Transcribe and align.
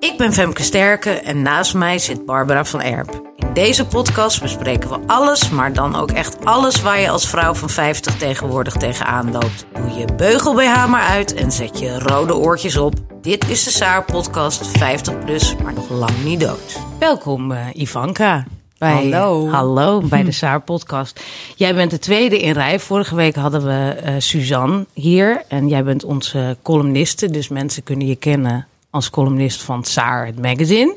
Ik 0.00 0.14
ben 0.16 0.32
Femke 0.32 0.62
Sterke 0.62 1.10
en 1.10 1.42
naast 1.42 1.74
mij 1.74 1.98
zit 1.98 2.24
Barbara 2.24 2.64
van 2.64 2.80
Erp. 2.80 3.32
In 3.36 3.52
deze 3.52 3.86
podcast 3.86 4.42
bespreken 4.42 4.90
we 4.90 4.98
alles, 5.06 5.50
maar 5.50 5.72
dan 5.72 5.96
ook 5.96 6.10
echt 6.10 6.44
alles 6.44 6.82
waar 6.82 7.00
je 7.00 7.10
als 7.10 7.28
vrouw 7.28 7.54
van 7.54 7.70
50 7.70 8.16
tegenwoordig 8.16 8.74
tegenaan 8.74 9.32
loopt. 9.32 9.66
Doe 9.72 9.98
je 9.98 10.14
beugel 10.16 10.54
BH 10.54 10.86
maar 10.86 11.06
uit 11.06 11.34
en 11.34 11.52
zet 11.52 11.78
je 11.78 11.98
rode 11.98 12.34
oortjes 12.34 12.76
op. 12.76 12.94
Dit 13.22 13.48
is 13.48 13.64
de 13.64 13.70
Saar 13.70 14.04
podcast 14.04 14.66
50 14.66 15.18
plus, 15.18 15.56
maar 15.62 15.74
nog 15.74 15.90
lang 15.90 16.24
niet 16.24 16.40
dood. 16.40 16.78
Welkom 16.98 17.52
uh, 17.52 17.66
Ivanka. 17.72 18.46
Bij, 18.78 18.92
hallo. 18.92 19.48
Hallo, 19.48 20.00
bij 20.00 20.22
de 20.22 20.32
Saar 20.42 20.60
podcast. 20.60 21.20
Jij 21.56 21.74
bent 21.74 21.90
de 21.90 21.98
tweede 21.98 22.38
in 22.38 22.52
rij. 22.52 22.80
Vorige 22.80 23.14
week 23.14 23.34
hadden 23.34 23.64
we 23.64 23.96
uh, 24.04 24.14
Suzanne 24.18 24.86
hier. 24.92 25.42
En 25.48 25.68
jij 25.68 25.84
bent 25.84 26.04
onze 26.04 26.56
columniste. 26.62 27.30
Dus 27.30 27.48
mensen 27.48 27.82
kunnen 27.82 28.06
je 28.06 28.16
kennen 28.16 28.66
als 28.90 29.10
columnist 29.10 29.62
van 29.62 29.84
Saar, 29.84 30.26
het 30.26 30.40
magazine. 30.40 30.94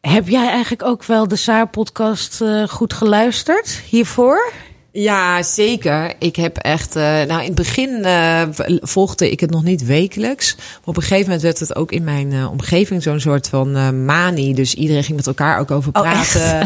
Heb 0.00 0.28
jij 0.28 0.48
eigenlijk 0.48 0.82
ook 0.82 1.04
wel 1.04 1.28
de 1.28 1.36
Saar-podcast 1.36 2.40
uh, 2.40 2.68
goed 2.68 2.92
geluisterd 2.92 3.82
hiervoor? 3.88 4.52
Ja, 4.92 5.42
zeker. 5.42 6.14
Ik 6.18 6.36
heb 6.36 6.56
echt. 6.56 6.96
Uh, 6.96 7.02
nou, 7.02 7.40
in 7.40 7.46
het 7.46 7.54
begin 7.54 8.00
uh, 8.04 8.42
volgde 8.80 9.30
ik 9.30 9.40
het 9.40 9.50
nog 9.50 9.62
niet 9.62 9.84
wekelijks. 9.84 10.54
Maar 10.56 10.80
op 10.84 10.96
een 10.96 11.02
gegeven 11.02 11.24
moment 11.24 11.42
werd 11.42 11.58
het 11.58 11.76
ook 11.76 11.92
in 11.92 12.04
mijn 12.04 12.32
uh, 12.32 12.50
omgeving 12.50 13.02
zo'n 13.02 13.20
soort 13.20 13.48
van 13.48 14.04
manie. 14.04 14.54
Dus 14.54 14.74
iedereen 14.74 15.04
ging 15.04 15.16
met 15.16 15.26
elkaar 15.26 15.60
ook 15.60 15.70
over 15.70 15.92
praten. 15.92 16.60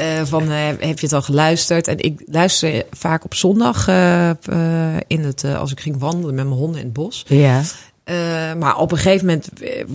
Oh, 0.00 0.24
van 0.24 0.48
heb 0.48 0.98
je 0.98 1.06
het 1.06 1.12
al 1.12 1.22
geluisterd? 1.22 1.88
En 1.88 1.98
ik 1.98 2.22
luister 2.26 2.84
vaak 2.90 3.24
op 3.24 3.34
zondag 3.34 3.88
in 5.06 5.24
het, 5.24 5.44
als 5.44 5.72
ik 5.72 5.80
ging 5.80 5.98
wandelen 5.98 6.34
met 6.34 6.44
mijn 6.44 6.58
honden 6.58 6.80
in 6.80 6.86
het 6.86 6.94
bos. 6.94 7.24
Ja. 7.26 7.62
Uh, 8.10 8.14
maar 8.58 8.76
op 8.76 8.92
een 8.92 8.98
gegeven 8.98 9.26
moment 9.26 9.48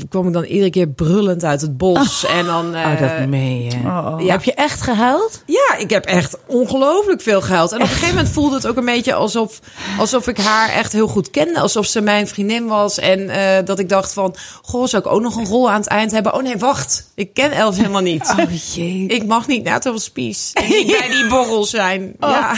kwam 0.09 0.27
ik 0.27 0.33
dan 0.33 0.43
iedere 0.43 0.69
keer 0.69 0.87
brullend 0.87 1.43
uit 1.43 1.61
het 1.61 1.77
bos. 1.77 2.25
Oh, 2.25 2.35
en 2.35 2.45
dan. 2.45 2.75
Uh, 2.75 2.79
oh, 2.79 2.99
dat 2.99 3.27
mee. 3.27 3.71
Oh, 3.85 4.15
ja. 4.19 4.31
Heb 4.31 4.43
je 4.43 4.53
echt 4.53 4.81
gehuild? 4.81 5.43
Ja, 5.45 5.75
ik 5.77 5.89
heb 5.89 6.05
echt 6.05 6.37
ongelooflijk 6.45 7.21
veel 7.21 7.41
gehuild. 7.41 7.71
En 7.71 7.77
op 7.77 7.83
een 7.83 7.89
gegeven 7.89 8.15
moment 8.15 8.33
voelde 8.33 8.55
het 8.55 8.67
ook 8.67 8.77
een 8.77 8.85
beetje 8.85 9.13
alsof, 9.13 9.59
alsof 9.97 10.27
ik 10.27 10.37
haar 10.37 10.69
echt 10.69 10.91
heel 10.91 11.07
goed 11.07 11.29
kende. 11.29 11.59
Alsof 11.59 11.85
ze 11.85 12.01
mijn 12.01 12.27
vriendin 12.27 12.67
was. 12.67 12.99
En 12.99 13.19
uh, 13.19 13.37
dat 13.65 13.79
ik 13.79 13.89
dacht 13.89 14.13
van, 14.13 14.35
goh, 14.61 14.87
zou 14.87 15.03
ik 15.05 15.11
ook 15.11 15.21
nog 15.21 15.35
een 15.35 15.45
rol 15.45 15.69
aan 15.69 15.79
het 15.79 15.87
eind 15.89 16.11
hebben? 16.11 16.33
Oh 16.33 16.43
nee, 16.43 16.57
wacht. 16.57 17.11
Ik 17.15 17.33
ken 17.33 17.51
Els 17.51 17.77
helemaal 17.77 18.01
niet. 18.01 18.33
Oh, 18.39 18.73
jee. 18.73 19.07
Ik 19.07 19.25
mag 19.25 19.47
niet 19.47 19.63
naar 19.63 19.79
het 19.83 20.01
spies. 20.01 20.51
Ik 20.53 20.67
moet 20.67 20.97
bij 20.99 21.09
die 21.09 21.27
borrel 21.27 21.63
zijn. 21.63 22.15
Ja. 22.19 22.55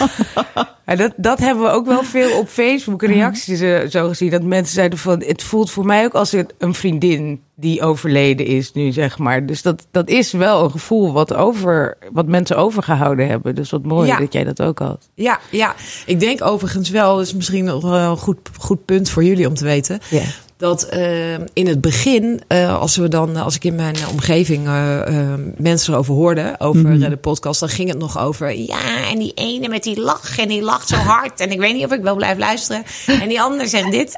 Dat, 0.86 1.14
dat 1.18 1.40
hebben 1.40 1.64
we 1.64 1.70
ook 1.70 1.86
wel 1.86 2.04
veel 2.16 2.40
op 2.40 2.48
Facebook 2.48 3.04
reacties 3.04 3.62
uh, 3.62 3.80
zo 3.90 4.08
gezien. 4.08 4.30
Dat 4.30 4.44
mensen 4.44 4.74
zeiden 4.74 5.00
van, 5.00 5.24
het 5.24 5.44
voelt 5.44 5.72
voor 5.72 5.86
mij 5.86 6.06
ook 6.06 6.14
als 6.14 6.36
een 6.58 6.74
vriendin 6.74 7.42
die 7.56 7.82
overleden 7.82 8.46
is 8.46 8.74
nu, 8.74 8.92
zeg 8.92 9.18
maar. 9.18 9.46
Dus 9.46 9.62
dat, 9.62 9.88
dat 9.92 10.10
is 10.10 10.32
wel 10.32 10.64
een 10.64 10.72
gevoel 10.72 11.14
wat, 11.14 11.34
over, 11.34 11.98
wat 12.12 12.28
mensen 12.28 12.58
overgehouden 12.58 13.28
hebben. 13.28 13.56
Dus 13.56 13.70
wat 13.70 13.84
mooi 13.84 14.08
ja. 14.08 14.20
dat 14.20 14.34
jij 14.34 14.44
dat 14.44 14.62
ook 14.62 14.80
had. 14.80 15.10
Ja, 15.14 15.40
ja, 15.52 15.76
ik 16.06 16.20
denk 16.20 16.44
overigens 16.44 16.90
wel, 16.90 17.16
dat 17.16 17.26
is 17.26 17.34
misschien 17.34 17.66
nog 17.66 17.82
wel 17.82 18.12
een 18.12 18.18
goed, 18.18 18.38
goed 18.60 18.86
punt 18.86 19.10
voor 19.10 19.24
jullie 19.24 19.48
om 19.48 19.54
te 19.54 19.64
weten. 19.64 20.00
Ja 20.10 20.24
dat 20.58 20.94
uh, 20.94 21.34
in 21.34 21.68
het 21.68 21.82
begin, 21.82 22.42
uh, 22.48 22.80
als 22.80 22.96
we 22.96 23.08
dan, 23.08 23.36
als 23.36 23.56
ik 23.56 23.64
in 23.64 23.76
mijn 23.76 23.96
omgeving 24.12 24.68
uh, 24.68 25.34
mensen 25.58 25.94
erover 25.94 26.14
hoorde, 26.14 26.56
over 26.58 26.80
mm 26.80 27.02
-hmm. 27.02 27.10
de 27.10 27.18
podcast, 27.18 27.60
dan 27.60 27.70
ging 27.70 27.90
het 27.90 27.98
nog 27.98 28.20
over, 28.20 28.58
ja, 28.58 29.10
en 29.12 29.20
die 29.20 29.32
ene 29.34 29.68
met 29.68 29.84
die 29.84 30.00
lach, 30.00 30.38
en 30.38 30.48
die 30.48 30.62
lacht 30.62 30.88
zo 30.88 30.96
hard, 30.96 31.40
en 31.40 31.52
ik 31.52 31.60
weet 31.60 31.74
niet 31.74 31.86
of 31.86 31.92
ik 31.92 32.02
wel 32.02 32.16
blijf 32.16 32.38
luisteren, 32.38 32.84
en 33.22 33.28
die 33.28 33.42
ander 33.42 33.68
zegt 33.68 33.92
dit. 33.92 34.18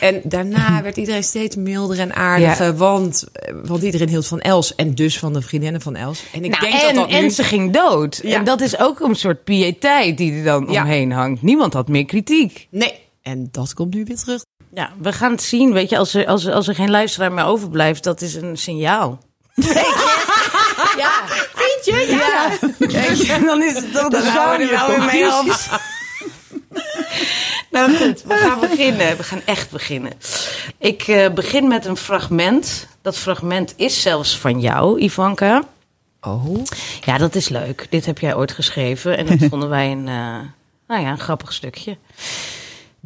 En 0.00 0.20
daarna 0.24 0.82
werd 0.82 0.96
iedereen 0.96 1.24
steeds 1.24 1.56
milder 1.56 1.98
en 1.98 2.14
aardiger, 2.14 2.66
ja. 2.66 2.74
want, 2.74 3.24
want 3.64 3.82
iedereen 3.82 4.08
hield 4.08 4.26
van 4.26 4.40
Els, 4.40 4.74
en 4.74 4.94
dus 4.94 5.18
van 5.18 5.32
de 5.32 5.42
vriendinnen 5.42 5.80
van 5.80 5.96
Els. 5.96 6.22
En 6.32 6.44
ik 6.44 6.50
nou, 6.50 6.62
denk 6.62 6.74
en, 6.74 6.80
dat 6.80 6.94
dat 6.94 7.08
nu... 7.08 7.24
en 7.24 7.30
ze 7.30 7.42
ging 7.42 7.72
dood. 7.72 8.20
Ja. 8.22 8.38
En 8.38 8.44
dat 8.44 8.60
is 8.60 8.78
ook 8.78 9.00
een 9.00 9.14
soort 9.14 9.44
piëteit 9.44 10.18
die 10.18 10.32
er 10.32 10.44
dan 10.44 10.68
omheen 10.68 11.12
hangt. 11.12 11.42
Niemand 11.42 11.72
had 11.72 11.88
meer 11.88 12.04
kritiek. 12.04 12.68
Nee, 12.70 12.94
en 13.22 13.48
dat 13.50 13.74
komt 13.74 13.94
nu 13.94 14.04
weer 14.04 14.16
terug. 14.16 14.42
Ja, 14.74 14.92
we 14.98 15.12
gaan 15.12 15.30
het 15.30 15.42
zien. 15.42 15.72
Weet 15.72 15.90
je, 15.90 15.98
als 15.98 16.14
er, 16.14 16.26
als, 16.26 16.48
als 16.48 16.68
er 16.68 16.74
geen 16.74 16.90
luisteraar 16.90 17.32
meer 17.32 17.44
overblijft, 17.44 18.04
dat 18.04 18.20
is 18.20 18.34
een 18.34 18.56
signaal. 18.56 19.18
ja, 21.02 21.12
vind 21.54 21.84
je? 21.84 22.06
Ja. 22.08 22.50
ja. 23.24 23.38
dan 23.38 23.62
is 23.62 23.74
het 23.74 23.92
we 23.92 24.16
er 24.16 24.32
wel 24.32 24.88
weer 24.88 25.04
mee 25.04 25.26
af. 25.26 25.78
nou 27.70 27.96
goed, 27.96 28.22
we 28.22 28.34
gaan 28.34 28.60
beginnen. 28.60 29.16
We 29.16 29.22
gaan 29.22 29.42
echt 29.44 29.70
beginnen. 29.70 30.12
Ik 30.78 31.08
uh, 31.08 31.28
begin 31.28 31.68
met 31.68 31.84
een 31.84 31.96
fragment. 31.96 32.86
Dat 33.02 33.16
fragment 33.16 33.74
is 33.76 34.02
zelfs 34.02 34.38
van 34.38 34.60
jou, 34.60 35.00
Ivanka. 35.00 35.62
Oh. 36.20 36.64
Ja, 37.04 37.18
dat 37.18 37.34
is 37.34 37.48
leuk. 37.48 37.86
Dit 37.90 38.06
heb 38.06 38.18
jij 38.18 38.34
ooit 38.34 38.52
geschreven. 38.52 39.16
En 39.16 39.26
dat 39.26 39.38
vonden 39.50 39.68
wij 39.68 39.90
een, 39.92 40.06
uh, 40.06 40.38
nou 40.86 41.02
ja, 41.02 41.10
een 41.10 41.18
grappig 41.18 41.52
stukje. 41.52 41.96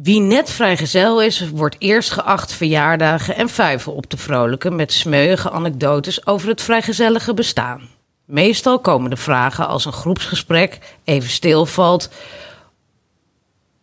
Wie 0.01 0.19
net 0.19 0.51
vrijgezel 0.51 1.21
is, 1.21 1.49
wordt 1.49 1.75
eerst 1.79 2.11
geacht 2.11 2.53
verjaardagen 2.53 3.35
en 3.35 3.49
vuiven 3.49 3.93
op 3.93 4.05
te 4.05 4.17
vrolijken 4.17 4.75
met 4.75 4.93
smeuïge 4.93 5.51
anekdotes 5.51 6.25
over 6.25 6.49
het 6.49 6.61
vrijgezellige 6.61 7.33
bestaan. 7.33 7.81
Meestal 8.25 8.79
komen 8.79 9.09
de 9.09 9.17
vragen 9.17 9.67
als 9.67 9.85
een 9.85 9.91
groepsgesprek 9.91 10.79
even 11.03 11.29
stilvalt 11.29 12.09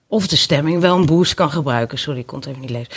of 0.07 0.27
de 0.27 0.37
stemming 0.37 0.81
wel 0.81 0.97
een 0.97 1.07
boost 1.07 1.35
kan 1.35 1.51
gebruiken. 1.51 1.99
Sorry, 1.99 2.21
ik 2.21 2.27
kon 2.27 2.39
het 2.39 2.49
even 2.49 2.61
niet 2.61 2.71
lezen. 2.71 2.93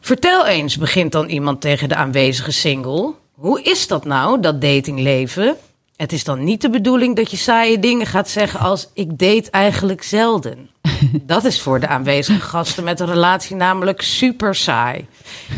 Vertel 0.00 0.46
eens, 0.46 0.76
begint 0.76 1.12
dan 1.12 1.28
iemand 1.28 1.60
tegen 1.60 1.88
de 1.88 1.94
aanwezige 1.94 2.52
single. 2.52 3.14
Hoe 3.32 3.62
is 3.62 3.86
dat 3.86 4.04
nou, 4.04 4.40
dat 4.40 4.60
datingleven? 4.60 5.56
Het 5.98 6.12
is 6.12 6.24
dan 6.24 6.44
niet 6.44 6.60
de 6.60 6.70
bedoeling 6.70 7.16
dat 7.16 7.30
je 7.30 7.36
saaie 7.36 7.78
dingen 7.78 8.06
gaat 8.06 8.28
zeggen 8.28 8.60
als 8.60 8.90
ik 8.94 9.18
date 9.18 9.50
eigenlijk 9.50 10.02
zelden. 10.02 10.70
Dat 11.22 11.44
is 11.44 11.60
voor 11.60 11.80
de 11.80 11.88
aanwezige 11.88 12.40
gasten 12.40 12.84
met 12.84 13.00
een 13.00 13.06
relatie 13.06 13.56
namelijk 13.56 14.02
super 14.02 14.54
saai. 14.54 15.06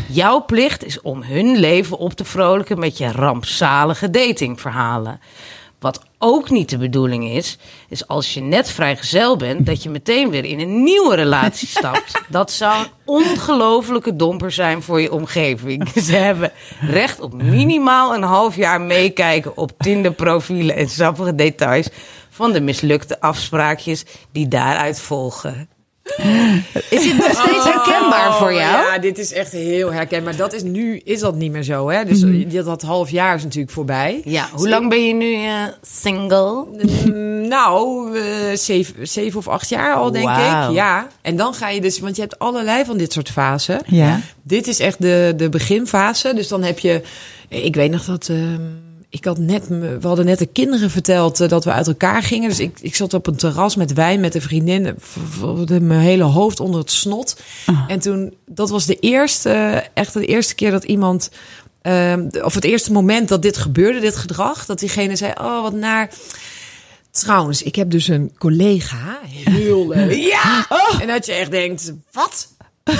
Jouw 0.07 0.45
plicht 0.45 0.85
is 0.85 1.01
om 1.01 1.23
hun 1.23 1.57
leven 1.57 1.97
op 1.97 2.13
te 2.13 2.25
vrolijken 2.25 2.79
met 2.79 2.97
je 2.97 3.11
rampzalige 3.11 4.09
datingverhalen. 4.09 5.19
Wat 5.81 6.01
ook 6.17 6.49
niet 6.49 6.69
de 6.69 6.77
bedoeling 6.77 7.29
is, 7.29 7.57
is 7.89 8.07
als 8.07 8.33
je 8.33 8.41
net 8.41 8.71
vrijgezel 8.71 9.37
bent, 9.37 9.65
dat 9.65 9.83
je 9.83 9.89
meteen 9.89 10.29
weer 10.29 10.45
in 10.45 10.59
een 10.59 10.83
nieuwe 10.83 11.15
relatie 11.15 11.67
stapt. 11.77 12.21
Dat 12.27 12.51
zou 12.51 12.81
een 12.83 12.91
ongelofelijke 13.05 14.15
domper 14.15 14.51
zijn 14.51 14.81
voor 14.81 15.01
je 15.01 15.11
omgeving. 15.11 15.89
Ze 16.07 16.15
hebben 16.15 16.51
recht 16.81 17.19
op 17.19 17.33
minimaal 17.33 18.15
een 18.15 18.23
half 18.23 18.55
jaar 18.55 18.81
meekijken 18.81 19.57
op 19.57 19.71
Tinder-profielen 19.77 20.75
en 20.75 20.89
sappige 20.89 21.35
details 21.35 21.89
van 22.29 22.51
de 22.51 22.61
mislukte 22.61 23.19
afspraakjes 23.19 24.05
die 24.31 24.47
daaruit 24.47 24.99
volgen. 24.99 25.69
Is 26.89 27.03
dit 27.03 27.17
nog 27.17 27.31
steeds 27.31 27.63
herkenbaar 27.63 28.27
oh, 28.27 28.37
voor 28.37 28.53
jou? 28.53 28.85
Ja, 28.85 28.97
dit 28.97 29.17
is 29.17 29.33
echt 29.33 29.51
heel 29.51 29.93
herkenbaar. 29.93 30.35
Dat 30.35 30.53
is 30.53 30.63
nu 30.63 31.01
is 31.03 31.19
dat 31.19 31.35
niet 31.35 31.51
meer 31.51 31.63
zo, 31.63 31.89
hè? 31.89 32.05
Dus 32.05 32.23
mm. 32.23 32.49
dat, 32.49 32.65
dat 32.65 32.81
half 32.81 33.09
jaar 33.09 33.35
is 33.35 33.43
natuurlijk 33.43 33.73
voorbij. 33.73 34.21
Ja, 34.25 34.49
hoe 34.53 34.69
lang 34.69 34.89
ben 34.89 35.07
je 35.07 35.13
nu 35.13 35.31
uh, 35.31 35.63
single? 35.81 36.65
Mm, 37.05 37.47
nou, 37.47 38.09
uh, 38.17 38.23
zeven, 38.53 39.07
zeven 39.07 39.39
of 39.39 39.47
acht 39.47 39.69
jaar 39.69 39.95
al, 39.95 40.11
denk 40.11 40.29
wow. 40.29 40.69
ik. 40.69 40.75
Ja. 40.75 41.07
En 41.21 41.35
dan 41.35 41.53
ga 41.53 41.69
je 41.69 41.81
dus, 41.81 41.99
want 41.99 42.15
je 42.15 42.21
hebt 42.21 42.39
allerlei 42.39 42.85
van 42.85 42.97
dit 42.97 43.13
soort 43.13 43.29
fasen. 43.29 43.81
Ja. 43.85 44.19
Dit 44.41 44.67
is 44.67 44.79
echt 44.79 45.01
de, 45.01 45.33
de 45.37 45.49
beginfase. 45.49 46.33
Dus 46.33 46.47
dan 46.47 46.63
heb 46.63 46.79
je, 46.79 47.01
ik 47.47 47.75
weet 47.75 47.91
nog 47.91 48.05
dat. 48.05 48.27
Uh, 48.31 48.37
ik 49.11 49.25
had 49.25 49.37
net, 49.37 49.67
we 49.67 49.97
hadden 50.01 50.25
net 50.25 50.39
de 50.39 50.45
kinderen 50.45 50.89
verteld 50.89 51.41
uh, 51.41 51.47
dat 51.47 51.63
we 51.63 51.71
uit 51.71 51.87
elkaar 51.87 52.23
gingen. 52.23 52.49
Dus 52.49 52.59
ik, 52.59 52.79
ik 52.81 52.95
zat 52.95 53.13
op 53.13 53.27
een 53.27 53.35
terras 53.35 53.75
met 53.75 53.93
wijn 53.93 54.19
met 54.19 54.35
een 54.35 54.41
vriendin. 54.41 54.97
Mijn 55.67 55.99
hele 55.99 56.23
hoofd 56.23 56.59
onder 56.59 56.79
het 56.79 56.91
snot. 56.91 57.41
Oh. 57.67 57.83
En 57.87 57.99
toen, 57.99 58.33
dat 58.45 58.69
was 58.69 58.85
de 58.85 58.95
eerste, 58.95 59.83
echt 59.93 60.13
de 60.13 60.25
eerste 60.25 60.55
keer 60.55 60.71
dat 60.71 60.83
iemand, 60.83 61.31
uh, 61.83 62.15
of 62.41 62.53
het 62.53 62.63
eerste 62.63 62.91
moment 62.91 63.27
dat 63.27 63.41
dit 63.41 63.57
gebeurde, 63.57 63.99
dit 63.99 64.15
gedrag. 64.15 64.65
Dat 64.65 64.79
diegene 64.79 65.15
zei, 65.15 65.31
oh 65.41 65.61
wat 65.61 65.73
naar. 65.73 66.09
Trouwens, 67.11 67.63
ik 67.63 67.75
heb 67.75 67.89
dus 67.89 68.07
een 68.07 68.31
collega, 68.37 69.19
heel 69.23 69.87
leuk. 69.93 70.13
ja! 70.13 70.65
Oh. 70.69 71.01
En 71.01 71.07
dat 71.07 71.25
je 71.25 71.31
echt 71.31 71.51
denkt, 71.51 71.93
wat? 72.11 72.47
Uh, 72.83 72.95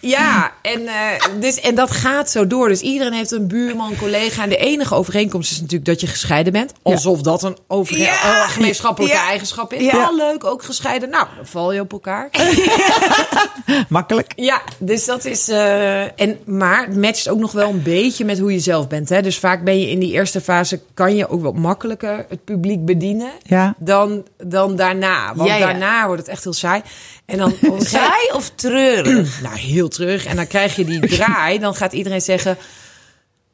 Ja, 0.00 0.52
en, 0.62 0.86
eh, 0.86 0.94
dus, 1.40 1.60
en 1.60 1.74
dat 1.74 1.90
gaat 1.90 2.30
zo 2.30 2.46
door. 2.46 2.68
Dus 2.68 2.80
iedereen 2.80 3.12
heeft 3.12 3.30
een 3.30 3.48
buurman, 3.48 3.96
collega. 3.96 4.42
En 4.42 4.48
de 4.48 4.56
enige 4.56 4.94
overeenkomst 4.94 5.50
is 5.50 5.56
natuurlijk 5.60 5.84
dat 5.84 6.00
je 6.00 6.06
gescheiden 6.06 6.52
bent. 6.52 6.72
Alsof 6.82 7.22
dat 7.22 7.42
een 7.42 7.56
over 7.66 7.98
Ja. 7.98 8.12
eh, 8.22 8.48
gemeenschappelijke 8.48 9.16
Ja. 9.16 9.26
eigenschap 9.28 9.72
is. 9.72 9.82
Ja. 9.82 10.10
Leuk, 10.16 10.44
ook 10.44 10.62
gescheiden. 10.62 11.10
Nou, 11.10 11.26
dan 11.36 11.46
val 11.46 11.72
je 11.72 11.80
op 11.80 11.92
elkaar. 11.92 12.28
Makkelijk. 13.88 14.32
Ja, 14.36 14.60
dus 14.78 15.04
dat 15.04 15.24
is. 15.24 15.48
eh, 15.48 16.20
en, 16.20 16.38
maar 16.44 16.86
het 16.86 16.96
matcht 16.96 17.28
ook 17.28 17.38
nog 17.38 17.52
wel 17.52 17.68
een 17.70 17.82
beetje 17.82 18.24
met 18.24 18.38
hoe 18.38 18.52
je 18.52 18.60
zelf 18.60 18.88
bent. 18.88 19.08
Hè? 19.08 19.22
Dus 19.22 19.38
vaak 19.38 19.64
ben 19.64 19.80
je 19.80 19.90
in 19.90 19.98
die 19.98 20.12
eerste 20.12 20.40
fase. 20.40 20.80
kan 20.94 21.16
je 21.16 21.28
ook 21.28 21.42
wat 21.42 21.54
makkelijker 21.56 22.26
het 22.28 22.44
publiek 22.44 22.84
bedienen. 22.84 23.30
Dan, 23.78 24.26
dan 24.36 24.76
daarna. 24.76 25.34
Want 25.34 25.48
daarna 25.58 26.06
wordt 26.06 26.20
het 26.22 26.30
echt 26.30 26.44
heel 26.44 26.52
saai. 26.52 26.82
En 27.28 27.38
dan. 27.38 27.54
Saai 27.80 28.30
of 28.32 28.50
treurig? 28.54 29.40
nou, 29.42 29.56
heel 29.56 29.88
terug. 29.88 30.24
En 30.24 30.36
dan 30.36 30.46
krijg 30.46 30.76
je 30.76 30.84
die 30.84 31.06
draai. 31.16 31.58
Dan 31.58 31.74
gaat 31.74 31.92
iedereen 31.92 32.20
zeggen... 32.20 32.58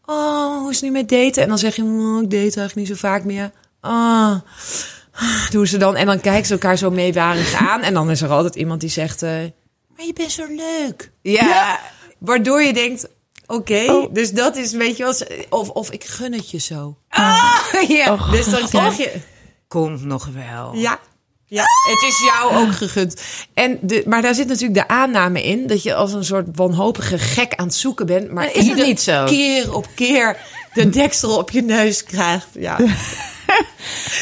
Oh, 0.07 0.59
hoe 0.59 0.71
is 0.71 0.77
het 0.81 0.85
nu 0.85 0.91
met 0.91 1.09
daten? 1.09 1.43
En 1.43 1.49
dan 1.49 1.59
zeg 1.59 1.77
je... 1.77 1.83
"Oh, 1.83 2.23
ik 2.23 2.31
date 2.31 2.43
eigenlijk 2.43 2.75
niet 2.75 2.87
zo 2.87 2.95
vaak 2.95 3.25
meer. 3.25 3.51
Ah, 3.81 4.35
doen 5.51 5.67
ze 5.67 5.77
dan. 5.77 5.97
En 5.97 6.07
dan 6.07 6.21
kijken 6.21 6.47
ze 6.47 6.53
elkaar 6.53 6.77
zo 6.79 6.91
meewarig 6.91 7.55
aan. 7.55 7.83
En 7.83 7.95
dan 7.95 8.11
is 8.11 8.21
er 8.23 8.29
altijd 8.31 8.55
iemand 8.55 8.81
die 8.81 8.91
zegt... 8.91 9.23
eh, 9.23 9.31
maar 9.97 10.07
je 10.07 10.13
bent 10.13 10.33
zo 10.33 10.45
leuk. 10.49 11.11
Ja. 11.23 11.81
Waardoor 12.19 12.63
je 12.63 12.73
denkt... 12.73 13.09
Oké, 13.47 13.85
Oh. 13.93 14.15
dus 14.15 14.33
dat 14.33 14.57
is, 14.57 14.73
weet 14.73 14.97
je 14.97 15.03
wel... 15.03 15.15
Of, 15.61 15.69
of 15.69 15.91
ik 15.91 16.05
gun 16.05 16.33
het 16.33 16.51
je 16.51 16.59
zo. 16.59 16.97
ja. 17.89 18.17
Dus 18.31 18.45
dan 18.47 18.69
krijg 18.69 18.97
je... 18.97 19.13
Komt 19.69 20.05
nog 20.05 20.27
wel. 20.27 20.75
Ja. 20.75 20.99
Ja, 21.47 21.65
het 21.91 22.03
is 22.03 22.19
jou 22.19 22.57
ook 22.57 22.73
gegund. 22.73 23.23
En 23.55 23.79
de, 23.81 24.03
maar 24.07 24.23
daar 24.23 24.35
zit 24.35 24.47
natuurlijk 24.49 24.75
de 24.75 24.89
aanname 24.95 25.43
in 25.43 25.67
dat 25.67 25.83
je 25.83 25.95
als 25.95 26.13
een 26.13 26.25
soort 26.25 26.47
wanhopige 26.55 27.19
gek 27.19 27.55
aan 27.55 27.67
het 27.67 27.75
zoeken 27.75 28.07
bent. 28.07 28.31
Maar 28.31 28.55
is 28.55 28.67
het 28.67 28.77
niet 28.77 29.01
zo? 29.01 29.25
keer 29.25 29.75
op 29.75 29.87
keer 29.95 30.37
de 30.75 30.91
deksel 30.91 31.37
op 31.37 31.51
je 31.51 31.63
neus 31.63 32.05
krijgt. 32.05 32.49
Ja. 32.53 32.77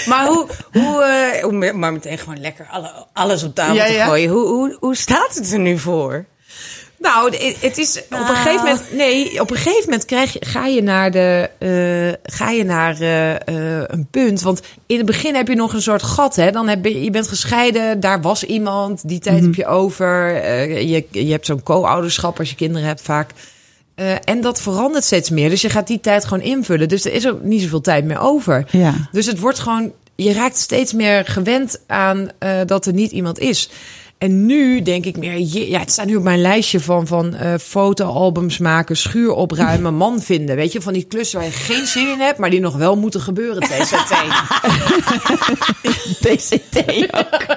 Maar 0.06 0.26
hoe, 0.26 0.46
hoe 0.72 1.02
eh, 1.02 1.72
maar 1.72 1.92
meteen 1.92 2.18
gewoon 2.18 2.40
lekker 2.40 2.66
alle, 2.70 3.06
alles 3.12 3.42
op 3.42 3.54
tafel 3.54 3.74
Ja, 3.74 3.86
te 3.86 3.92
ja. 3.92 4.06
gooien. 4.06 4.30
Hoe, 4.30 4.46
hoe, 4.46 4.76
hoe 4.80 4.96
staat 4.96 5.34
het 5.34 5.52
er 5.52 5.58
nu 5.58 5.78
voor? 5.78 6.24
Nou, 7.02 7.36
het- 7.60 7.78
is 7.78 7.98
op 7.98 8.10
Nou. 8.10 8.22
een 8.30 8.36
gegeven 8.36 8.64
moment. 8.64 8.82
Nee, 8.92 9.40
op 9.40 9.50
een 9.50 9.56
gegeven 9.56 9.84
moment 9.84 10.04
krijg 10.04 10.32
je, 10.32 10.38
ga 10.44 10.66
je 10.66 10.82
naar 10.82 11.10
de. 11.10 11.50
eh, 11.58 12.32
ga 12.34 12.50
je 12.50 12.64
naar 12.64 13.00
eh, 13.00 13.34
eh, 13.34 13.84
een 13.86 14.06
punt. 14.10 14.42
Want 14.42 14.60
in 14.86 14.96
het 14.96 15.06
begin 15.06 15.34
heb 15.34 15.48
je 15.48 15.54
nog 15.54 15.72
een 15.72 15.82
soort 15.82 16.02
gat. 16.02 16.36
Hè? 16.36 16.50
Dan 16.50 16.68
heb 16.68 16.84
je, 16.84 17.02
je 17.04 17.10
bent 17.10 17.28
gescheiden, 17.28 18.00
daar 18.00 18.20
was 18.20 18.44
iemand, 18.44 19.08
die 19.08 19.18
tijd 19.18 19.42
heb 19.42 19.54
je 19.54 19.66
over. 19.66 20.34
je, 20.86 21.06
je 21.10 21.30
hebt 21.30 21.46
zo'n 21.46 21.62
co-ouderschap 21.62 22.38
als 22.38 22.50
je 22.50 22.56
kinderen 22.56 22.86
hebt 22.86 23.02
vaak. 23.02 23.30
En 24.24 24.40
dat 24.40 24.62
verandert 24.62 25.04
steeds 25.04 25.30
meer. 25.30 25.50
Dus 25.50 25.62
je 25.62 25.70
gaat 25.70 25.86
die 25.86 26.00
tijd 26.00 26.24
gewoon 26.24 26.42
invullen. 26.44 26.88
Dus 26.88 27.04
er 27.04 27.12
is 27.12 27.28
ook 27.28 27.42
niet 27.42 27.62
zoveel 27.62 27.80
tijd 27.80 28.04
meer 28.04 28.20
over. 28.20 28.64
Ja. 28.70 28.94
Dus 29.12 29.26
het 29.26 29.38
wordt 29.38 29.58
gewoon. 29.58 29.92
Je 30.16 30.32
raakt 30.32 30.56
steeds 30.58 30.92
meer 30.92 31.24
gewend 31.26 31.80
aan 31.86 32.28
dat 32.66 32.86
er 32.86 32.92
niet 32.92 33.10
iemand 33.12 33.38
is. 33.38 33.70
En 34.22 34.46
nu 34.46 34.82
denk 34.82 35.04
ik 35.04 35.16
meer, 35.16 35.38
je, 35.38 35.70
ja, 35.70 35.78
het 35.78 35.90
staat 35.90 36.06
nu 36.06 36.16
op 36.16 36.22
mijn 36.22 36.40
lijstje 36.40 36.80
van, 36.80 37.06
van 37.06 37.34
eh, 37.34 37.54
fotoalbums 37.60 38.58
maken, 38.58 38.96
schuur 38.96 39.32
opruimen, 39.32 39.94
man 39.94 40.20
vinden. 40.20 40.56
Weet 40.56 40.72
je, 40.72 40.80
van 40.80 40.92
die 40.92 41.04
klussen 41.04 41.38
waar 41.38 41.48
je 41.48 41.54
geen 41.54 41.86
zin 41.86 42.08
in 42.08 42.20
hebt, 42.20 42.38
maar 42.38 42.50
die 42.50 42.60
nog 42.60 42.76
wel 42.76 42.96
moeten 42.96 43.20
gebeuren, 43.20 43.62
TCT. 43.62 44.14
TCT 46.20 46.76
ook. 47.20 47.46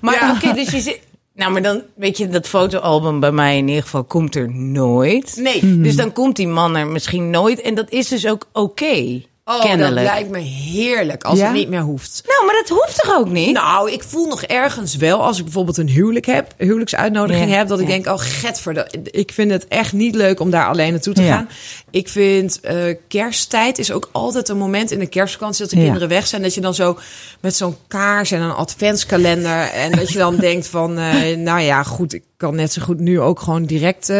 Maar 0.00 0.14
Ja. 0.14 0.32
oké, 0.34 0.52
dus 0.54 0.70
je 0.70 0.80
zit... 0.80 1.00
Nou, 1.34 1.52
maar 1.52 1.62
dan, 1.62 1.82
weet 1.96 2.18
je, 2.18 2.28
dat 2.28 2.48
fotoalbum 2.48 3.20
bij 3.20 3.32
mij 3.32 3.56
in 3.56 3.68
ieder 3.68 3.82
geval 3.82 4.04
komt 4.04 4.34
er 4.36 4.54
nooit. 4.54 5.36
Nee. 5.36 5.80
Dus 5.80 5.96
dan 5.96 6.12
komt 6.12 6.36
die 6.36 6.48
man 6.48 6.76
er 6.76 6.86
misschien 6.86 7.30
nooit. 7.30 7.60
En 7.60 7.74
dat 7.74 7.90
is 7.90 8.08
dus 8.08 8.26
ook 8.26 8.48
oké, 8.52 9.22
Oh, 9.46 9.60
kennelijk. 9.60 9.94
dat 9.94 10.04
lijkt 10.04 10.30
me 10.30 10.38
heerlijk 10.38 11.24
als 11.24 11.38
Ja? 11.38 11.44
het 11.44 11.54
niet 11.54 11.68
meer 11.68 11.80
hoeft. 11.80 12.22
Nou, 12.26 12.46
maar 12.46 12.54
dat 12.54 12.68
hoeft 12.68 13.02
toch 13.02 13.16
ook 13.16 13.28
niet? 13.30 13.52
Nou, 13.52 13.90
ik 13.92 14.02
voel 14.02 14.26
nog 14.26 14.42
ergens 14.42 14.96
wel, 14.96 15.22
als 15.22 15.38
ik 15.38 15.44
bijvoorbeeld 15.44 15.76
een 15.76 15.88
huwelijk 15.88 16.26
heb, 16.26 16.52
huwelijksuitnodiging 16.58 17.50
Ja, 17.50 17.56
heb, 17.56 17.68
dat 17.68 17.80
ik 17.80 17.86
denk, 17.86 18.06
oh 18.06 18.18
getver, 18.18 18.86
ik 19.10 19.32
vind 19.32 19.50
het 19.50 19.68
echt 19.68 19.92
niet 19.92 20.14
leuk 20.14 20.40
om 20.40 20.50
daar 20.50 20.68
alleen 20.68 20.90
naartoe 20.92 21.14
te 21.14 21.22
gaan. 21.22 21.48
Ik 21.90 22.08
vind 22.08 22.60
eh, 22.60 22.76
kersttijd 23.08 23.78
is 23.78 23.92
ook 23.92 24.08
altijd 24.12 24.48
een 24.48 24.56
moment 24.58 24.90
in 24.90 24.98
de 24.98 25.06
kerstvakantie 25.06 25.62
dat 25.62 25.70
de 25.74 25.80
kinderen 25.84 26.08
weg 26.08 26.26
zijn, 26.26 26.42
dat 26.42 26.54
je 26.54 26.60
dan 26.60 26.74
zo 26.74 26.98
met 27.40 27.56
zo'n 27.56 27.76
kaars 27.88 28.30
en 28.30 28.40
een 28.40 28.50
adventskalender 28.54 29.70
en 29.70 29.90
dat 29.92 30.12
je 30.12 30.18
dan 30.18 30.36
denkt 30.48 30.66
van, 30.66 30.98
eh, 30.98 31.36
nou 31.36 31.60
ja, 31.60 31.82
goed, 31.82 32.12
ik 32.12 32.22
kan 32.36 32.54
net 32.54 32.72
zo 32.72 32.82
goed 32.82 33.00
nu 33.00 33.20
ook 33.20 33.40
gewoon 33.40 33.64
direct, 33.64 34.08
eh, 34.08 34.16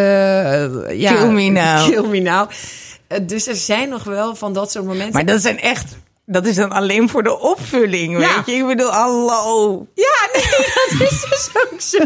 ja, 1.01 1.13
Kill 1.15 1.31
me 1.31 1.49
now. 1.51 1.89
kill 1.91 2.07
me 2.09 2.19
now. 2.21 2.49
Eh, 3.09 3.19
dus 3.23 3.47
er 3.47 3.55
zijn 3.57 3.89
nog 3.89 4.05
wel 4.05 4.35
van 4.35 4.53
dat 4.53 4.71
soort 4.71 4.85
momenten. 4.85 5.13
Maar 5.13 5.25
dat 5.27 5.43
zijn 5.43 5.61
echt... 5.61 5.85
Dat 6.27 6.47
is 6.47 6.55
dan 6.57 6.73
alleen 6.73 7.09
voor 7.09 7.23
de 7.23 7.39
opvulling, 7.41 8.19
Ja. 8.21 8.35
weet 8.37 8.47
je? 8.47 8.53
Ik 8.53 8.67
bedoel, 8.67 8.91
hallo. 8.91 9.87
Ja, 9.95 10.29
nee, 10.33 10.43
dat 10.99 11.11
is 11.11 11.21
dus 11.31 11.49
ook 11.55 11.81
zo. 11.81 11.99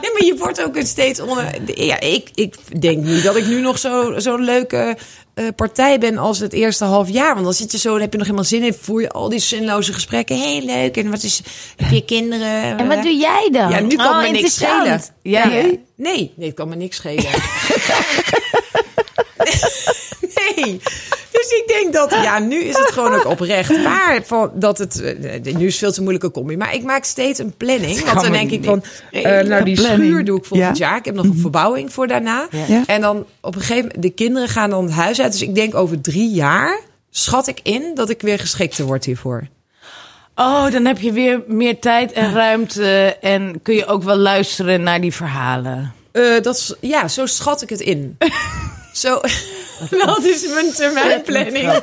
Nee, 0.00 0.10
maar 0.12 0.24
je 0.24 0.34
wordt 0.38 0.62
ook 0.62 0.76
een 0.76 0.86
steeds 0.86 1.20
onder. 1.20 1.46
Ja, 1.74 2.00
ik, 2.00 2.30
ik 2.34 2.80
denk 2.80 3.04
niet 3.04 3.22
dat 3.22 3.36
ik 3.36 3.46
nu 3.46 3.60
nog 3.60 3.78
zo- 3.78 4.14
zo'n 4.18 4.44
leuke 4.44 4.96
eh, 5.34 5.44
partij 5.56 5.98
ben 5.98 6.18
als 6.18 6.38
het 6.38 6.52
eerste 6.52 6.84
half 6.84 7.08
jaar. 7.08 7.32
Want 7.32 7.44
dan 7.44 7.54
zit 7.54 7.72
je 7.72 7.78
zo, 7.78 7.90
dan 7.92 8.00
heb 8.00 8.10
je 8.12 8.16
nog 8.18 8.26
helemaal 8.26 8.46
zin 8.48 8.62
in. 8.62 8.74
Voer 8.80 9.00
je 9.00 9.10
al 9.10 9.28
die 9.28 9.38
zinloze 9.38 9.92
gesprekken. 9.92 10.36
Heel 10.36 10.62
leuk. 10.62 10.96
En 10.96 11.10
wat 11.10 11.22
is. 11.22 11.42
Heb 11.76 11.90
je 11.90 12.04
kinderen? 12.04 12.78
En 12.78 12.88
wat 12.88 13.02
doe 13.02 13.16
jij 13.16 13.48
dan? 13.52 13.70
Ja, 13.70 13.80
nu 13.80 13.96
kan 13.96 14.06
Oh, 14.08 14.20
me 14.22 14.28
niks 14.28 14.54
schelen. 14.54 15.02
Ja, 15.22 15.46
nee, 15.46 15.62
ja. 15.62 15.76
nee, 15.96 16.32
nee, 16.36 16.46
het 16.46 16.54
kan 16.54 16.68
me 16.68 16.74
niks 16.76 16.96
schelen. 16.96 17.24
nee. 20.56 20.80
Dus 21.30 21.48
ik 21.50 21.64
denk 21.66 21.92
dat, 21.92 22.10
ja, 22.10 22.38
nu 22.38 22.62
is 22.62 22.78
het 22.78 22.90
gewoon 22.92 23.14
ook 23.14 23.26
oprecht 23.26 23.82
waar. 23.82 24.20
Van, 24.24 24.50
dat 24.54 24.78
het, 24.78 25.00
eh, 25.00 25.54
nu 25.54 25.66
is 25.66 25.78
veel 25.78 25.92
te 25.92 26.00
moeilijke 26.00 26.30
combi. 26.30 26.56
Maar 26.56 26.74
ik 26.74 26.82
maak 26.82 27.04
steeds 27.04 27.38
een 27.38 27.54
planning. 27.56 28.04
Want 28.04 28.20
dan 28.20 28.32
denk 28.32 28.50
ik 28.50 28.64
van, 28.64 28.84
eh, 29.10 29.22
nou 29.22 29.64
die 29.64 29.74
Planning. 29.74 30.02
schuur 30.10 30.24
doe 30.24 30.38
ik 30.38 30.44
volgend 30.44 30.78
Ja. 30.78 30.86
jaar. 30.88 30.98
Ik 30.98 31.04
heb 31.04 31.14
nog 31.14 31.24
een 31.24 31.38
verbouwing 31.38 31.92
voor 31.92 32.06
daarna. 32.06 32.46
Ja. 32.66 32.82
En 32.86 33.00
dan 33.00 33.26
op 33.40 33.54
een 33.54 33.60
gegeven 33.60 33.82
moment, 33.84 34.02
de 34.02 34.10
kinderen 34.10 34.48
gaan 34.48 34.70
dan 34.70 34.84
het 34.84 34.92
huis 34.92 35.20
uit. 35.20 35.32
Dus 35.32 35.42
ik 35.42 35.54
denk 35.54 35.74
over 35.74 36.00
drie 36.00 36.30
jaar 36.30 36.80
schat 37.10 37.46
ik 37.46 37.60
in 37.62 37.90
dat 37.94 38.10
ik 38.10 38.20
weer 38.22 38.38
geschikter 38.38 38.84
word 38.84 39.04
hiervoor. 39.04 39.46
Oh, 40.34 40.70
dan 40.70 40.84
heb 40.84 40.98
je 40.98 41.12
weer 41.12 41.42
meer 41.46 41.78
tijd 41.78 42.12
en 42.12 42.32
ruimte. 42.32 43.16
En 43.20 43.62
kun 43.62 43.74
je 43.74 43.86
ook 43.86 44.02
wel 44.02 44.16
luisteren 44.16 44.82
naar 44.82 45.00
die 45.00 45.12
verhalen. 45.14 45.92
Eh, 46.12 46.22
dat 46.42 46.54
is, 46.56 46.74
ja, 46.80 47.08
zo 47.08 47.26
schat 47.26 47.62
ik 47.62 47.68
het 47.70 47.80
in. 47.80 48.16
zo, 48.94 49.20
dat 50.06 50.24
is 50.24 50.46
mijn 50.46 50.72
termijnplanning. 50.72 51.82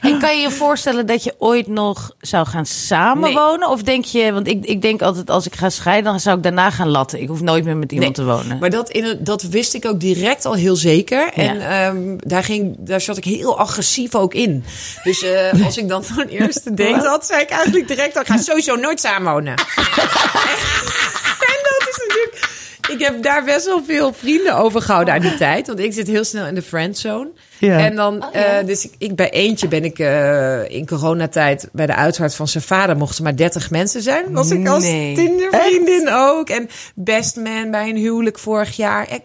En 0.00 0.18
kan 0.18 0.36
je 0.36 0.42
je 0.42 0.50
voorstellen 0.50 1.06
dat 1.06 1.24
je 1.24 1.34
ooit 1.38 1.66
nog 1.66 2.10
zou 2.20 2.46
gaan 2.46 2.66
samenwonen? 2.66 3.68
Of 3.68 3.82
denk 3.82 4.04
je, 4.04 4.32
want 4.32 4.48
ik, 4.48 4.64
ik 4.64 4.82
denk 4.82 5.02
altijd 5.02 5.30
als 5.30 5.46
ik 5.46 5.54
ga 5.54 5.70
scheiden, 5.70 6.10
dan 6.10 6.20
zou 6.20 6.36
ik 6.36 6.42
daarna 6.42 6.70
gaan 6.70 6.88
latten. 6.88 7.20
Ik 7.20 7.28
hoef 7.28 7.40
nooit 7.40 7.64
meer 7.64 7.76
met 7.76 7.92
iemand 7.92 8.14
te 8.14 8.24
wonen. 8.24 8.58
Maar 8.58 8.70
dat, 8.70 8.90
in 8.90 9.18
dat 9.20 9.42
wist 9.42 9.74
ik 9.74 9.86
ook 9.86 10.00
direct 10.00 10.44
al 10.44 10.54
heel 10.54 10.76
zeker. 10.76 11.30
Ja. 11.34 11.42
En 11.42 11.60
ehm, 11.60 12.16
daar, 12.16 12.44
ging, 12.44 12.76
daar 12.78 13.00
zat 13.00 13.16
ik 13.16 13.24
heel 13.24 13.58
agressief 13.58 14.14
ook 14.14 14.34
in. 14.34 14.64
Dus 15.02 15.22
eh, 15.22 15.64
als 15.64 15.76
ik 15.76 15.88
dan 15.88 16.04
zo'n 16.04 16.28
eerste 16.28 16.74
date 16.74 17.06
had, 17.06 17.26
zei 17.26 17.40
ik 17.40 17.50
eigenlijk 17.50 17.88
direct... 17.88 18.16
ik 18.16 18.26
ga 18.26 18.36
sowieso 18.36 18.76
nooit 18.76 19.00
samenwonen. 19.00 19.54
en 21.52 21.60
dat 21.62 21.88
is 21.90 21.96
natuurlijk... 22.06 22.62
Ik 22.88 23.00
heb 23.00 23.22
daar 23.22 23.44
best 23.44 23.66
wel 23.66 23.84
veel 23.84 24.12
vrienden 24.12 24.56
over 24.56 24.82
gehouden 24.82 25.14
aan 25.14 25.20
die 25.20 25.34
tijd. 25.34 25.66
Want 25.66 25.78
ik 25.78 25.92
zit 25.92 26.06
heel 26.06 26.24
snel 26.24 26.46
in 26.46 26.54
de 26.54 26.62
friendzone. 26.62 27.30
Ja. 27.58 27.78
En 27.78 27.96
dan, 27.96 28.32
eh, 28.32 28.66
dus 28.66 28.84
ik, 28.84 28.92
ik 28.98 29.16
bij 29.16 29.30
eentje 29.30 29.68
ben 29.68 29.84
ik 29.84 29.98
eh, 29.98 30.68
in 30.68 30.86
coronatijd 30.86 31.68
bij 31.72 31.86
de 31.86 31.94
uitvaart 31.94 32.34
van 32.34 32.48
zijn 32.48 32.64
vader 32.64 32.96
mochten 32.96 33.24
maar 33.24 33.36
30 33.36 33.70
mensen 33.70 34.02
zijn. 34.02 34.32
Was 34.32 34.50
ik 34.50 34.68
als. 34.68 34.84
Tindervriendin 34.84 36.12
ook. 36.12 36.48
En 36.48 36.68
best 36.94 37.36
man 37.36 37.70
bij 37.70 37.88
een 37.88 37.96
huwelijk 37.96 38.38
vorig 38.38 38.76
jaar. 38.76 39.12
Ik, 39.12 39.22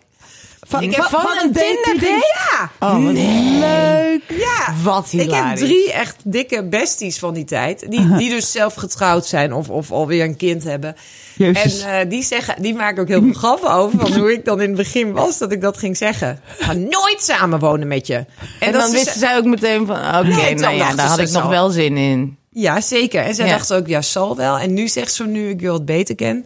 Van, 0.69 0.83
Ik 0.83 0.95
heb 0.95 1.05
van 1.05 1.25
een 1.43 1.51
Tinder 1.53 2.09
ja, 2.09 2.71
Oh, 2.79 3.03
wat 3.05 3.13
leuk. 3.13 4.21
ja. 4.39 4.73
Wat 4.83 5.07
Ik 5.11 5.19
heb 5.19 5.29
hilarisch. 5.29 5.59
drie 5.59 5.91
echt 5.93 6.15
dikke 6.23 6.63
besties 6.67 7.19
van 7.19 7.33
die 7.33 7.43
tijd. 7.45 7.85
Die, 7.89 8.15
die 8.17 8.29
dus 8.29 8.51
zelf 8.51 8.73
getrouwd 8.73 9.25
zijn 9.25 9.53
of, 9.53 9.69
of 9.69 9.91
alweer 9.91 10.23
een 10.23 10.35
kind 10.37 10.63
hebben. 10.63 10.95
Jezus. 11.35 11.81
En 11.81 11.99
eh, 11.99 12.09
die, 12.09 12.23
zeggen, 12.23 12.61
die 12.61 12.73
maken 12.75 13.01
ook 13.01 13.07
heel 13.07 13.21
veel 13.21 13.33
grappen 13.33 13.71
over. 13.71 13.99
Van 13.99 14.13
hoe 14.13 14.33
ik 14.33 14.45
dan 14.45 14.61
in 14.61 14.67
het 14.67 14.77
begin 14.77 15.11
was 15.11 15.37
dat 15.37 15.51
ik 15.51 15.61
dat 15.61 15.77
ging 15.77 15.97
zeggen. 15.97 16.39
Ik 16.57 16.63
ga 16.65 16.73
nooit 16.73 17.17
samenwonen 17.17 17.87
met 17.87 18.07
je. 18.07 18.25
En 18.59 18.71
dan 18.71 18.91
wisten 18.91 19.19
zij 19.19 19.37
ook 19.37 19.45
meteen 19.45 19.85
van, 19.85 19.95
oké, 19.97 20.23
Nee, 20.27 20.55
nou 20.55 20.73
ja, 20.73 20.79
dachten 20.79 20.97
daar 20.97 21.07
had 21.07 21.19
ik 21.19 21.31
nog 21.31 21.47
wel 21.47 21.69
zin 21.69 21.97
in. 21.97 22.37
Ja, 22.51 22.81
zeker. 22.81 23.23
En 23.23 23.35
zij 23.35 23.45
Ja. 23.45 23.51
dacht 23.51 23.73
ook, 23.73 23.87
ja, 23.87 24.01
zal 24.01 24.35
wel. 24.35 24.57
En 24.57 24.73
nu 24.73 24.87
zegt 24.87 25.13
ze, 25.13 25.27
nu 25.27 25.49
ik 25.49 25.61
je 25.61 25.69
wat 25.69 25.85
beter 25.85 26.15
ken... 26.15 26.45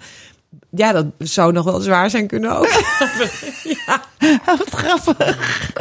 Ja, 0.69 0.91
dat 0.91 1.05
zou 1.17 1.51
nog 1.51 1.65
wel 1.65 1.79
zwaar 1.79 2.09
zijn 2.09 2.27
kunnen 2.27 2.57
ook. 2.57 2.67
Wat 4.57 4.69
grappig. 4.69 5.71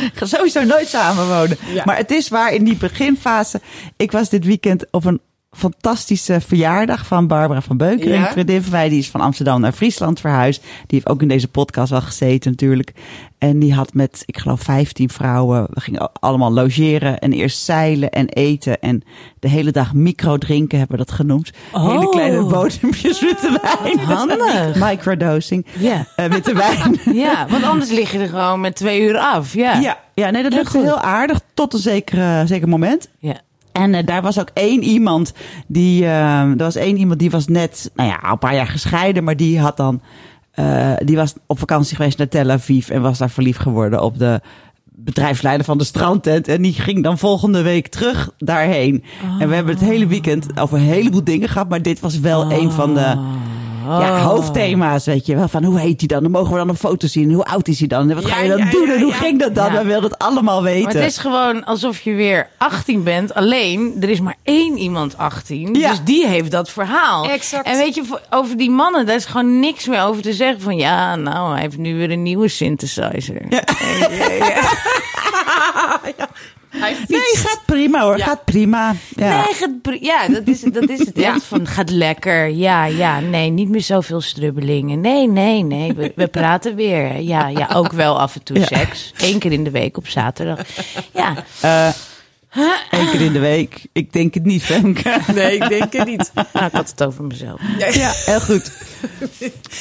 Ik 0.00 0.12
ga 0.14 0.26
sowieso 0.26 0.64
nooit 0.64 0.88
samenwonen. 0.88 1.56
Ja. 1.66 1.82
Maar 1.84 1.96
het 1.96 2.10
is 2.10 2.28
waar 2.28 2.52
in 2.52 2.64
die 2.64 2.76
beginfase. 2.76 3.60
Ik 3.96 4.12
was 4.12 4.28
dit 4.28 4.44
weekend 4.44 4.84
op 4.90 5.04
een 5.04 5.20
fantastische 5.56 6.40
verjaardag 6.40 7.06
van 7.06 7.26
Barbara 7.26 7.60
van 7.60 7.76
Beukering. 7.76 8.24
Ja? 8.24 8.30
Vriendin 8.32 8.62
van 8.62 8.72
mij, 8.72 8.88
die 8.88 8.98
is 8.98 9.10
van 9.10 9.20
Amsterdam 9.20 9.60
naar 9.60 9.72
Friesland 9.72 10.20
verhuisd. 10.20 10.60
Die 10.62 10.70
heeft 10.86 11.08
ook 11.08 11.22
in 11.22 11.28
deze 11.28 11.48
podcast 11.48 11.92
al 11.92 12.00
gezeten 12.00 12.50
natuurlijk. 12.50 12.92
En 13.38 13.58
die 13.58 13.74
had 13.74 13.94
met, 13.94 14.22
ik 14.26 14.38
geloof, 14.38 14.60
15 14.60 15.08
vrouwen. 15.10 15.66
We 15.70 15.80
gingen 15.80 16.12
allemaal 16.12 16.52
logeren 16.52 17.18
en 17.18 17.32
eerst 17.32 17.58
zeilen 17.64 18.10
en 18.10 18.28
eten. 18.28 18.80
En 18.80 19.02
de 19.38 19.48
hele 19.48 19.70
dag 19.70 19.94
micro 19.94 20.38
drinken 20.38 20.78
hebben 20.78 20.98
we 20.98 21.04
dat 21.04 21.14
genoemd. 21.14 21.50
Hele 21.72 21.98
Oh. 22.06 22.10
kleine 22.10 22.44
bodempjes 22.44 23.20
witte 23.20 23.60
wijn. 23.82 23.98
Handig. 23.98 24.74
Microdosing. 24.90 25.66
Ja. 25.78 26.06
Eh, 26.16 26.26
witte 26.26 26.54
wijn. 26.54 26.98
Ja, 27.24 27.46
want 27.48 27.64
anders 27.64 27.90
lig 27.90 28.12
je 28.12 28.18
er 28.18 28.28
gewoon 28.28 28.60
met 28.60 28.76
twee 28.76 29.00
uur 29.02 29.18
af. 29.18 29.54
Ja. 29.54 29.78
Ja, 29.80 29.98
ja 30.14 30.30
nee, 30.30 30.42
dat 30.42 30.52
Heel 30.52 30.60
lukte 30.62 30.76
goed. 30.78 30.86
heel 30.86 31.00
aardig 31.00 31.40
tot 31.54 31.72
een 31.72 31.78
zeker, 31.80 32.46
zeker 32.46 32.68
moment. 32.68 33.08
Ja. 33.18 33.40
En 33.74 33.94
eh, 33.94 34.06
daar 34.06 34.22
was 34.22 34.40
ook 34.40 34.50
één 34.52 34.82
iemand 34.82 35.32
die, 35.66 36.04
eh, 36.04 36.40
er 36.40 36.56
was 36.56 36.76
één 36.76 36.96
iemand 36.96 37.18
die 37.18 37.30
was 37.30 37.46
net, 37.46 37.90
nou 37.94 38.08
ja, 38.08 38.30
een 38.30 38.38
paar 38.38 38.54
jaar 38.54 38.66
gescheiden, 38.66 39.24
maar 39.24 39.36
die 39.36 39.60
had 39.60 39.76
dan, 39.76 40.00
eh, 40.50 40.92
die 41.04 41.16
was 41.16 41.34
op 41.46 41.58
vakantie 41.58 41.96
geweest 41.96 42.18
naar 42.18 42.28
Tel 42.28 42.50
Aviv 42.50 42.88
en 42.88 43.02
was 43.02 43.18
daar 43.18 43.30
verliefd 43.30 43.58
geworden 43.58 44.02
op 44.02 44.18
de 44.18 44.40
bedrijfsleider 44.84 45.64
van 45.64 45.78
de 45.78 45.84
strandtent. 45.84 46.48
En 46.48 46.62
die 46.62 46.72
ging 46.72 47.02
dan 47.02 47.18
volgende 47.18 47.62
week 47.62 47.86
terug 47.86 48.30
daarheen. 48.38 49.04
En 49.38 49.48
we 49.48 49.54
hebben 49.54 49.74
het 49.74 49.84
hele 49.84 50.06
weekend 50.06 50.60
over 50.60 50.78
een 50.78 50.84
heleboel 50.84 51.24
dingen 51.24 51.48
gehad, 51.48 51.68
maar 51.68 51.82
dit 51.82 52.00
was 52.00 52.20
wel 52.20 52.52
een 52.52 52.70
van 52.72 52.94
de 52.94 53.16
ja, 53.84 54.20
hoofdthema's, 54.20 55.04
weet 55.04 55.26
je 55.26 55.34
wel. 55.34 55.48
Van 55.48 55.64
hoe 55.64 55.78
heet 55.78 55.98
hij 55.98 56.08
dan? 56.08 56.22
Dan 56.22 56.30
mogen 56.30 56.52
we 56.52 56.58
dan 56.58 56.68
een 56.68 56.76
foto 56.76 57.06
zien. 57.06 57.32
Hoe 57.32 57.44
oud 57.44 57.68
is 57.68 57.78
hij 57.78 57.88
dan? 57.88 58.10
En 58.10 58.14
wat 58.14 58.24
ga 58.24 58.40
je 58.40 58.48
dan 58.48 58.58
ja, 58.58 58.70
doen? 58.70 58.86
ja, 58.86 58.94
en 58.94 59.00
hoe 59.00 59.12
ja. 59.12 59.16
ging 59.16 59.38
dat 59.38 59.54
dan? 59.54 59.72
Ja. 59.72 59.78
We 59.78 59.84
wilden 59.84 60.10
het 60.10 60.18
allemaal 60.18 60.62
weten. 60.62 60.84
Maar 60.84 60.94
het 60.94 61.04
is 61.04 61.18
gewoon 61.18 61.64
alsof 61.64 62.00
je 62.00 62.14
weer 62.14 62.48
18 62.58 63.02
bent. 63.02 63.34
Alleen, 63.34 63.96
er 64.00 64.08
is 64.08 64.20
maar 64.20 64.36
één 64.42 64.78
iemand 64.78 65.18
18. 65.18 65.74
Ja. 65.74 65.90
Dus 65.90 66.00
die 66.04 66.26
heeft 66.26 66.50
dat 66.50 66.70
verhaal. 66.70 67.24
Exact. 67.24 67.66
En 67.66 67.76
weet 67.76 67.94
je, 67.94 68.02
over 68.30 68.56
die 68.56 68.70
mannen, 68.70 69.06
daar 69.06 69.16
is 69.16 69.24
gewoon 69.24 69.60
niks 69.60 69.86
meer 69.86 70.02
over 70.02 70.22
te 70.22 70.32
zeggen. 70.32 70.60
Van 70.60 70.76
ja, 70.76 71.16
nou, 71.16 71.52
hij 71.52 71.60
heeft 71.60 71.78
nu 71.78 71.96
weer 71.96 72.10
een 72.10 72.22
nieuwe 72.22 72.48
synthesizer. 72.48 73.42
Ja. 73.48 73.62
Nee, 77.08 77.20
gaat 77.34 77.60
prima 77.66 78.00
hoor. 78.02 78.18
Gaat 78.18 78.44
prima. 78.44 78.94
Ja. 79.16 79.44
Nee, 79.44 79.54
gaat 79.54 79.70
ja, 80.00 80.28
dat 80.28 80.46
is, 80.48 80.60
dat 80.60 80.88
is 80.88 80.98
het 80.98 81.18
echt. 81.32 81.44
Van, 81.44 81.66
gaat 81.66 81.90
lekker. 81.90 82.48
Ja, 82.48 82.84
ja, 82.84 83.20
nee, 83.20 83.50
niet 83.50 83.68
meer 83.68 83.80
zoveel 83.82 84.20
strubbelingen. 84.20 85.00
Nee, 85.00 85.28
nee, 85.28 85.62
nee, 85.62 85.92
we, 85.92 86.12
we 86.16 86.26
praten 86.26 86.74
weer. 86.74 87.20
Ja, 87.20 87.48
ja, 87.48 87.68
ook 87.74 87.92
wel 87.92 88.20
af 88.20 88.34
en 88.34 88.42
toe 88.42 88.58
Ja. 88.58 88.66
seks. 88.66 89.12
Eén 89.16 89.38
keer 89.38 89.52
in 89.52 89.64
de 89.64 89.70
week 89.70 89.96
op 89.96 90.08
zaterdag. 90.08 90.58
Ja, 91.14 91.34
Eén 92.90 93.10
keer 93.10 93.20
in 93.20 93.32
de 93.32 93.38
week. 93.38 93.86
Ik 93.92 94.12
denk 94.12 94.34
het 94.34 94.44
niet, 94.44 94.62
Femke. 94.62 95.18
Nee, 95.34 95.56
ik 95.56 95.68
denk 95.68 95.92
het 95.92 96.06
niet. 96.06 96.30
nou, 96.34 96.66
ik 96.66 96.72
had 96.72 96.90
het 96.90 97.04
over 97.04 97.24
mezelf. 97.24 97.60
Ja, 97.78 98.10
heel 98.14 98.40
goed. 98.40 98.72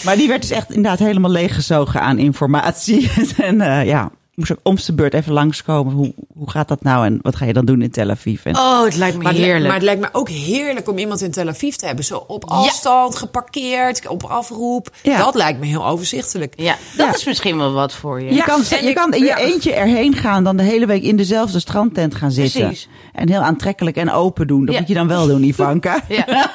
Maar 0.04 0.16
die 0.16 0.28
werd 0.28 0.42
dus 0.42 0.52
echt 0.52 0.70
inderdaad 0.70 1.00
helemaal 1.00 1.32
leeggezogen 1.32 2.02
aan 2.02 2.18
informatie. 2.18 3.10
En 3.38 3.62
eh, 3.62 3.86
ja, 3.86 4.12
moest 4.36 4.52
ook 4.52 4.60
om 4.64 4.78
zijn 4.78 4.98
beurt 4.98 5.14
even 5.14 5.34
langskomen. 5.34 5.94
Hoe, 5.94 6.14
hoe 6.38 6.50
gaat 6.50 6.68
dat 6.68 6.84
nou 6.84 7.06
en 7.06 7.20
wat 7.22 7.36
ga 7.36 7.46
je 7.46 7.54
dan 7.54 7.66
doen 7.66 7.82
in 7.82 7.92
Tel 7.92 8.10
Aviv? 8.10 8.46
En, 8.46 8.56
Oh, 8.58 8.84
het 8.84 8.96
lijkt 8.96 9.18
me 9.18 9.24
Maar 9.24 9.32
het, 9.34 9.42
heerlijk. 9.42 9.64
maar 9.66 9.74
het 9.74 9.84
lijkt 9.84 10.02
me 10.02 10.10
ook 10.12 10.30
heerlijk 10.30 10.90
om 10.90 10.98
iemand 10.98 11.22
in 11.22 11.32
Tel 11.32 11.48
Aviv 11.48 11.76
te 11.76 11.86
hebben. 11.86 12.06
Zo 12.06 12.24
op 12.28 12.46
afstand, 12.46 13.16
geparkeerd, 13.16 14.08
op 14.08 14.24
afroep. 14.24 14.90
Ja. 15.04 15.18
Dat 15.18 15.36
lijkt 15.36 15.60
me 15.60 15.66
heel 15.66 15.86
overzichtelijk. 15.88 16.54
Ja, 16.56 16.76
dat 16.98 17.06
Ja. 17.08 17.14
is 17.14 17.26
misschien 17.26 17.58
wel 17.58 17.72
wat 17.74 17.94
voor 17.94 18.20
je. 18.22 18.26
je, 18.30 18.34
Ja, 18.36 18.44
kan, 18.44 18.62
je 18.70 18.76
ik- 18.76 18.96
kan 18.96 19.14
in 19.14 19.24
je 19.24 19.36
eentje 19.38 19.74
erheen 19.74 20.14
gaan, 20.16 20.44
dan 20.44 20.58
de 20.58 20.64
hele 20.64 20.86
week 20.86 21.04
in 21.04 21.16
dezelfde 21.18 21.60
strandtent 21.60 22.16
gaan 22.16 22.32
zitten. 22.32 22.62
Precies. 22.66 22.88
En 23.14 23.30
heel 23.30 23.42
aantrekkelijk 23.42 23.96
en 23.96 24.12
open 24.12 24.48
doen. 24.48 24.66
Dat 24.66 24.74
Ja. 24.74 24.80
moet 24.80 24.90
je 24.90 24.96
dan 24.96 25.08
wel 25.08 25.28
doen, 25.28 25.44
Ivanka. 25.44 26.02
Ja. 26.08 26.24
Ja, 26.28 26.52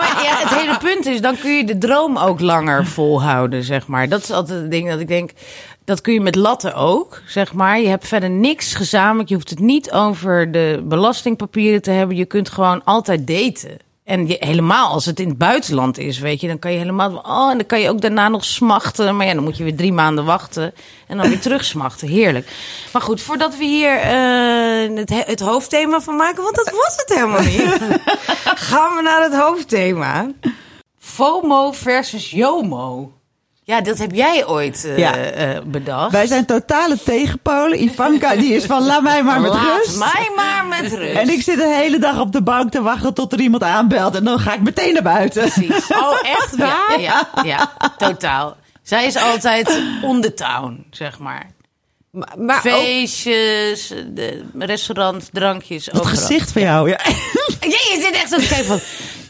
maar 0.00 0.20
ja, 0.22 0.36
het 0.48 0.58
hele 0.60 0.78
punt 0.78 1.06
is, 1.06 1.20
dan 1.20 1.38
kun 1.38 1.50
je 1.56 1.64
de 1.64 1.78
droom 1.78 2.16
ook 2.18 2.40
langer 2.40 2.86
volhouden, 2.86 3.64
zeg 3.64 3.86
maar. 3.86 4.08
Dat 4.08 4.22
is 4.22 4.30
altijd 4.30 4.60
het 4.60 4.70
ding 4.70 4.88
dat 4.90 5.00
ik 5.00 5.08
denk, 5.08 5.30
dat 5.84 6.00
kun 6.00 6.12
je 6.12 6.20
met 6.20 6.34
latten 6.34 6.74
ook, 6.74 7.22
zeg 7.26 7.52
maar. 7.52 7.80
Je 7.80 7.88
hebt 7.88 8.08
verder 8.08 8.30
niks 8.30 8.74
gezamenlijk. 8.74 9.28
Je 9.28 9.34
hoeft 9.34 9.50
het 9.50 9.58
niet 9.58 9.92
over 9.92 10.52
de 10.52 10.82
belastingpapieren 10.84 11.82
te 11.82 11.90
hebben. 11.90 12.16
Je 12.16 12.24
kunt 12.24 12.48
gewoon 12.48 12.84
altijd 12.84 13.26
daten. 13.26 13.76
En 14.04 14.26
je, 14.26 14.36
helemaal 14.40 14.88
als 14.88 15.04
het 15.04 15.20
in 15.20 15.28
het 15.28 15.38
buitenland 15.38 15.98
is, 15.98 16.18
weet 16.18 16.40
je, 16.40 16.46
dan 16.46 16.58
kan 16.58 16.72
je 16.72 16.78
helemaal. 16.78 17.16
Oh, 17.16 17.50
en 17.50 17.56
dan 17.56 17.66
kan 17.66 17.80
je 17.80 17.88
ook 17.88 18.00
daarna 18.00 18.28
nog 18.28 18.44
smachten. 18.44 19.16
Maar 19.16 19.26
ja, 19.26 19.34
dan 19.34 19.44
moet 19.44 19.56
je 19.56 19.64
weer 19.64 19.76
drie 19.76 19.92
maanden 19.92 20.24
wachten. 20.24 20.74
En 21.06 21.16
dan 21.16 21.28
weer 21.28 21.40
terug 21.48 21.64
smachten. 21.64 22.08
Heerlijk. 22.08 22.48
Maar 22.92 23.02
goed, 23.02 23.20
voordat 23.22 23.56
we 23.56 23.64
hier 23.64 23.96
eh, 23.96 24.96
het, 24.96 25.08
he- 25.10 25.22
het 25.26 25.40
hoofdthema 25.40 26.00
van 26.00 26.16
maken, 26.16 26.42
want 26.42 26.54
dat 26.56 26.70
was 26.70 26.96
het 26.96 27.14
helemaal 27.14 27.42
niet. 27.42 27.80
gaan 28.70 28.96
we 28.96 29.02
naar 29.02 29.22
het 29.22 29.34
hoofdthema. 29.34 30.30
FOMO 30.98 31.72
versus 31.72 32.30
JOMO. 32.30 33.12
Ja, 33.66 33.80
dat 33.80 33.98
heb 33.98 34.14
jij 34.14 34.46
ooit 34.46 34.84
eh, 34.84 34.98
Ja. 34.98 35.16
eh, 35.16 35.58
bedacht. 35.64 36.12
Wij 36.12 36.26
zijn 36.26 36.44
totale 36.46 36.98
tegenpolen. 37.04 37.82
Ivanka 37.82 38.36
die 38.36 38.54
is 38.54 38.64
van 38.64 38.82
laat 38.86 39.02
mij 39.02 39.22
maar 39.22 39.40
met 39.40 39.50
Laat 39.52 39.76
rust. 39.76 39.98
mij 39.98 40.30
maar 40.36 40.66
met 40.66 40.92
rust. 40.92 41.16
En 41.16 41.28
ik 41.30 41.42
zit 41.42 41.56
de 41.56 41.74
hele 41.74 41.98
dag 41.98 42.20
op 42.20 42.32
de 42.32 42.42
bank 42.42 42.70
te 42.70 42.82
wachten 42.82 43.14
tot 43.14 43.32
er 43.32 43.40
iemand 43.40 43.62
aanbelt. 43.62 44.14
En 44.14 44.24
dan 44.24 44.38
ga 44.38 44.54
ik 44.54 44.60
meteen 44.60 44.92
naar 44.92 45.02
buiten. 45.02 45.42
Precies. 45.50 45.86
Oh, 45.90 46.18
echt 46.22 46.56
waar? 46.56 47.00
Ja, 47.00 47.28
ja, 47.34 47.42
ja, 47.44 47.72
totaal. 47.98 48.56
Zij 48.82 49.06
is 49.06 49.16
altijd 49.16 49.80
on 50.02 50.20
the 50.20 50.34
town, 50.34 50.86
zeg 50.90 51.18
maar. 51.18 51.50
Maar, 52.10 52.28
maar 52.38 52.56
ook, 52.56 52.62
Feestjes, 52.72 53.92
de 54.14 54.44
restaurant, 54.58 55.28
drankjes. 55.32 55.86
Het 55.86 55.94
overal. 56.00 56.16
gezicht 56.16 56.52
van 56.52 56.62
jou. 56.62 56.88
Ja. 56.88 56.98
Ja, 57.60 57.68
je 57.70 57.98
zit 58.02 58.14
echt 58.14 58.28
zo 58.30 58.36
te 58.36 58.46
kijken 58.46 58.64
van... 58.66 58.80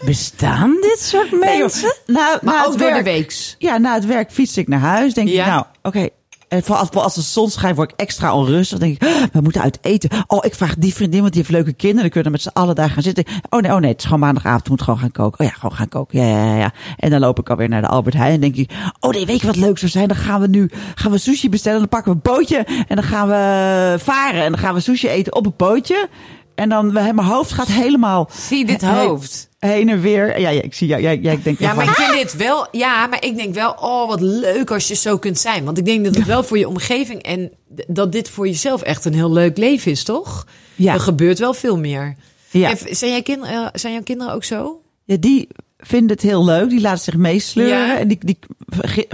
Bestaan 0.05 0.77
dit 0.81 0.99
soort 1.01 1.31
Nee, 1.31 1.59
mensen? 1.59 1.95
Nou, 2.07 2.39
na 2.43 2.53
maar 2.53 2.59
het 2.59 2.67
ook 2.67 2.79
door 2.79 2.89
de 2.89 2.93
werk- 2.93 3.05
weeks. 3.05 3.57
Ja, 3.59 3.77
na 3.79 3.95
het 3.95 4.07
werk 4.07 4.31
fiets 4.33 4.57
ik 4.57 4.69
naar 4.69 4.81
huis. 4.81 5.15
Denk 5.15 5.29
Ja. 5.29 5.45
ik, 5.45 5.51
nou, 5.51 5.65
oké. 5.83 6.09
En 6.49 6.63
vooral 6.63 6.81
als, 6.81 6.91
als 6.91 7.15
de 7.15 7.21
zon 7.21 7.51
schijnt, 7.51 7.77
word 7.77 7.91
ik 7.93 8.01
extra 8.01 8.35
onrustig. 8.35 8.79
Dan 8.79 8.89
denk 8.89 9.03
ik, 9.03 9.09
"Ah, 9.09 9.23
we 9.33 9.41
moeten 9.41 9.63
uit 9.63 9.79
eten. 9.83 10.11
Oh, 10.27 10.39
ik 10.45 10.55
vraag 10.55 10.75
die 10.77 10.95
vriendin, 10.95 11.21
want 11.21 11.33
die 11.33 11.41
heeft 11.43 11.55
leuke 11.55 11.73
kinderen. 11.73 12.03
Dan 12.03 12.11
kunnen 12.11 12.33
we 12.33 12.39
met 12.39 12.47
z'n 12.53 12.59
allen 12.61 12.75
daar 12.75 12.91
gaan 12.91 13.03
zitten. 13.03 13.25
Oh 13.51 13.61
nee, 13.61 13.73
oh 13.73 13.79
nee, 13.79 13.91
het 13.91 13.99
is 13.99 14.05
gewoon 14.05 14.21
maandagavond. 14.21 14.63
We 14.63 14.69
moeten 14.69 14.87
gewoon 14.87 15.01
gaan 15.01 15.11
koken. 15.11 15.41
Oh 15.41 15.47
ja, 15.47 15.53
gewoon 15.53 15.77
gaan 15.77 15.89
koken. 15.89 16.21
Ja, 16.21 16.27
ja, 16.29 16.45
ja, 16.45 16.57
ja. 16.57 16.73
En 16.97 17.11
dan 17.11 17.21
loop 17.21 17.39
ik 17.39 17.51
alweer 17.51 17.69
naar 17.69 17.81
de 17.81 17.89
Albert 17.89 18.15
Heijn. 18.17 18.35
En 18.35 18.41
denk 18.41 18.57
ik, 18.57 18.71
oh 19.01 19.11
nee, 19.11 19.27
weet 19.27 19.41
je 19.41 19.47
wat 19.47 19.57
leuk 19.57 19.79
zou 19.79 19.91
zijn? 19.91 20.09
Dan 20.09 20.17
gaan 20.17 20.41
we 20.41 20.47
nu 20.47 20.71
gaan 20.95 21.11
we 21.11 21.19
sushi 21.19 21.49
bestellen. 21.49 21.79
Dan 21.79 21.89
pakken 21.89 22.13
we 22.13 22.17
een 22.17 22.35
bootje. 22.35 22.57
En 22.89 22.97
dan 22.97 23.05
gaan 23.05 23.29
we 23.29 23.95
varen. 24.03 24.43
En 24.43 24.51
dan 24.53 24.61
gaan 24.61 24.75
we 24.75 24.81
sushi 24.81 25.09
eten 25.09 25.35
op 25.35 25.47
een 25.47 25.55
bootje. 25.57 26.09
En 26.55 26.69
dan, 26.69 26.93
mijn 26.93 27.19
hoofd 27.19 27.53
gaat 27.53 27.69
helemaal 27.69 28.31
Zie 28.33 28.65
dit 28.65 28.83
hoofd. 28.83 29.49
heen 29.59 29.89
en 29.89 30.01
weer. 30.01 30.41
Ja, 30.41 30.49
ja 30.49 30.63
ik 30.63 30.75
zie 30.75 30.87
jou. 30.89 31.03
Jij, 31.03 31.19
jij 31.19 31.41
denkt 31.43 31.61
Ja, 31.61 31.67
echt 31.67 31.77
maar 31.77 31.85
ik 31.85 31.95
vind 31.95 32.13
dit 32.13 32.37
wel. 32.37 32.67
Ja, 32.71 33.07
maar 33.07 33.25
ik 33.25 33.37
denk 33.37 33.55
wel, 33.55 33.71
oh, 33.81 34.09
wat 34.09 34.21
leuk 34.21 34.71
als 34.71 34.89
je 34.89 34.95
zo 34.95 35.19
kunt 35.19 35.39
zijn. 35.39 35.65
Want 35.65 35.79
ik 35.79 35.85
denk 35.85 36.05
dat 36.05 36.15
het 36.15 36.27
wel 36.27 36.45
voor 36.45 36.59
je 36.59 36.69
omgeving 36.69 37.23
en 37.23 37.53
dat 37.87 38.13
dit 38.13 38.29
voor 38.31 38.47
jezelf 38.47 38.83
echt 38.83 39.05
een 39.05 39.15
heel 39.15 39.33
leuk 39.33 39.57
leven 39.57 39.91
is, 39.91 40.05
toch? 40.05 40.47
Ja. 40.75 40.93
Er 40.93 41.01
gebeurt 41.01 41.39
wel 41.39 41.55
veel 41.55 41.79
meer. 41.79 42.17
Ja. 42.51 42.71
En 42.71 42.97
zijn, 42.97 43.11
jij 43.11 43.23
kinderen, 43.23 43.55
eh, 43.65 43.69
zijn 43.73 43.93
jouw 43.93 44.03
kinderen 44.03 44.35
ook 44.35 44.45
zo? 44.45 44.81
Ja, 45.05 45.17
die 45.21 45.49
vinden 45.87 46.11
het 46.17 46.21
heel 46.23 46.45
leuk. 46.45 46.69
Die 46.69 46.81
laten 46.81 47.05
zich 47.05 47.17
meesleuren. 47.17 47.87
Ja. 47.87 47.99
En 47.99 48.09
die, 48.09 48.19
die, 48.21 48.39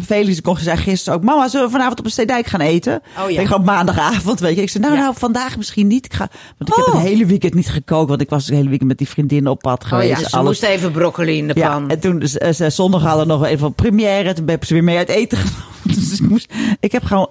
Felix 0.05 0.41
kon 0.41 0.57
zei 0.57 0.77
gisteren 0.77 1.19
ook... 1.19 1.25
Mama, 1.25 1.49
zullen 1.49 1.67
we 1.67 1.73
vanavond 1.73 1.99
op 1.99 2.05
een 2.05 2.11
Steedijk 2.11 2.47
gaan 2.47 2.61
eten? 2.61 3.03
Oh, 3.25 3.31
ja. 3.31 3.41
Ik 3.41 3.47
gewoon 3.47 3.65
maandagavond, 3.65 4.41
weet 4.41 4.57
je. 4.57 4.63
Ik 4.63 4.71
zei, 4.71 4.85
nou, 4.85 4.97
Ja. 4.97 5.03
nou, 5.03 5.15
vandaag 5.19 5.57
misschien 5.57 5.87
niet. 5.87 6.05
Ik 6.05 6.13
ga, 6.13 6.29
want 6.59 6.71
ik 6.71 6.77
heb 6.77 6.87
Oh. 6.87 6.93
het 6.95 7.03
hele 7.03 7.27
weekend 7.27 7.55
niet 7.55 7.69
gekookt. 7.69 8.09
Want 8.09 8.21
ik 8.21 8.31
was 8.31 8.47
het 8.47 8.55
hele 8.55 8.69
weekend 8.69 8.89
met 8.89 8.99
die 8.99 9.09
vriendinnen 9.09 9.53
op 9.53 9.59
pad 9.61 9.85
geweest. 9.85 10.09
ja, 10.09 10.19
Dus 10.19 10.29
ze 10.31 10.37
alles. 10.37 10.47
moest 10.61 10.63
even 10.73 10.93
broccoli 10.93 11.37
in 11.37 11.49
de 11.49 11.55
Ja, 11.57 11.69
pan. 11.69 11.91
en 11.91 12.01
toen 12.01 12.21
eh, 12.23 12.53
ze 12.53 12.71
zondag 12.71 13.03
hadden 13.03 13.27
we 13.27 13.33
nog 13.33 13.45
even 13.45 13.67
een 13.67 13.75
première. 13.75 14.33
Toen 14.33 14.45
ben 14.45 14.55
ik 14.55 14.65
ze 14.65 14.73
weer 14.75 14.85
mee 14.85 14.97
uit 14.97 15.09
eten 15.09 15.39
genomen. 15.43 15.69
Dus 15.83 16.21
ik, 16.21 16.29
moest, 16.29 16.53
ik 16.81 16.93
heb 16.93 17.05
gewoon 17.05 17.29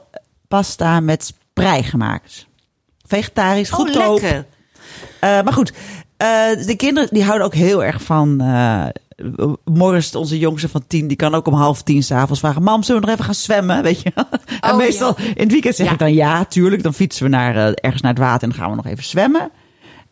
pasta 0.48 1.00
met 1.00 1.24
sprei 1.26 1.84
gemaakt. 1.84 2.48
Vegetarisch, 3.08 3.70
oh, 3.72 3.76
goedkoop. 3.76 4.22
lekker. 4.22 4.46
Eh, 5.20 5.30
maar 5.42 5.54
goed, 5.54 5.74
eh, 6.18 6.28
de 6.66 6.74
kinderen 6.78 7.10
die 7.12 7.24
houden 7.24 7.46
ook 7.48 7.54
heel 7.54 7.84
erg 7.84 8.02
van. 8.02 8.42
eh 8.42 8.86
Morris, 9.66 10.16
onze 10.16 10.38
jongste 10.40 10.70
van 10.70 10.84
tien, 10.88 11.08
die 11.08 11.18
kan 11.18 11.36
ook 11.36 11.48
om 11.48 11.54
half 11.54 11.84
tien 11.84 12.04
s'avonds 12.04 12.40
vragen: 12.40 12.64
Mam, 12.64 12.84
zullen 12.84 13.02
we 13.02 13.08
nog 13.08 13.16
even 13.16 13.26
gaan 13.28 13.36
zwemmen? 13.42 13.84
Weet 13.90 14.02
je? 14.02 14.12
en 14.62 14.72
Oh, 14.72 14.78
meestal 14.78 15.16
in 15.18 15.34
het 15.44 15.52
weekend 15.52 15.76
zeg 15.76 15.86
Ja. 15.86 15.92
ik 15.94 16.00
dan 16.00 16.14
ja, 16.14 16.46
tuurlijk. 16.46 16.84
Dan 16.84 16.94
fietsen 16.94 17.24
we 17.24 17.30
naar, 17.30 17.56
eh, 17.56 17.72
ergens 17.76 18.02
naar 18.02 18.12
het 18.14 18.22
water 18.22 18.44
en 18.44 18.50
dan 18.50 18.58
gaan 18.60 18.70
we 18.70 18.76
nog 18.76 18.86
even 18.86 19.04
zwemmen. 19.04 19.52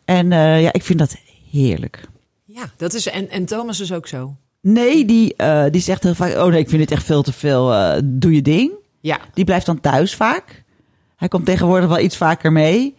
En 0.04 0.32
eh, 0.32 0.62
ja, 0.62 0.72
ik 0.72 0.82
vind 0.82 0.98
dat 0.98 1.16
heerlijk. 1.50 2.08
Ja, 2.44 2.62
dat 2.76 2.94
is. 2.94 3.06
En, 3.08 3.30
en 3.30 3.44
Thomas 3.44 3.80
is 3.80 3.92
ook 3.92 4.06
zo. 4.06 4.36
Nee, 4.60 5.04
die, 5.04 5.34
eh, 5.36 5.64
die 5.70 5.80
zegt 5.80 6.02
heel 6.02 6.14
vaak: 6.14 6.34
Oh 6.36 6.46
nee, 6.46 6.60
ik 6.60 6.68
vind 6.68 6.80
dit 6.80 6.90
echt 6.90 7.04
veel 7.04 7.22
te 7.22 7.32
veel. 7.32 7.74
doe 8.04 8.34
je 8.34 8.42
ding. 8.42 8.70
Ja. 9.00 9.18
Die 9.34 9.44
blijft 9.44 9.66
dan 9.66 9.80
thuis 9.80 10.14
vaak. 10.14 10.64
Hij 11.16 11.28
komt 11.28 11.46
tegenwoordig 11.46 11.88
wel 11.88 11.98
iets 11.98 12.16
vaker 12.16 12.52
mee. 12.52 12.94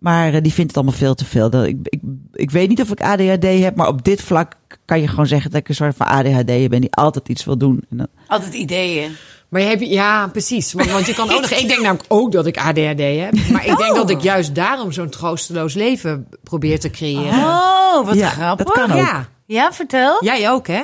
Maar 0.00 0.34
eh, 0.34 0.42
die 0.42 0.52
vindt 0.52 0.70
het 0.70 0.76
allemaal 0.76 0.98
veel 0.98 1.14
te 1.14 1.24
veel. 1.24 1.50
Dat- 1.50 1.66
Ik, 1.66 1.76
ik, 1.82 2.00
ik 2.32 2.50
weet 2.50 2.68
niet 2.68 2.80
of 2.80 2.90
ik 2.90 3.00
ADHD 3.02 3.42
heb, 3.62 3.76
maar 3.76 3.88
op 3.88 4.04
dit 4.04 4.22
vlak 4.22 4.52
kan 4.84 5.00
je 5.00 5.08
gewoon 5.08 5.26
zeggen 5.26 5.50
dat 5.50 5.60
ik 5.60 5.68
een 5.68 5.74
soort 5.74 5.96
van 5.96 6.06
ADHD 6.06 6.68
ben 6.68 6.80
die 6.80 6.92
altijd 6.94 7.28
iets 7.28 7.44
wil 7.44 7.58
doen. 7.58 7.82
En 7.90 7.96
dan, 7.96 8.06
Altijd 8.26 8.54
ideeën. 8.54 9.16
Maar 9.48 9.60
je, 9.60 9.88
ja, 9.90 10.26
precies. 10.26 10.72
Want, 10.72 10.90
want 10.90 11.06
je 11.06 11.14
kan 11.14 11.30
ook 11.30 11.40
nog. 11.40 11.50
Ik 11.50 11.68
denk 11.68 11.80
namelijk 11.80 12.04
ook 12.08 12.32
dat 12.32 12.46
ik 12.46 12.56
ADHD 12.58 13.00
heb. 13.00 13.48
Maar 13.50 13.66
ik 13.66 13.76
denk 13.76 13.94
dat 13.94 14.10
ik 14.10 14.20
juist 14.20 14.54
daarom 14.54 14.92
zo'n 14.92 15.08
troosteloos 15.10 15.74
leven 15.74 16.28
probeer 16.42 16.80
te 16.80 16.90
creëren. 16.90 17.38
Oh, 17.44 18.06
wat 18.06 18.14
Ja, 18.14 18.28
grappig. 18.28 18.66
dat 18.66 18.74
kan 18.74 18.90
ook. 18.92 18.98
Ja, 18.98 19.28
Ja, 19.46 19.72
vertel. 19.72 20.24
jij 20.24 20.50
ook, 20.50 20.66
hè? 20.66 20.82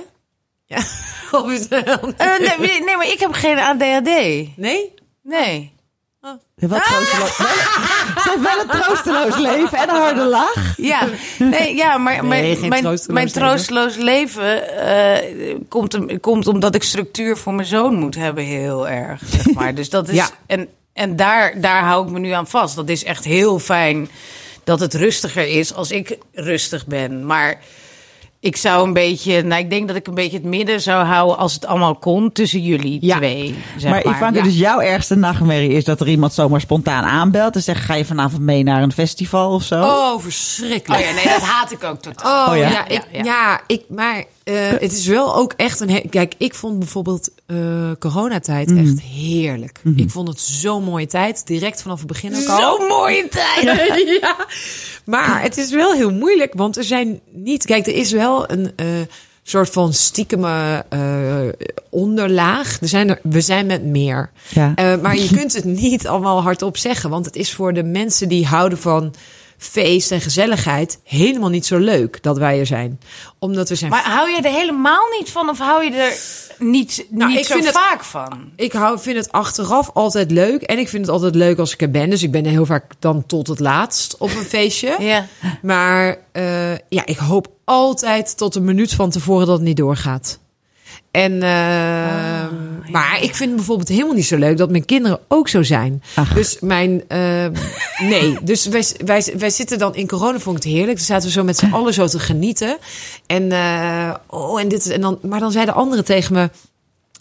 Ja. 0.65 0.77
Of 1.33 1.51
is 1.53 1.61
het 1.69 1.85
wel- 1.85 2.13
Eh, 2.17 2.59
nee, 2.59 2.83
nee, 2.85 2.97
maar 2.97 3.07
ik 3.13 3.21
heb 3.21 3.33
geen 3.33 3.59
ADHD. 3.59 4.05
nee? 4.57 4.93
Nee. 5.23 5.73
Wat 6.55 6.85
troosteloos. 6.85 7.37
Wel- 7.39 7.47
Ze 8.23 8.31
heeft 8.31 8.43
wel 8.43 8.61
een 8.61 8.83
troosteloos 8.83 9.37
leven 9.37 9.79
en 9.79 9.89
een 9.89 9.95
harde 10.01 10.25
lach. 10.25 10.77
Ja, 10.77 11.09
nee, 11.39 11.75
ja 11.77 11.99
maar 11.99 12.25
Nee, 12.25 12.59
mijn, 12.69 12.83
troosteloos 12.83 13.07
mijn 13.07 13.27
leven. 13.27 13.41
troosteloos 13.41 13.97
leven 13.97 14.77
eh, 14.79 15.55
komt, 15.69 16.21
komt 16.21 16.47
omdat 16.47 16.75
ik 16.75 16.83
structuur 16.83 17.37
voor 17.37 17.55
mijn 17.55 17.69
zoon 17.69 17.95
moet 17.95 18.15
hebben, 18.15 18.45
heel 18.45 18.89
erg. 18.89 19.23
Zeg 19.27 19.55
maar. 19.55 19.75
Dus 19.75 19.91
dat 19.91 20.09
is. 20.09 20.15
Ja. 20.15 20.29
En, 20.47 20.69
en 20.93 21.17
daar, 21.17 21.61
daar 21.61 21.83
hou 21.83 22.07
ik 22.07 22.13
me 22.13 22.19
nu 22.19 22.31
aan 22.31 22.47
vast. 22.49 22.77
Dat 22.77 22.89
is 22.89 23.05
echt 23.05 23.25
heel 23.25 23.59
fijn 23.59 24.09
dat 24.65 24.81
het 24.81 24.95
rustiger 24.95 25.47
is 25.49 25.75
als 25.75 25.91
ik 25.91 26.19
rustig 26.33 26.87
ben. 26.87 27.27
Maar 27.27 27.59
ik 28.47 28.57
zou 28.57 28.87
een 28.87 28.93
beetje. 28.93 29.43
Nou, 29.43 29.61
ik 29.61 29.71
denk 29.71 29.87
dat 29.89 29.97
ik 29.97 30.07
een 30.07 30.15
beetje 30.15 30.37
het 30.37 30.47
midden 30.47 30.81
zou 30.81 31.05
houden 31.05 31.39
als 31.39 31.55
het 31.55 31.67
allemaal 31.67 31.95
kon 31.95 32.33
tussen 32.33 32.61
jullie 32.63 32.99
Ja. 33.01 33.17
twee. 33.17 33.55
Zeg 33.77 33.91
maar 33.91 34.03
maar, 34.05 34.15
Ivanka, 34.15 34.39
ja. 34.39 34.45
dus 34.45 34.59
jouw 34.59 34.81
ergste 34.81 35.15
nachtmerrie 35.15 35.71
is 35.73 35.85
dat 35.85 36.01
er 36.01 36.09
iemand 36.09 36.33
zomaar 36.33 36.61
spontaan 36.61 37.05
aanbelt 37.05 37.55
en 37.55 37.63
zegt: 37.63 37.85
ga 37.85 37.95
je 37.95 38.05
vanavond 38.05 38.43
mee 38.43 38.63
naar 38.63 38.83
een 38.83 38.93
festival 38.93 39.51
of 39.53 39.63
zo? 39.63 39.83
Oh, 39.83 40.21
verschrikkelijk. 40.23 41.03
Oh 41.03 41.09
ja, 41.09 41.15
nee, 41.15 41.25
dat 41.25 41.43
haat 41.43 41.73
ik 41.73 41.85
ook 41.85 42.01
totaal. 42.03 42.47
Oh, 42.47 42.53
Oh 42.53 42.57
ja? 42.59 42.69
ja, 42.69 42.85
ik, 42.89 43.03
Ja, 43.13 43.19
ja, 43.19 43.25
ja. 43.25 43.61
ik, 43.67 43.83
maar 43.89 44.25
eh, 44.47 44.55
het 44.69 44.93
is 44.93 45.07
wel 45.07 45.37
ook 45.37 45.53
echt 45.57 45.81
een. 45.81 46.09
Kijk, 46.11 46.35
ik 46.39 46.55
vond 46.55 46.79
bijvoorbeeld 46.79 47.31
eh 47.47 47.91
coronatijd 47.99 48.71
Mm. 48.71 48.79
echt 48.79 49.01
heerlijk. 49.01 49.81
Mhm. 49.83 49.99
Ik 49.99 50.11
vond 50.11 50.29
het 50.29 50.41
zo'n 50.41 50.85
mooie 50.85 51.07
tijd, 51.07 51.47
direct 51.47 51.83
vanaf 51.83 51.99
het 51.99 52.07
begin 52.07 52.37
ook 52.37 52.47
al. 52.49 52.77
Zo'n 52.77 52.89
mooie 52.89 53.29
tijd. 53.29 53.65
ja. 54.21 54.37
Maar 55.05 55.43
het 55.43 55.57
is 55.57 55.71
wel 55.71 55.93
heel 55.93 56.13
moeilijk, 56.13 56.53
want 56.57 56.77
er 56.77 56.85
zijn 56.85 57.21
niet. 57.31 57.65
Kijk, 57.65 57.87
er 57.87 57.95
is 57.95 58.11
wel 58.13 58.51
een 58.51 58.73
eh, 58.77 58.87
soort 59.43 59.71
van 59.71 59.93
stiekeme 59.93 60.85
eh, 60.89 61.49
onderlaag. 61.91 62.81
Er 62.81 62.89
zijn 62.89 63.09
er, 63.11 63.19
we 63.23 63.41
zijn 63.41 63.67
met 63.67 63.85
meer. 63.85 64.31
Ja. 64.49 64.73
Eh, 64.75 65.01
maar 65.03 65.17
je 65.17 65.29
kunt 65.37 65.53
het 65.53 65.65
niet 65.65 66.07
allemaal 66.07 66.43
hardop 66.43 66.77
zeggen, 66.77 67.11
want 67.11 67.25
het 67.25 67.37
is 67.37 67.53
voor 67.53 67.73
de 67.73 67.83
mensen 67.83 68.29
die 68.29 68.47
houden 68.47 68.79
van 68.79 69.15
feest 69.59 70.11
en 70.11 70.21
gezelligheid 70.21 70.99
helemaal 71.05 71.49
niet 71.49 71.67
zo 71.67 71.79
leuk 71.79 72.23
dat 72.23 72.39
wij 72.39 72.59
er 72.59 72.67
zijn. 72.67 73.01
Omdat 73.39 73.69
we 73.69 73.75
zijn. 73.75 73.91
Maar 73.91 74.05
hou 74.05 74.31
je 74.31 74.37
er 74.41 74.53
helemaal 74.53 75.07
niet 75.19 75.31
van 75.31 75.49
of 75.49 75.59
hou 75.59 75.85
je 75.85 75.91
er 75.91 76.15
niet, 76.59 77.07
Nou, 77.11 77.31
niet 77.31 77.39
ik 77.41 77.47
zo 77.47 77.53
vind 77.53 77.65
het- 77.67 77.75
vaak 77.75 78.05
van? 78.05 78.51
Ik 78.57 78.73
hou, 78.73 78.99
vind 79.01 79.17
het 79.17 79.33
achteraf 79.33 79.91
altijd 79.95 80.31
leuk. 80.31 80.63
En 80.63 80.79
ik 80.79 80.89
vind 80.89 81.03
het 81.05 81.13
altijd 81.15 81.35
leuk 81.35 81.59
als 81.59 81.73
ik 81.73 81.83
er 81.83 81.91
ben. 81.91 82.11
Dus 82.11 82.23
ik 82.23 82.31
ben 82.31 82.45
er 82.45 82.51
heel 82.51 82.67
vaak 82.67 82.93
dan 82.99 83.27
tot 83.27 83.47
het 83.47 83.61
laatst 83.61 84.17
op 84.17 84.31
een 84.31 84.45
feestje. 84.45 84.97
Ja. 85.07 85.27
Maar 85.63 86.17
eh, 86.33 86.73
ja, 86.89 87.05
ik 87.07 87.17
hoop 87.17 87.49
altijd 87.65 88.37
tot 88.37 88.55
een 88.55 88.65
minuut 88.65 88.95
van 88.95 89.11
tevoren 89.11 89.47
dat 89.47 89.57
het 89.57 89.67
niet 89.67 89.77
doorgaat. 89.77 90.39
En, 91.17 91.43
eh, 91.43 92.91
Maar 92.91 93.19
ik 93.21 93.35
vind 93.35 93.49
het 93.49 93.57
bijvoorbeeld 93.57 93.89
helemaal 93.89 94.15
niet 94.15 94.27
zo 94.27 94.37
leuk 94.37 94.57
dat 94.57 94.71
mijn 94.71 94.85
kinderen 94.85 95.19
ook 95.29 95.49
zo 95.49 95.63
zijn. 95.63 96.03
Ach. 96.15 96.35
Dus 96.35 96.57
mijn. 96.61 97.03
eh, 97.09 97.47
nee, 97.99 98.39
dus 98.43 98.67
wij, 98.67 98.85
wij, 99.05 99.33
wij 99.39 99.51
zitten 99.51 99.79
dan 99.79 99.95
in 99.95 100.07
corona, 100.07 100.39
vond 100.39 100.57
ik 100.57 100.63
het 100.63 100.73
heerlijk. 100.73 100.97
Dan 100.97 101.07
zaten 101.07 101.27
we 101.27 101.33
zo 101.33 101.45
met 101.45 101.57
z'n 101.57 101.73
allen 101.73 101.95
zo 101.95 102.07
te 102.07 102.19
genieten. 102.19 102.77
En, 103.27 103.53
eh, 103.53 104.15
oh, 104.27 104.61
en 104.61 104.69
dit. 104.69 104.91
En 104.91 105.01
dan, 105.01 105.19
maar 105.23 105.41
dan 105.41 105.53
zeiden 105.53 105.75
anderen 105.75 106.05
tegen 106.05 106.35
me. 106.35 106.51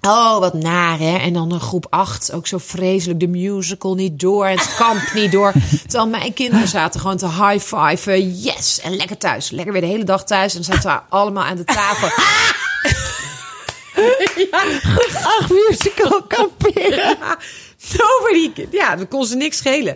Oh, 0.02 0.40
wat 0.40 0.54
naar 0.54 1.00
hè. 1.00 1.18
En 1.18 1.34
dan 1.34 1.52
een 1.52 1.60
groep 1.60 1.88
8, 1.90 2.32
ook 2.34 2.48
zo 2.48 2.58
vreselijk. 2.58 3.20
De 3.20 3.28
musical 3.28 3.96
niet 3.96 4.20
door, 4.20 4.48
het 4.48 4.76
kamp 4.78 5.12
niet 5.14 5.32
door. 5.32 5.54
Terwijl 5.88 6.10
mijn 6.10 6.34
kinderen 6.34 6.68
zaten 6.68 7.00
gewoon 7.00 7.18
te 7.18 7.28
high-fiven. 7.28 8.40
Yes, 8.40 8.80
en 8.80 8.96
lekker 8.96 9.18
thuis. 9.18 9.50
Lekker 9.50 9.74
weer 9.74 9.82
de 9.82 9.88
hele 9.88 10.04
dag 10.04 10.26
thuis. 10.26 10.56
En 10.56 10.62
dan 10.62 10.74
zaten 10.74 10.92
we 10.92 11.16
allemaal 11.16 11.44
aan 11.44 11.56
de 11.58 11.64
tafel. 11.64 12.10
Ach, 15.24 15.50
musical 15.50 16.24
kamperen. 16.28 17.18
Nobody, 17.98 18.52
ja, 18.72 18.96
dat 18.96 19.08
kon 19.08 19.26
ze 19.26 19.36
niks 19.36 19.58
schelen. 19.58 19.96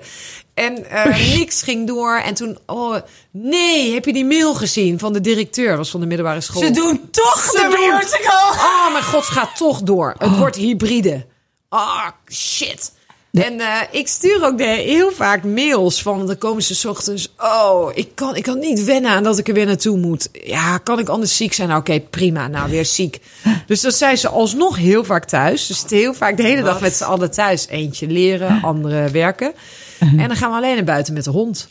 En 0.54 0.90
eh, 0.90 1.36
niks 1.36 1.62
ging 1.62 1.88
door. 1.88 2.16
En 2.16 2.34
toen, 2.34 2.58
oh 2.66 2.96
nee, 3.32 3.94
heb 3.94 4.06
je 4.06 4.14
die 4.14 4.26
mail 4.26 4.54
gezien 4.54 5.00
van 5.00 5.14
de 5.14 5.22
directeur? 5.22 5.78
Was 5.78 5.90
van 5.90 6.00
de 6.00 6.06
middelbare 6.06 6.42
school. 6.42 6.62
Ze 6.62 6.72
doen 6.72 7.10
toch 7.12 7.40
Ze 7.44 7.68
de 7.70 7.76
doen- 7.76 7.96
musical. 7.98 8.50
Oh 8.52 8.92
mijn 8.92 9.04
god, 9.04 9.26
het 9.26 9.38
gaat 9.38 9.56
toch 9.58 9.82
door. 9.82 10.16
Het 10.18 10.38
wordt 10.38 10.56
hybride. 10.56 11.26
Ah, 11.70 12.08
shit. 12.32 12.92
En 13.32 13.60
eh, 13.60 13.82
ik 13.92 14.08
stuur 14.08 14.46
ook 14.46 14.58
de, 14.58 14.64
heel 14.64 15.12
vaak 15.12 15.44
mails 15.44 16.02
van, 16.02 16.28
dan 16.28 16.38
komen 16.38 16.64
ze 16.64 16.76
's 16.76 16.86
ochtends. 16.86 17.34
Oh, 17.38 17.92
ik 17.94 18.16
kan, 18.16 18.36
ik 18.36 18.44
kan 18.44 18.60
niet 18.60 18.84
wennen 18.84 19.12
aan 19.12 19.24
dat 19.24 19.38
ik 19.38 19.48
er 19.48 19.54
weer 19.54 19.66
naartoe 19.66 19.98
moet. 19.98 20.30
Ja, 20.32 20.78
kan 20.78 21.00
ik 21.00 21.10
anders 21.10 21.38
ziek 21.38 21.54
zijn? 21.54 21.68
Nou, 21.68 21.80
Oké, 21.80 22.00
prima. 22.00 22.48
Nou, 22.48 22.70
weer 22.70 22.86
ziek. 22.86 23.20
Dus 23.66 23.82
dan 23.82 23.92
zijn 23.92 24.18
ze 24.18 24.30
alsnog 24.30 24.78
heel 24.78 25.04
vaak 25.04 25.26
thuis. 25.26 25.68
Dus 25.68 25.80
zitten 25.80 25.98
heel 25.98 26.14
vaak 26.14 26.38
de 26.38 26.44
hele 26.44 26.64
dag 26.64 26.82
met 26.82 26.96
z'n 26.96 27.04
allen 27.04 27.32
thuis. 27.32 27.68
Eentje 27.68 28.08
leren, 28.08 28.62
andere 28.62 29.10
werken. 29.10 29.54
En 30.00 30.28
dan 30.28 30.36
gaan 30.36 30.50
we 30.50 30.58
alleen 30.58 30.76
naar 30.76 30.84
buiten 30.84 31.14
met 31.14 31.24
de 31.24 31.30
hond. 31.30 31.70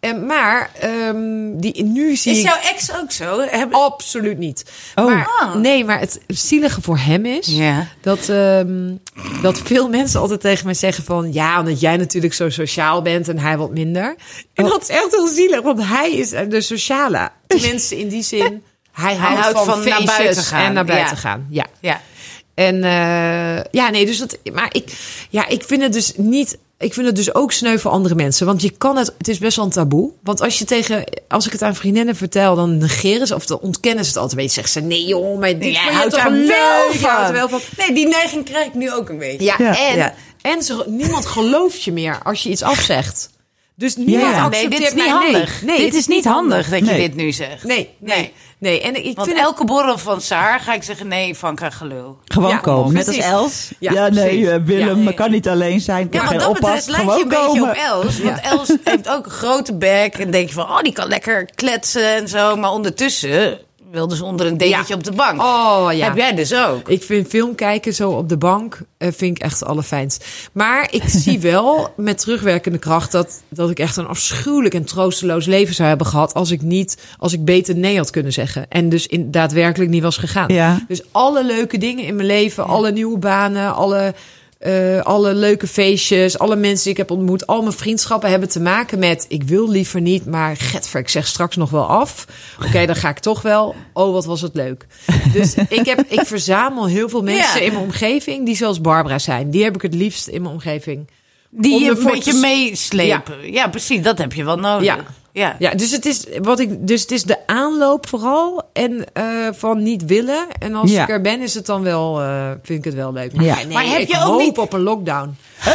En, 0.00 0.26
maar 0.26 0.70
um, 0.84 1.60
die, 1.60 1.84
nu 1.84 2.16
zie 2.16 2.32
Is 2.32 2.38
ik... 2.38 2.44
jouw 2.44 2.60
ex 2.72 2.94
ook 2.96 3.12
zo? 3.12 3.40
Heb... 3.40 3.72
Absoluut 3.72 4.38
niet. 4.38 4.64
Oh. 4.94 5.04
Maar, 5.04 5.28
Ah. 5.40 5.54
Nee, 5.54 5.84
maar 5.84 6.00
het 6.00 6.20
zielige 6.26 6.82
voor 6.82 6.98
hem 6.98 7.26
is 7.26 7.46
Ja. 7.46 7.86
dat, 8.00 8.28
ehm, 8.28 8.94
dat 9.42 9.58
veel 9.58 9.88
mensen 9.88 10.20
altijd 10.20 10.40
tegen 10.40 10.64
mij 10.64 10.74
zeggen 10.74 11.04
van... 11.04 11.32
ja, 11.32 11.58
omdat 11.58 11.80
jij 11.80 11.96
natuurlijk 11.96 12.34
zo 12.34 12.50
sociaal 12.50 13.02
bent 13.02 13.28
en 13.28 13.38
hij 13.38 13.56
wat 13.56 13.70
minder. 13.70 14.16
En 14.54 14.64
Oh. 14.64 14.70
dat 14.70 14.82
is 14.82 14.88
echt 14.88 15.10
heel 15.10 15.28
zielig, 15.28 15.62
want 15.62 15.84
hij 15.84 16.12
is 16.12 16.30
de 16.30 16.60
sociale. 16.60 17.30
Tenminste, 17.46 17.98
in 17.98 18.08
die 18.08 18.22
zin, 18.22 18.62
hij 18.92 19.14
houdt, 19.16 19.40
houdt 19.40 19.58
van, 19.58 19.66
van 19.66 19.88
naar 19.88 20.04
buiten 20.04 20.42
gaan, 20.42 20.64
en 20.64 20.72
naar 20.72 20.84
buiten 20.84 21.14
ja. 21.14 21.20
gaan. 21.20 21.46
Ja. 21.50 21.66
Ja. 21.80 22.00
En 22.54 22.84
eh, 22.84 23.64
ja, 23.70 23.90
nee, 23.90 24.06
dus 24.06 24.18
dat. 24.18 24.38
Maar 24.52 24.68
ik, 24.72 24.92
ja, 25.30 25.46
ik 25.48 25.62
vind 25.62 25.82
het 25.82 25.92
dus 25.92 26.12
niet. 26.16 26.58
Ik 26.78 26.94
vind 26.94 27.06
het 27.06 27.16
dus 27.16 27.34
ook 27.34 27.52
sneu 27.52 27.78
voor 27.78 27.90
andere 27.90 28.14
mensen. 28.14 28.46
Want 28.46 28.62
je 28.62 28.70
kan 28.70 28.96
het. 28.96 29.14
Het 29.18 29.28
is 29.28 29.38
best 29.38 29.56
wel 29.56 29.64
een 29.64 29.70
taboe. 29.70 30.12
Want 30.22 30.40
als 30.40 30.58
je 30.58 30.64
tegen. 30.64 31.04
Als 31.28 31.46
ik 31.46 31.52
het 31.52 31.62
aan 31.62 31.74
vriendinnen 31.74 32.16
vertel, 32.16 32.54
dan 32.56 32.78
negeren 32.78 33.26
ze. 33.26 33.34
Of 33.34 33.46
dan 33.46 33.58
ontkennen 33.58 34.04
ze 34.04 34.10
het 34.10 34.18
altijd. 34.18 34.40
Weet 34.40 34.52
zeggen 34.52 34.72
ze. 34.72 34.80
Nee, 34.80 35.06
joh, 35.06 35.38
maar 35.38 35.58
dit 35.58 35.72
Jij 35.74 35.92
houdt 35.92 36.10
toch 36.10 36.22
daar 36.22 36.32
wel? 36.32 36.46
Je 36.92 36.98
houdt 37.02 37.18
er 37.20 37.24
van. 37.24 37.32
wel 37.32 37.48
van. 37.48 37.60
Nee, 37.76 37.92
die 37.92 38.08
neiging 38.08 38.44
krijg 38.44 38.66
ik 38.66 38.74
nu 38.74 38.92
ook 38.92 39.08
een 39.08 39.18
beetje. 39.18 39.44
Ja, 39.44 39.54
Ja. 39.58 39.78
en, 39.90 39.96
Ja. 39.96 40.14
en 40.42 40.62
ze, 40.62 40.84
niemand 40.86 41.26
gelooft 41.26 41.82
je 41.82 41.92
meer 41.92 42.18
als 42.22 42.42
je 42.42 42.50
iets 42.50 42.62
afzegt. 42.62 43.30
Dus 43.74 43.96
niemand 43.96 44.20
Ja, 44.20 44.30
ja. 44.30 44.48
Nee, 44.48 44.64
accepteert 44.64 44.72
dit 44.72 44.80
is 44.88 44.94
niet 44.94 45.04
mij. 45.04 45.18
Nee, 45.18 45.32
handig. 45.32 45.62
Nee, 45.62 45.76
dit 45.76 45.86
het 45.86 45.94
is 45.94 46.06
niet 46.06 46.24
handig 46.24 46.68
dat 46.68 46.78
je 46.78 46.84
Nee. 46.84 47.00
dit 47.08 47.14
nu 47.14 47.32
zegt. 47.32 47.64
Nee, 47.64 47.90
nee, 47.98 48.32
Nee. 48.60 48.80
En 48.82 49.04
ik 49.06 49.16
Want 49.16 49.28
vind 49.28 49.40
elke 49.40 49.64
borrel 49.64 49.98
van 49.98 50.20
Saar 50.20 50.60
ga 50.60 50.74
ik 50.74 50.82
zeggen, 50.82 51.08
nee, 51.08 51.34
Vanka 51.34 51.70
gelul. 51.70 52.18
Gewoon 52.24 52.50
Ja, 52.50 52.56
komen. 52.56 52.94
Net 52.94 53.06
als. 53.06 53.16
Els. 53.16 53.70
Ja, 53.78 53.92
Ja, 53.92 54.08
nee, 54.08 54.50
eh, 54.50 54.60
Willem 54.64 54.88
Ja, 54.98 55.04
nee. 55.04 55.14
kan 55.14 55.30
niet 55.30 55.48
alleen 55.48 55.80
zijn. 55.80 56.08
Ja, 56.10 56.18
Kan 56.18 56.20
wat 56.20 56.28
geen 56.28 56.38
dat 56.38 56.48
oppas. 56.48 56.86
lijkt 56.86 56.88
je 57.06 57.10
Gewoon 57.10 57.20
een 57.20 57.28
beetje 57.28 57.46
komen. 57.46 57.68
op 57.70 57.76
Els. 57.76 58.20
Want 58.20 58.40
Els 58.40 58.72
heeft 58.84 59.08
ook 59.10 59.24
een 59.26 59.30
grote 59.32 59.74
bek. 59.76 60.14
En 60.14 60.30
denk 60.30 60.48
je 60.48 60.54
van, 60.54 60.64
oh, 60.64 60.80
die 60.80 60.92
kan 60.92 61.08
lekker 61.08 61.44
kletsen 61.54 62.14
en 62.14 62.28
zo. 62.28 62.56
Maar 62.56 62.70
ondertussen 62.70 63.58
wilde 63.90 64.16
ze 64.16 64.24
onder 64.24 64.46
een 64.46 64.56
dekentje 64.56 64.92
Ja. 64.92 64.94
op 64.94 65.04
de 65.04 65.12
bank. 65.12 65.40
Oh 65.40 65.88
ja. 65.92 66.04
Heb 66.04 66.16
jij 66.16 66.34
dus 66.34 66.54
ook. 66.54 66.88
Ik 66.88 67.02
vind 67.02 67.28
film 67.28 67.54
kijken 67.54 67.94
zo 67.94 68.10
op 68.10 68.28
de 68.28 68.36
bank 68.36 68.80
eh, 68.98 69.08
vind 69.12 69.36
ik 69.36 69.42
echt 69.42 69.60
het 69.60 69.68
allerfijnst. 69.68 70.24
Maar 70.52 70.88
ik 70.90 71.02
zie 71.24 71.40
wel 71.40 71.92
met 71.96 72.18
terugwerkende 72.18 72.78
kracht 72.78 73.12
dat, 73.12 73.42
dat 73.48 73.70
ik 73.70 73.78
echt 73.78 73.96
een 73.96 74.06
afschuwelijk 74.06 74.74
en 74.74 74.84
troosteloos 74.84 75.46
leven 75.46 75.74
zou 75.74 75.88
hebben 75.88 76.06
gehad 76.06 76.34
als 76.34 76.50
ik 76.50 76.62
niet, 76.62 76.98
als 77.18 77.32
ik 77.32 77.44
beter 77.44 77.76
nee 77.76 77.96
had 77.96 78.10
kunnen 78.10 78.32
zeggen. 78.32 78.66
En 78.68 78.88
dus 78.88 79.06
in, 79.06 79.30
daadwerkelijk 79.30 79.90
niet 79.90 80.02
was 80.02 80.16
gegaan. 80.16 80.52
Ja. 80.54 80.84
Dus 80.88 81.02
alle 81.12 81.44
leuke 81.44 81.78
dingen 81.78 82.04
in 82.04 82.14
mijn 82.16 82.26
leven, 82.28 82.66
alle 82.66 82.92
nieuwe 82.92 83.18
banen, 83.18 83.74
alle, 83.74 84.14
eh, 84.58 85.00
alle 85.00 85.34
leuke 85.34 85.66
feestjes, 85.66 86.38
alle 86.38 86.56
mensen 86.56 86.82
die 86.82 86.92
ik 86.92 86.98
heb 86.98 87.10
ontmoet, 87.10 87.46
al 87.46 87.62
mijn 87.62 87.74
vriendschappen 87.74 88.30
hebben 88.30 88.48
te 88.48 88.60
maken 88.60 88.98
met 88.98 89.24
ik 89.28 89.42
wil 89.42 89.68
liever 89.70 90.00
niet, 90.00 90.26
maar 90.26 90.56
getver, 90.56 91.00
ik 91.00 91.08
zeg 91.08 91.26
straks 91.26 91.56
nog 91.56 91.70
wel 91.70 91.86
af. 91.86 92.24
Oké, 92.66 92.86
dan 92.86 92.96
ga 92.96 93.08
ik 93.08 93.18
toch 93.18 93.42
wel. 93.42 93.74
Oh, 93.92 94.12
wat 94.12 94.24
was 94.24 94.40
het 94.40 94.54
leuk. 94.54 94.86
Dus 95.32 95.54
ik, 95.68 95.86
heb, 95.86 96.04
ik 96.08 96.20
verzamel 96.26 96.86
heel 96.86 97.08
veel 97.08 97.22
mensen 97.22 97.60
Ja. 97.60 97.66
in 97.66 97.72
mijn 97.72 97.84
omgeving 97.84 98.46
die 98.46 98.56
zoals 98.56 98.80
Barbara 98.80 99.18
zijn. 99.18 99.50
Die 99.50 99.64
heb 99.64 99.74
ik 99.74 99.82
het 99.82 99.94
liefst 99.94 100.26
in 100.26 100.42
mijn 100.42 100.54
omgeving. 100.54 101.08
Die 101.50 101.74
Om 101.74 101.82
je 101.82 101.90
een 101.90 102.04
beetje 102.04 102.32
te- 102.32 102.38
meeslepen. 102.38 103.52
Ja. 103.52 103.68
precies. 103.68 104.02
Dat 104.02 104.18
heb 104.18 104.32
je 104.32 104.44
wel 104.44 104.56
nodig. 104.56 104.84
Ja. 104.84 104.96
ja. 105.32 105.56
Ja, 105.58 105.74
dus 105.74 105.90
het 105.90 106.06
is 106.06 106.24
wat 106.42 106.58
ik. 106.60 106.86
Dus 106.86 107.00
het 107.00 107.10
is 107.10 107.22
de 107.22 107.37
aanloop 107.48 108.08
vooral 108.08 108.62
en 108.72 109.04
eh, 109.12 109.24
van 109.52 109.82
niet 109.82 110.04
willen. 110.04 110.46
En 110.58 110.74
als 110.74 110.90
Ja. 110.90 111.02
ik 111.02 111.08
er 111.08 111.20
ben, 111.20 111.40
is 111.40 111.54
het 111.54 111.66
dan 111.66 111.82
wel. 111.82 112.20
eh, 112.20 112.50
vind 112.62 112.78
ik 112.78 112.84
het 112.84 112.94
wel 112.94 113.12
leuk. 113.12 113.30
Ja. 113.40 113.54
nee, 113.56 113.66
Maar 113.66 113.84
heb 113.86 114.00
ik 114.00 114.08
je 114.08 114.16
ook 114.16 114.22
hoop 114.22 114.38
niet- 114.40 114.58
op 114.58 114.72
een 114.72 114.82
lockdown. 114.82 115.36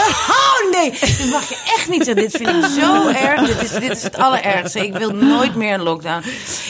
Oh 0.64 0.72
nee, 0.82 0.92
dit 0.92 1.28
mag 1.32 1.50
je 1.50 1.56
echt 1.78 1.90
niet 1.90 2.04
zeggen. 2.06 2.24
Dit 2.24 2.32
vind 2.38 2.50
ik 2.50 2.82
zo 2.82 3.08
erg. 3.08 3.48
Dit 3.48 3.62
is, 3.62 3.72
dit 3.72 3.92
is 3.92 4.04
het 4.04 4.18
allerergste. 4.18 4.86
Ik 4.86 4.98
wil 4.98 5.12
nooit 5.12 5.56
meer 5.56 5.74
een 5.74 5.82
lockdown. 5.84 6.24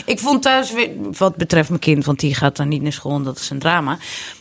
Ik 0.06 0.20
vond 0.20 0.42
thuis, 0.42 0.72
weer- 0.72 0.90
wat 1.18 1.36
betreft 1.36 1.70
mijn 1.70 1.82
kind, 1.82 2.06
want 2.06 2.20
die 2.20 2.36
gaat 2.36 2.56
dan 2.58 2.68
niet 2.68 2.82
naar 2.82 2.92
school 2.94 3.16
en 3.16 3.24
dat 3.24 3.38
is 3.40 3.50
een 3.50 3.60
drama. 3.60 3.98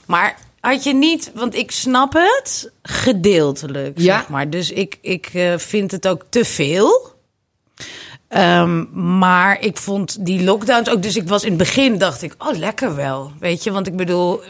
Maar 0.07 0.37
had 0.61 0.85
je 0.85 0.95
niet, 0.95 1.31
want 1.35 1.55
ik 1.55 1.71
snap 1.71 2.13
het 2.13 2.71
gedeeltelijk, 2.83 3.99
Ja. 3.99 4.19
zeg 4.19 4.29
maar. 4.29 4.51
Dus 4.51 4.71
ik, 4.71 4.99
ik 5.01 5.31
eh, 5.33 5.53
vind 5.59 5.91
het 5.91 6.09
ook 6.09 6.23
te 6.29 6.45
veel. 6.45 7.12
Ehm, 8.33 8.85
maar 9.19 9.61
ik 9.61 9.77
vond 9.77 10.27
die 10.27 10.45
lockdowns 10.45 10.89
ook. 10.91 11.03
Dus 11.03 11.17
ik 11.17 11.29
was 11.29 11.43
in 11.43 11.49
het 11.49 11.59
begin 11.59 11.99
dacht 11.99 12.23
ik, 12.23 12.35
oh 12.39 12.57
lekker 12.59 12.97
wel, 12.97 13.33
weet 13.39 13.65
je, 13.65 13.73
want 13.73 13.87
ik 13.87 13.97
bedoel, 13.97 14.41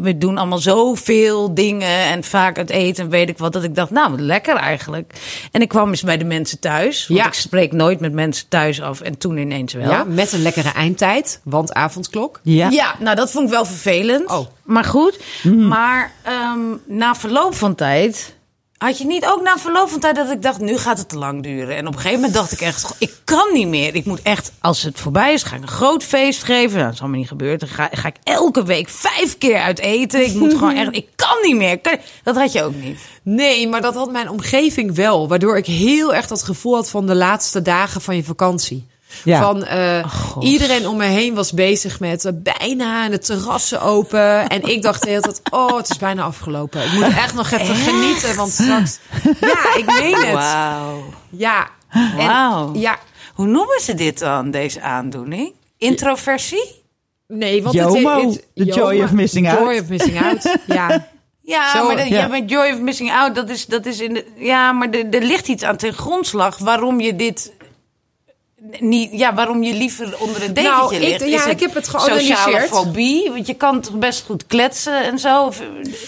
we 0.00 0.18
doen 0.18 0.38
allemaal 0.38 0.58
zoveel 0.58 1.54
dingen 1.54 1.88
en 2.04 2.24
vaak 2.24 2.56
het 2.56 2.70
eten, 2.70 3.04
en 3.04 3.10
weet 3.10 3.28
ik 3.28 3.38
wat, 3.38 3.52
dat 3.52 3.62
ik 3.64 3.74
dacht, 3.74 3.90
nou 3.90 4.20
lekker 4.20 4.56
eigenlijk. 4.56 5.12
En 5.52 5.60
ik 5.60 5.68
kwam 5.68 5.88
eens 5.88 6.02
bij 6.02 6.18
de 6.18 6.24
mensen 6.24 6.58
thuis, 6.58 7.06
want 7.06 7.20
Ja. 7.20 7.26
ik 7.26 7.32
spreek 7.32 7.72
nooit 7.72 8.00
met 8.00 8.12
mensen 8.12 8.48
thuis 8.48 8.80
af 8.82 9.00
en 9.00 9.18
toen 9.18 9.36
ineens 9.36 9.72
wel. 9.72 9.90
Ja, 9.90 10.04
met 10.04 10.32
een 10.32 10.42
lekkere 10.42 10.72
eindtijd, 10.72 11.40
want 11.44 11.72
avondklok. 11.72 12.40
Ja. 12.42 12.68
Ja, 12.70 12.94
nou 12.98 13.16
dat 13.16 13.30
vond 13.30 13.44
ik 13.44 13.50
wel 13.50 13.64
vervelend. 13.64 14.30
Oh. 14.30 14.46
Maar 14.62 14.84
goed. 14.84 15.18
Maar 15.42 16.12
ehm, 16.22 16.58
na 16.86 17.14
verloop 17.14 17.54
van 17.54 17.74
tijd. 17.74 18.38
Had 18.84 18.98
je 18.98 19.06
niet 19.06 19.26
ook 19.26 19.42
na 19.42 19.58
verloop 19.58 19.88
van 19.88 20.00
tijd 20.00 20.16
dat 20.16 20.30
ik 20.30 20.42
dacht, 20.42 20.60
nu 20.60 20.78
gaat 20.78 20.98
het 20.98 21.08
te 21.08 21.18
lang 21.18 21.42
duren. 21.42 21.76
En 21.76 21.86
op 21.86 21.92
een 21.92 21.98
gegeven 22.00 22.20
moment 22.20 22.34
dacht 22.34 22.52
ik 22.52 22.60
echt, 22.60 22.94
ik 22.98 23.12
kan 23.24 23.52
niet 23.52 23.66
meer. 23.66 23.94
Ik 23.94 24.04
moet 24.04 24.22
echt, 24.22 24.52
als 24.60 24.82
het 24.82 25.00
voorbij 25.00 25.32
is, 25.32 25.42
ga 25.42 25.56
ik 25.56 25.62
een 25.62 25.68
groot 25.68 26.04
feest 26.04 26.42
geven. 26.42 26.72
Nou, 26.72 26.84
dat 26.84 26.94
is 26.94 27.00
allemaal 27.00 27.18
niet 27.18 27.28
gebeurd. 27.28 27.60
Dan 27.60 27.68
ga, 27.68 27.88
ga 27.92 28.08
ik 28.08 28.16
elke 28.22 28.64
week 28.64 28.88
vijf 28.88 29.38
keer 29.38 29.60
uit 29.60 29.78
eten. 29.78 30.24
Ik 30.24 30.34
moet 30.34 30.52
gewoon 30.52 30.76
echt, 30.76 30.96
ik 30.96 31.08
kan 31.16 31.36
niet 31.42 31.56
meer. 31.56 31.80
Dat 32.22 32.36
had 32.36 32.52
je 32.52 32.62
ook 32.62 32.74
niet. 32.74 32.98
Nee, 33.22 33.68
maar 33.68 33.80
dat 33.80 33.94
had 33.94 34.12
mijn 34.12 34.28
omgeving 34.28 34.94
wel. 34.94 35.28
Waardoor 35.28 35.56
ik 35.56 35.66
heel 35.66 36.14
erg 36.14 36.26
dat 36.26 36.42
gevoel 36.42 36.74
had 36.74 36.90
van 36.90 37.06
de 37.06 37.14
laatste 37.14 37.62
dagen 37.62 38.00
van 38.00 38.16
je 38.16 38.24
vakantie. 38.24 38.86
Ja. 39.24 39.42
Van 39.42 39.64
eh, 39.64 40.12
God. 40.12 40.44
iedereen 40.44 40.88
om 40.88 40.96
me 40.96 41.04
heen 41.04 41.34
was 41.34 41.52
bezig 41.52 42.00
met 42.00 42.24
eh, 42.24 42.32
bijna 42.36 43.04
en 43.04 43.10
de 43.10 43.18
terrassen 43.18 43.80
open. 43.82 44.48
En 44.48 44.62
ik 44.62 44.82
dacht 44.82 45.02
de 45.02 45.08
hele 45.08 45.20
tijd, 45.20 45.40
oh, 45.50 45.76
het 45.76 45.90
is 45.90 45.96
bijna 45.98 46.22
afgelopen. 46.22 46.84
Ik 46.84 46.92
moet 46.92 47.02
echt 47.02 47.34
nog 47.34 47.50
even 47.50 47.74
genieten, 47.74 48.36
want 48.36 48.50
straks... 48.50 48.98
Ja, 49.40 49.76
ik 49.76 49.86
meen 49.86 50.14
het. 50.14 50.32
Wauw. 50.32 51.04
Ja. 51.30 51.68
En- 51.90 52.16
Wauw. 52.16 52.74
Ja, 52.74 52.98
Hoe 53.34 53.46
noemen 53.46 53.80
ze 53.80 53.94
dit 53.94 54.18
dan, 54.18 54.50
deze 54.50 54.80
aandoening? 54.80 55.52
Introversie? 55.78 56.78
nee, 57.26 57.62
want 57.62 57.74
JOMO, 57.74 58.28
het, 58.30 58.46
the 58.54 58.64
joy 58.64 59.02
of 59.02 59.12
missing 59.12 59.50
out. 59.50 59.58
Joy 59.58 59.78
of 59.78 59.88
missing 59.88 60.22
out, 60.22 60.56
ja. 60.66 61.08
Ja, 61.42 61.70
Zo, 61.76 61.86
maar 61.86 61.96
de, 61.96 62.08
ja. 62.08 62.38
Joy 62.46 62.70
of 62.72 62.78
Missing 62.78 63.12
Out. 63.12 63.34
Dat 63.34 63.48
is, 63.48 63.66
dat 63.66 63.86
is 63.86 64.00
in 64.00 64.14
de, 64.14 64.24
ja, 64.36 64.72
maar 64.72 64.90
er 64.90 65.22
ligt 65.22 65.48
iets 65.48 65.62
aan 65.62 65.76
ten 65.76 65.92
grondslag 65.92 66.58
waarom 66.58 67.00
je 67.00 67.16
dit 67.16 67.52
niet, 68.80 69.10
ja, 69.12 69.34
waarom 69.34 69.62
je 69.62 69.74
liever 69.74 70.16
onder 70.20 70.42
een 70.42 70.54
dekentje 70.54 70.70
Nou, 70.80 70.94
ik- 70.94 71.00
ligt. 71.00 71.20
ja, 71.30 71.44
Is 71.46 71.52
ik 71.52 71.60
heb 71.60 71.74
het 71.74 71.84
Sociale 71.86 72.20
geanalyseerd. 72.20 72.68
fobie, 72.68 73.30
want 73.30 73.46
je 73.46 73.54
kan 73.54 73.80
toch 73.80 73.98
best 73.98 74.24
goed 74.26 74.46
kletsen 74.46 75.04
en 75.04 75.18
zo. 75.18 75.52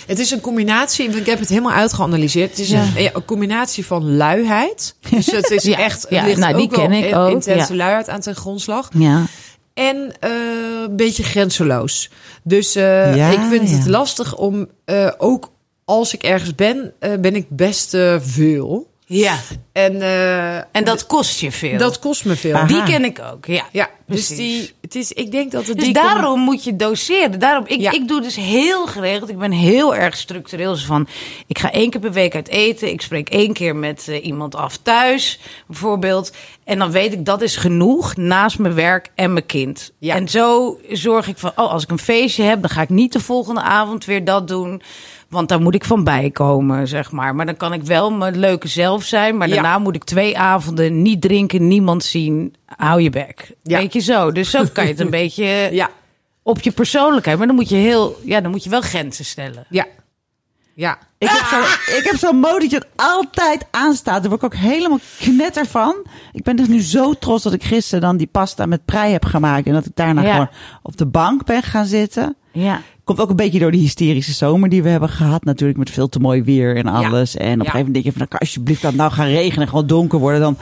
Het 0.07 0.19
is 0.19 0.31
een 0.31 0.41
combinatie, 0.41 1.09
ik 1.09 1.27
heb 1.27 1.39
het 1.39 1.49
helemaal 1.49 1.73
uitgeanalyseerd. 1.73 2.51
Het 2.51 2.59
is 2.59 2.69
Ja. 2.69 2.83
een, 2.97 3.03
ja, 3.03 3.11
een 3.13 3.25
combinatie 3.25 3.87
van 3.87 4.17
luiheid. 4.17 4.95
Dus 5.11 5.27
het 5.27 5.51
is 5.51 5.63
Ja, 5.73 5.79
echt, 5.79 6.07
ja, 6.09 6.25
ligt 6.25 6.39
nou, 6.39 6.55
die 6.55 6.63
ook 6.65 6.77
wel 6.77 6.89
ken 6.89 6.93
ik 7.09 7.15
ook, 7.15 7.31
intense 7.31 7.73
ja. 7.73 7.79
luiheid 7.79 8.09
aan 8.09 8.21
ten 8.21 8.35
grondslag. 8.37 8.89
Ja. 8.95 9.25
En 9.75 10.13
eh, 10.21 10.31
een 10.87 10.97
beetje 10.97 11.23
grenzeloos. 11.23 12.11
Dus 12.45 12.75
eh, 12.75 13.17
Ja, 13.17 13.29
ik 13.31 13.41
vind 13.51 13.71
het 13.71 13.85
ja. 13.85 13.91
lastig 13.91 14.37
om, 14.37 14.69
eh, 14.85 15.11
ook 15.19 15.51
als 15.85 16.15
ik 16.15 16.23
ergens 16.23 16.55
ben, 16.55 16.93
ben 17.21 17.35
ik 17.37 17.47
best 17.49 17.97
veel. 18.21 18.91
Ja, 19.13 19.37
En, 19.73 20.03
eh, 20.03 20.57
en 20.57 20.85
dat 20.85 21.07
kost 21.07 21.41
je 21.41 21.53
veel. 21.53 21.79
dat 21.79 21.99
kost 21.99 22.25
me 22.25 22.37
veel. 22.37 22.55
Aha. 22.55 22.67
die 22.67 22.83
ken 22.83 23.05
ik 23.05 23.21
ook, 23.33 23.47
ja. 23.47 23.65
Ja, 23.73 23.91
dus 24.07 24.29
die, 24.29 24.73
het 24.81 24.95
is, 24.95 25.13
ik 25.13 25.31
denk 25.31 25.53
dat 25.53 25.67
het 25.67 25.77
Dus 25.77 25.85
die 25.85 25.95
daarom 25.95 26.41
moet 26.41 26.65
je 26.65 26.77
doseren. 26.77 27.39
Daarom, 27.39 27.65
ik, 27.67 27.81
Ja. 27.81 27.91
ik 27.91 28.09
doe 28.09 28.21
dus 28.21 28.37
heel 28.37 28.87
geregeld. 28.87 29.31
Ik 29.31 29.39
ben 29.39 29.53
heel 29.53 29.95
erg 29.95 30.17
structureel. 30.17 30.73
Dus 30.73 30.85
van, 30.85 31.09
ik 31.47 31.59
ga 31.59 31.73
één 31.73 31.91
keer 31.91 32.01
per 32.01 32.13
week 32.13 32.35
uit 32.35 32.49
eten. 32.49 32.89
Ik 32.89 33.03
spreek 33.03 33.29
één 33.29 33.53
keer 33.53 33.77
met 33.77 34.09
eh, 34.09 34.25
iemand 34.25 34.55
af 34.55 34.77
thuis, 34.77 35.39
bijvoorbeeld. 35.67 36.33
En 36.65 36.79
dan 36.79 36.91
weet 36.91 37.13
ik, 37.13 37.25
dat 37.25 37.43
is 37.43 37.57
genoeg 37.57 38.17
naast 38.17 38.59
mijn 38.59 38.75
werk 38.75 39.09
en 39.15 39.33
mijn 39.33 39.47
kind. 39.47 39.93
Ja. 39.99 40.15
En 40.15 40.29
zo 40.29 40.79
zorg 40.91 41.29
ik 41.29 41.39
van, 41.39 41.53
oh, 41.57 41.71
als 41.73 41.83
ik 41.83 41.91
een 41.91 41.99
feestje 41.99 42.43
heb... 42.43 42.61
dan 42.61 42.71
ga 42.71 42.83
ik 42.83 42.89
niet 42.89 43.13
de 43.13 43.21
volgende 43.21 43.61
avond 43.61 44.05
weer 44.05 44.25
dat 44.25 44.49
doen... 44.49 44.83
Want 45.33 45.49
daar 45.49 45.61
moet 45.61 45.75
ik 45.75 45.85
van 45.85 46.05
bijkomen, 46.05 46.89
zeg 46.89 47.13
maar. 47.13 47.35
Maar 47.35 47.47
dan 47.47 47.57
kan 47.57 47.73
ik 47.73 47.83
wel 47.83 48.11
mijn 48.11 48.39
leuke 48.39 48.69
zelf 48.69 49.05
zijn. 49.05 49.37
Maar 49.37 49.49
Ja. 49.49 49.55
daarna 49.55 49.79
moet 49.79 49.95
ik 49.95 50.05
twee 50.05 50.39
avonden 50.39 51.03
niet 51.03 51.21
drinken, 51.21 51.67
niemand 51.69 52.05
zien. 52.05 52.55
Hou 52.67 53.01
je 53.03 53.11
bek. 53.11 53.53
Ja. 53.63 53.79
Weet 53.79 53.93
je 53.93 54.01
zo. 54.01 54.33
Dus 54.33 54.51
zo 54.51 54.65
kan 54.73 54.85
je 54.85 54.91
het 54.91 55.01
een 55.01 55.11
beetje 55.23 55.45
Ja, 55.73 55.91
op 56.43 56.61
je 56.61 56.71
persoonlijkheid. 56.71 57.39
Maar 57.39 57.47
dan 57.47 57.57
moet 57.57 57.69
je 57.69 57.77
heel, 57.77 58.17
ja, 58.25 58.41
dan 58.41 58.51
moet 58.51 58.65
je 58.65 58.71
wel 58.71 58.81
grenzen 58.81 59.25
stellen. 59.25 59.67
ja, 59.69 59.87
ja. 60.75 60.99
Ik 61.19 61.29
heb 61.29 61.47
zo- 61.47 61.95
ik 61.97 62.03
heb 62.05 62.17
zo'n 62.17 62.37
modetje 62.37 62.79
dat 62.79 62.89
altijd 62.97 63.67
aanstaat. 63.71 64.21
Daar 64.21 64.29
word 64.31 64.43
ik 64.43 64.53
ook 64.53 64.61
helemaal 64.61 64.99
knetter 65.19 65.67
van. 65.67 65.95
Ik 66.33 66.43
ben 66.43 66.57
dus 66.57 66.69
nu 66.69 66.81
zo 66.81 67.13
trots 67.15 67.43
dat 67.43 67.53
ik 67.53 67.63
gisteren 67.65 68.01
dan 68.01 68.17
die 68.17 68.27
pasta 68.27 68.67
met 68.67 68.85
prei 68.85 69.13
heb 69.13 69.25
gemaakt. 69.25 69.67
En 69.67 69.73
dat 69.73 69.85
ik 69.87 69.93
daarna 69.97 70.23
Ja. 70.23 70.33
gewoon 70.33 70.49
op 70.83 70.97
de 70.97 71.07
bank 71.07 71.45
ben 71.45 71.63
gaan 71.63 71.87
zitten. 71.87 72.37
Ja. 72.53 72.81
Komt 73.05 73.21
ook 73.21 73.31
een 73.31 73.37
beetje 73.37 73.59
door 73.59 73.71
die 73.71 73.81
hysterische 73.81 74.33
zomer 74.33 74.69
die 74.69 74.83
we 74.83 74.89
hebben 74.89 75.09
gehad. 75.09 75.45
Natuurlijk 75.45 75.79
met 75.79 75.91
veel 75.91 76.09
te 76.09 76.19
mooi 76.19 76.43
weer 76.43 76.77
en 76.77 76.87
alles. 76.87 77.37
En 77.37 77.53
op 77.53 77.59
een 77.59 77.59
gegeven 77.59 77.77
moment 77.79 77.93
denk 77.95 78.05
je 78.05 78.11
van, 78.11 78.19
nou, 78.19 78.31
kan 78.31 78.39
alsjeblieft 78.39 78.83
dat 78.83 78.91
het 78.91 79.01
nou 79.01 79.13
gaan 79.13 79.27
regenen 79.27 79.63
en 79.63 79.69
gewoon 79.69 79.87
donker 79.87 80.19
worden. 80.19 80.41
Dan 80.41 80.57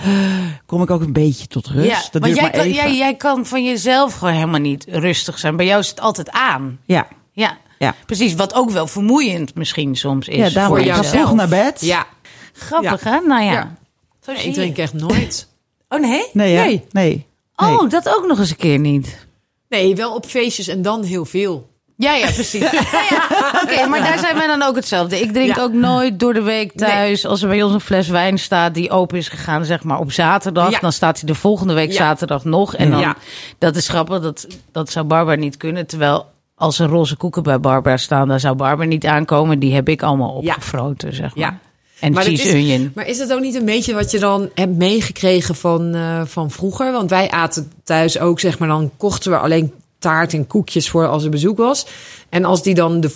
kom 0.66 0.82
ik 0.82 0.90
ook 0.90 1.00
een 1.00 1.12
beetje 1.12 1.46
tot 1.46 1.66
rust. 1.66 1.86
ja. 1.90 2.02
dat 2.10 2.22
duurt 2.22 2.34
jij 2.34 2.42
maar 2.42 2.52
kan, 2.52 2.60
even. 2.60 2.74
jij, 2.74 2.96
jij 2.96 3.14
kan 3.16 3.46
van 3.46 3.64
jezelf 3.64 4.14
gewoon 4.14 4.34
helemaal 4.34 4.60
niet 4.60 4.86
rustig 4.88 5.38
zijn. 5.38 5.56
Bij 5.56 5.66
jou 5.66 5.80
is 5.80 5.88
het 5.88 6.00
altijd 6.00 6.30
aan. 6.30 6.78
Ja, 6.84 7.06
Ja. 7.32 7.58
ja. 7.78 7.94
Precies, 8.06 8.34
wat 8.34 8.54
ook 8.54 8.70
wel 8.70 8.86
vermoeiend 8.86 9.54
misschien 9.54 9.96
soms 9.96 10.28
is. 10.28 10.36
ja 10.36 10.50
daarom 10.50 10.76
voor 10.76 10.86
ik 10.86 10.92
ga 10.92 11.00
jezelf. 11.00 11.24
vroeg 11.24 11.36
naar 11.36 11.48
bed. 11.48 11.80
Ja, 11.80 12.06
Grappig, 12.52 13.04
hè? 13.04 13.18
Nou 13.20 13.42
ja. 13.42 13.52
Ja. 13.52 13.74
Zo 14.20 14.34
zie 14.34 14.48
ik 14.48 14.54
drink 14.54 14.76
je. 14.76 14.82
echt 14.82 14.92
nooit. 14.92 15.48
Oh 15.92 16.00
nee? 16.00 16.24
Nee? 16.32 16.56
Nee. 16.56 16.84
nee. 16.90 17.26
Oh, 17.56 17.90
dat 17.90 18.08
ook 18.16 18.26
nog 18.26 18.38
eens 18.38 18.50
een 18.50 18.56
keer 18.56 18.78
niet. 18.78 19.26
Nee, 19.68 19.94
wel 19.94 20.14
op 20.14 20.26
feestjes 20.26 20.68
en 20.68 20.82
dan 20.82 21.02
heel 21.02 21.24
veel. 21.24 21.68
Ja, 22.00 22.14
ja, 22.14 22.30
precies. 22.30 22.60
Ja, 22.70 23.02
ja. 23.10 23.60
Oké, 23.62 23.86
maar 23.86 24.00
daar 24.00 24.18
zijn 24.18 24.36
wij 24.36 24.46
dan 24.46 24.62
ook 24.62 24.74
hetzelfde. 24.76 25.20
Ik 25.20 25.32
drink 25.32 25.56
Ja. 25.56 25.62
ook 25.62 25.72
nooit 25.72 26.18
door 26.20 26.32
de 26.34 26.42
week 26.42 26.72
thuis. 26.72 27.26
Als 27.26 27.42
er 27.42 27.48
bij 27.48 27.62
ons 27.62 27.72
een 27.74 27.80
fles 27.80 28.08
wijn 28.08 28.38
staat 28.38 28.74
die 28.74 28.90
open 28.90 29.18
is 29.18 29.28
gegaan, 29.28 29.64
zeg 29.64 29.82
maar 29.82 29.98
op 29.98 30.12
zaterdag, 30.12 30.78
dan 30.78 30.92
staat 30.92 31.18
hij 31.18 31.26
de 31.26 31.34
volgende 31.34 31.74
week 31.74 31.92
zaterdag 31.92 32.44
nog. 32.44 32.74
En 32.74 32.90
dan, 32.90 33.14
dat 33.58 33.76
is 33.76 33.88
grappig, 33.88 34.20
dat, 34.20 34.46
dat 34.72 34.90
zou 34.90 35.06
Barbara 35.06 35.36
niet 35.36 35.56
kunnen. 35.56 35.86
Terwijl 35.86 36.26
als 36.54 36.78
er 36.78 36.88
roze 36.88 37.16
koeken 37.16 37.42
bij 37.42 37.60
Barbara 37.60 37.96
staan, 37.96 38.28
dan 38.28 38.40
zou 38.40 38.54
Barbara 38.56 38.88
niet 38.88 39.06
aankomen. 39.06 39.58
Die 39.58 39.74
heb 39.74 39.88
ik 39.88 40.02
allemaal 40.02 40.30
opgefroten, 40.30 41.14
zeg 41.14 41.34
maar. 41.36 41.44
Ja. 41.44 41.58
En 42.00 42.12
Maar 42.12 42.24
het 42.24 42.32
cheese 42.38 42.48
is- 42.48 42.54
onion. 42.64 42.92
Maar 42.94 43.06
is 43.06 43.18
dat 43.18 43.32
ook 43.32 43.40
niet 43.40 43.54
een 43.54 43.64
beetje 43.64 43.94
wat 43.94 44.10
je 44.10 44.18
dan 44.18 44.50
hebt 44.54 44.76
meegekregen 44.76 45.54
van, 45.54 45.94
eh, 45.94 46.20
van 46.24 46.50
vroeger? 46.50 46.92
Want 46.92 47.10
wij 47.10 47.30
aten 47.30 47.72
thuis 47.84 48.18
ook, 48.18 48.40
zeg 48.40 48.58
maar, 48.58 48.68
dan 48.68 48.90
kochten 48.96 49.30
we 49.30 49.38
alleen 49.38 49.72
taart 50.00 50.32
en 50.32 50.46
koekjes 50.46 50.88
voor 50.90 51.06
als 51.08 51.24
er 51.24 51.30
bezoek 51.30 51.58
was. 51.58 51.86
En 52.28 52.44
als 52.44 52.62
die 52.62 52.74
dan 52.74 53.00
de 53.00 53.14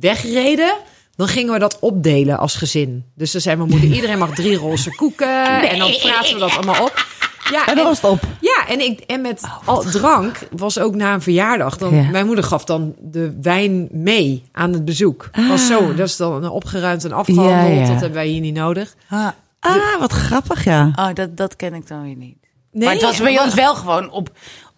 wegreden, 0.00 0.74
dan 1.16 1.28
gingen 1.28 1.52
we 1.52 1.58
dat 1.58 1.78
opdelen 1.80 2.38
als 2.38 2.54
gezin. 2.56 3.04
Dus 3.14 3.32
dan 3.32 3.40
zei 3.40 3.56
mijn 3.56 3.68
moeder, 3.68 3.88
iedereen 3.96 4.18
mag 4.18 4.34
drie 4.34 4.56
roze 4.56 4.94
koeken. 4.94 5.44
En 5.68 5.78
dan 5.78 5.90
praten 6.02 6.34
we 6.34 6.38
dat 6.40 6.56
allemaal 6.56 6.82
op. 6.82 7.06
Ja, 7.50 7.66
En 7.66 7.76
dan 7.76 7.84
was 7.84 8.00
het 8.00 8.10
op. 8.10 8.20
ja, 8.40 8.64
en, 8.68 8.80
ik, 8.80 9.00
en 9.00 9.20
met 9.20 9.42
al 9.64 9.82
drank 9.82 10.38
was 10.50 10.78
ook 10.78 10.94
na 10.94 11.14
een 11.14 11.22
verjaardag. 11.22 11.76
Dan, 11.78 11.94
Ja. 11.94 12.10
Mijn 12.10 12.26
moeder 12.26 12.44
gaf 12.44 12.64
dan 12.64 12.94
de 13.00 13.38
wijn 13.42 13.88
mee 13.90 14.42
aan 14.52 14.72
het 14.72 14.84
bezoek. 14.84 15.30
Was 15.48 15.66
zo, 15.66 15.94
dat 15.94 16.08
is 16.08 16.16
dan 16.16 16.48
opgeruimd 16.50 17.04
en 17.04 17.12
afgehandeld. 17.12 17.56
Ja, 17.58 17.80
ja. 17.80 17.80
Dat 17.80 17.88
hebben 18.00 18.12
wij 18.12 18.26
hier 18.26 18.40
niet 18.40 18.54
nodig. 18.54 18.94
Ah, 19.10 19.28
Ah, 19.60 19.98
wat 20.00 20.12
grappig, 20.12 20.64
ja. 20.64 20.90
oh, 20.96 21.08
dat, 21.14 21.36
dat 21.36 21.56
ken 21.56 21.74
ik 21.74 21.88
dan 21.88 22.02
weer 22.02 22.16
niet. 22.16 22.36
Nee, 22.72 22.84
maar 22.84 22.92
het 22.94 23.02
was 23.02 23.18
bij 23.20 23.40
ons 23.40 23.54
wel 23.54 23.74
gewoon 23.74 24.10
op, 24.10 24.30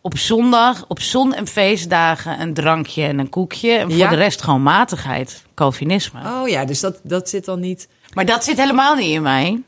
op 0.07 0.19
zondag, 0.19 0.85
op 0.89 1.01
zon- 1.01 1.35
en 1.35 1.47
feestdagen 1.47 2.41
een 2.41 2.55
drankje 2.55 3.03
en 3.05 3.19
een 3.19 3.29
koekje. 3.29 3.71
En 3.73 3.89
voor 3.91 3.99
Ja. 3.99 4.09
de 4.09 4.17
rest 4.17 4.43
gewoon 4.43 4.63
matigheid, 4.63 5.43
Calvinisme. 5.55 6.21
Oh 6.43 6.49
ja, 6.49 6.65
dus 6.65 6.81
dat, 6.81 7.01
dat 7.03 7.29
zit 7.29 7.45
dan 7.45 7.61
niet. 7.61 7.89
Maar 8.15 8.25
dat 8.25 8.45
zit 8.45 8.57
helemaal 8.57 8.95
niet 8.95 9.11
in 9.11 9.23
mij. 9.23 9.63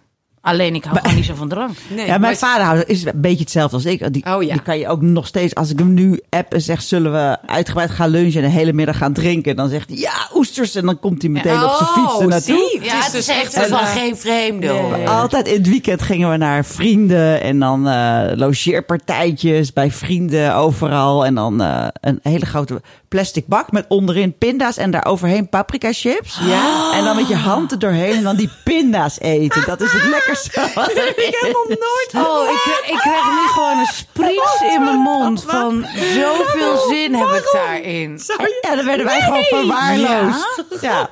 Alleen 0.46 0.74
ik 0.74 0.84
hou 0.84 0.98
gewoon 0.98 1.14
niet 1.14 1.24
zo 1.24 1.34
van 1.34 1.48
drank. 1.48 1.70
Nee, 1.88 1.98
Ja, 1.98 2.06
mijn 2.06 2.20
maar- 2.20 2.36
vader 2.36 2.64
houdt- 2.66 2.88
is 2.88 3.04
een 3.04 3.12
beetje 3.14 3.40
hetzelfde 3.40 3.76
als 3.76 3.84
ik. 3.84 4.12
Die, 4.12 4.24
Oh, 4.34 4.42
ja. 4.42 4.52
die 4.52 4.62
kan 4.62 4.78
je 4.78 4.88
ook 4.88 5.00
nog 5.02 5.26
steeds, 5.26 5.54
als 5.54 5.70
ik 5.70 5.78
hem 5.78 5.94
nu 5.94 6.20
app 6.30 6.52
en 6.54 6.60
zeg, 6.60 6.82
zullen 6.82 7.12
we 7.12 7.36
uitgebreid 7.46 7.90
gaan 7.90 8.08
lunchen 8.10 8.42
en 8.42 8.48
de 8.50 8.54
hele 8.56 8.72
middag 8.72 8.96
gaan 8.96 9.12
drinken, 9.12 9.56
dan 9.56 9.68
zegt 9.68 9.88
hij 9.88 9.98
ja, 9.98 10.28
oesters. 10.34 10.74
En 10.74 10.84
dan 10.86 10.98
komt 11.00 11.22
hij 11.22 11.30
meteen 11.30 11.64
op 11.64 11.72
zijn 11.74 11.88
fiets 11.88 12.12
er 12.18 12.24
Oh, 12.24 12.26
naartoe. 12.30 12.68
zie, 12.72 12.84
Ja, 12.84 12.96
het 12.96 13.04
is 13.06 13.12
dus 13.12 13.28
echt 13.28 13.56
een, 13.56 13.64
van 13.68 13.78
geen 13.86 14.16
vreemde. 14.16 14.68
hoor. 14.68 14.90
nee. 14.96 15.08
Altijd 15.08 15.46
in 15.48 15.54
het 15.58 15.68
weekend 15.68 16.02
gingen 16.02 16.30
we 16.30 16.36
naar 16.36 16.64
vrienden 16.64 17.40
en 17.40 17.58
dan 17.58 17.88
eh 17.88 18.20
logeerpartijtjes 18.34 19.72
bij 19.72 19.90
vrienden 19.90 20.54
overal. 20.54 21.24
En 21.26 21.34
dan 21.34 21.62
eh, 21.62 21.86
een 22.00 22.18
hele 22.22 22.46
grote 22.46 22.80
plastic 23.08 23.46
bak 23.46 23.72
met 23.72 23.84
onderin 23.88 24.38
pinda's 24.38 24.76
en 24.76 24.90
daar 24.90 25.04
overheen 25.06 25.48
paprika 25.48 25.92
chips. 25.92 26.38
Ja. 26.46 26.92
En 26.94 27.04
dan 27.04 27.16
met 27.16 27.28
je 27.28 27.34
hand 27.36 27.72
er 27.72 27.78
doorheen 27.78 28.14
en 28.16 28.22
dan 28.22 28.36
die 28.36 28.50
pinda's 28.64 29.20
eten. 29.20 29.62
Dat 29.66 29.80
is 29.80 29.92
het 29.92 30.04
lekkerste 30.04 30.34
Wat 30.74 30.90
een- 30.96 31.08
Ik 31.26 31.36
heb 31.40 31.52
nog 31.52 31.68
nooit 31.68 32.26
Oh, 32.26 32.50
ik, 32.50 32.90
ik 32.90 32.98
krijg 32.98 33.24
nu 33.24 33.46
gewoon 33.48 33.78
een 33.78 33.86
spriets 33.86 34.60
in 34.74 34.84
mijn 34.84 34.96
mond 34.98 35.42
van 35.46 35.86
zoveel 36.14 36.88
zin 36.88 37.14
heb 37.14 37.28
ik 37.28 37.50
daarin. 37.52 38.20
Ja, 38.60 38.76
dan 38.76 38.84
werden 38.84 39.06
wij 39.06 39.20
gewoon 39.20 39.42
verwaarloosd. 39.42 40.64
Ja. 40.80 41.08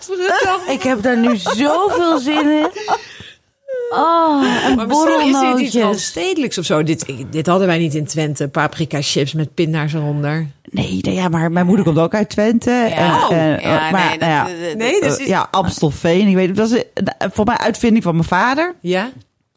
Ik 0.68 0.82
heb 0.82 1.02
daar 1.02 1.16
nu 1.16 1.36
zoveel 1.36 2.18
zin 2.18 2.48
in. 2.50 2.68
Oh, 3.90 4.44
en 4.64 4.74
Maar 4.76 4.86
misschien 4.86 5.60
is 5.60 5.70
dit 5.72 5.82
iets 5.84 6.06
stedelijks 6.06 6.58
of 6.58 6.64
zo. 6.64 6.82
Dit, 6.82 7.04
dit 7.30 7.46
hadden 7.46 7.66
wij 7.66 7.78
niet 7.78 7.94
in 7.94 8.06
Twente. 8.06 8.48
Paprika 8.48 8.98
chips 9.02 9.32
met 9.32 9.54
pinda's 9.54 9.92
eronder. 9.92 10.46
Nee, 10.74 10.98
nee, 11.00 11.14
ja, 11.14 11.28
maar 11.28 11.52
mijn 11.52 11.66
moeder 11.66 11.84
komt 11.84 11.98
ook 11.98 12.14
uit 12.14 12.28
Twente. 12.28 12.70
En, 12.70 13.12
Oh, 13.14 13.32
en, 13.32 13.60
ja, 13.60 13.90
maar, 13.90 14.08
nee, 14.08 14.18
dat, 14.18 14.28
nou 14.28 14.32
ja, 14.32 14.46
Nee, 14.76 15.00
dus 15.00 15.24
ja, 15.26 15.48
Amstelveen. 15.50 16.28
Ik 16.28 16.34
weet 16.34 16.48
het. 16.48 16.56
Dat 16.56 16.70
was 16.70 16.82
eh, 16.94 17.28
voor 17.32 17.44
mij 17.44 17.56
uitvinding 17.56 18.04
van 18.04 18.14
mijn 18.14 18.28
vader. 18.28 18.74
Ja? 18.80 19.10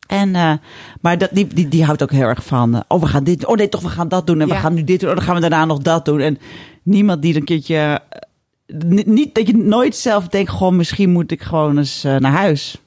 En, 0.08 0.36
eh, 0.36 0.54
maar 1.02 1.18
dat, 1.18 1.30
die, 1.32 1.48
die, 1.48 1.68
die 1.68 1.84
houdt 1.86 2.04
ook 2.04 2.12
heel 2.12 2.28
erg 2.28 2.44
van. 2.44 2.76
eh, 2.76 2.82
oh, 2.88 3.02
we 3.02 3.08
gaan 3.08 3.24
dit. 3.24 3.46
Oh 3.46 3.56
nee, 3.56 3.70
toch, 3.70 3.82
we 3.82 3.90
gaan 3.90 4.08
dat 4.08 4.28
doen. 4.28 4.42
En 4.42 4.48
Ja. 4.48 4.54
we 4.54 4.60
gaan 4.60 4.74
nu 4.74 4.84
dit 4.84 5.00
doen. 5.00 5.10
Oh, 5.10 5.16
dan 5.16 5.26
gaan 5.26 5.36
we 5.36 5.42
daarna 5.42 5.66
nog 5.66 5.80
dat 5.80 6.06
doen. 6.06 6.20
En 6.20 6.40
niemand 6.84 7.22
die 7.22 7.36
een 7.36 7.44
keertje. 7.44 8.00
ni- 8.68 9.04
niet 9.06 9.36
dat 9.36 9.48
je 9.48 9.58
nooit 9.58 9.96
zelf 9.96 10.28
denkt. 10.28 10.52
Gewoon, 10.52 10.76
misschien 10.76 11.10
moet 11.12 11.32
ik 11.32 11.42
gewoon 11.42 11.78
eens 11.78 12.04
naar 12.04 12.32
huis. 12.32 12.78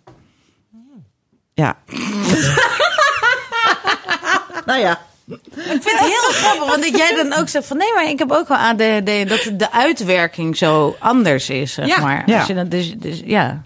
Ja. 1.55 1.77
nou 4.67 4.81
ja. 4.81 5.01
Ik 5.31 5.83
vind 5.83 5.85
het 5.85 5.99
heel 5.99 6.33
grappig, 6.33 6.67
want 6.69 6.83
dat 6.83 6.97
jij 6.97 7.15
dan 7.15 7.39
ook 7.39 7.49
zegt 7.49 7.67
van 7.67 7.77
nee, 7.77 7.95
maar 7.95 8.09
ik 8.09 8.19
heb 8.19 8.33
ook 8.33 8.49
wel 8.49 8.59
ADHD. 8.59 9.29
Dat 9.29 9.51
de 9.59 9.73
uitwerking 9.73 10.57
zo 10.57 10.97
anders 10.99 11.51
is, 11.51 11.73
zeg 11.73 11.87
Ja, 11.87 12.01
maar. 12.01 12.23
ja. 12.27 12.39
Als 12.39 12.47
je 12.47 12.55
dat 12.55 12.71
dus, 12.71 12.95
dus, 12.97 13.23
ja. 13.25 13.63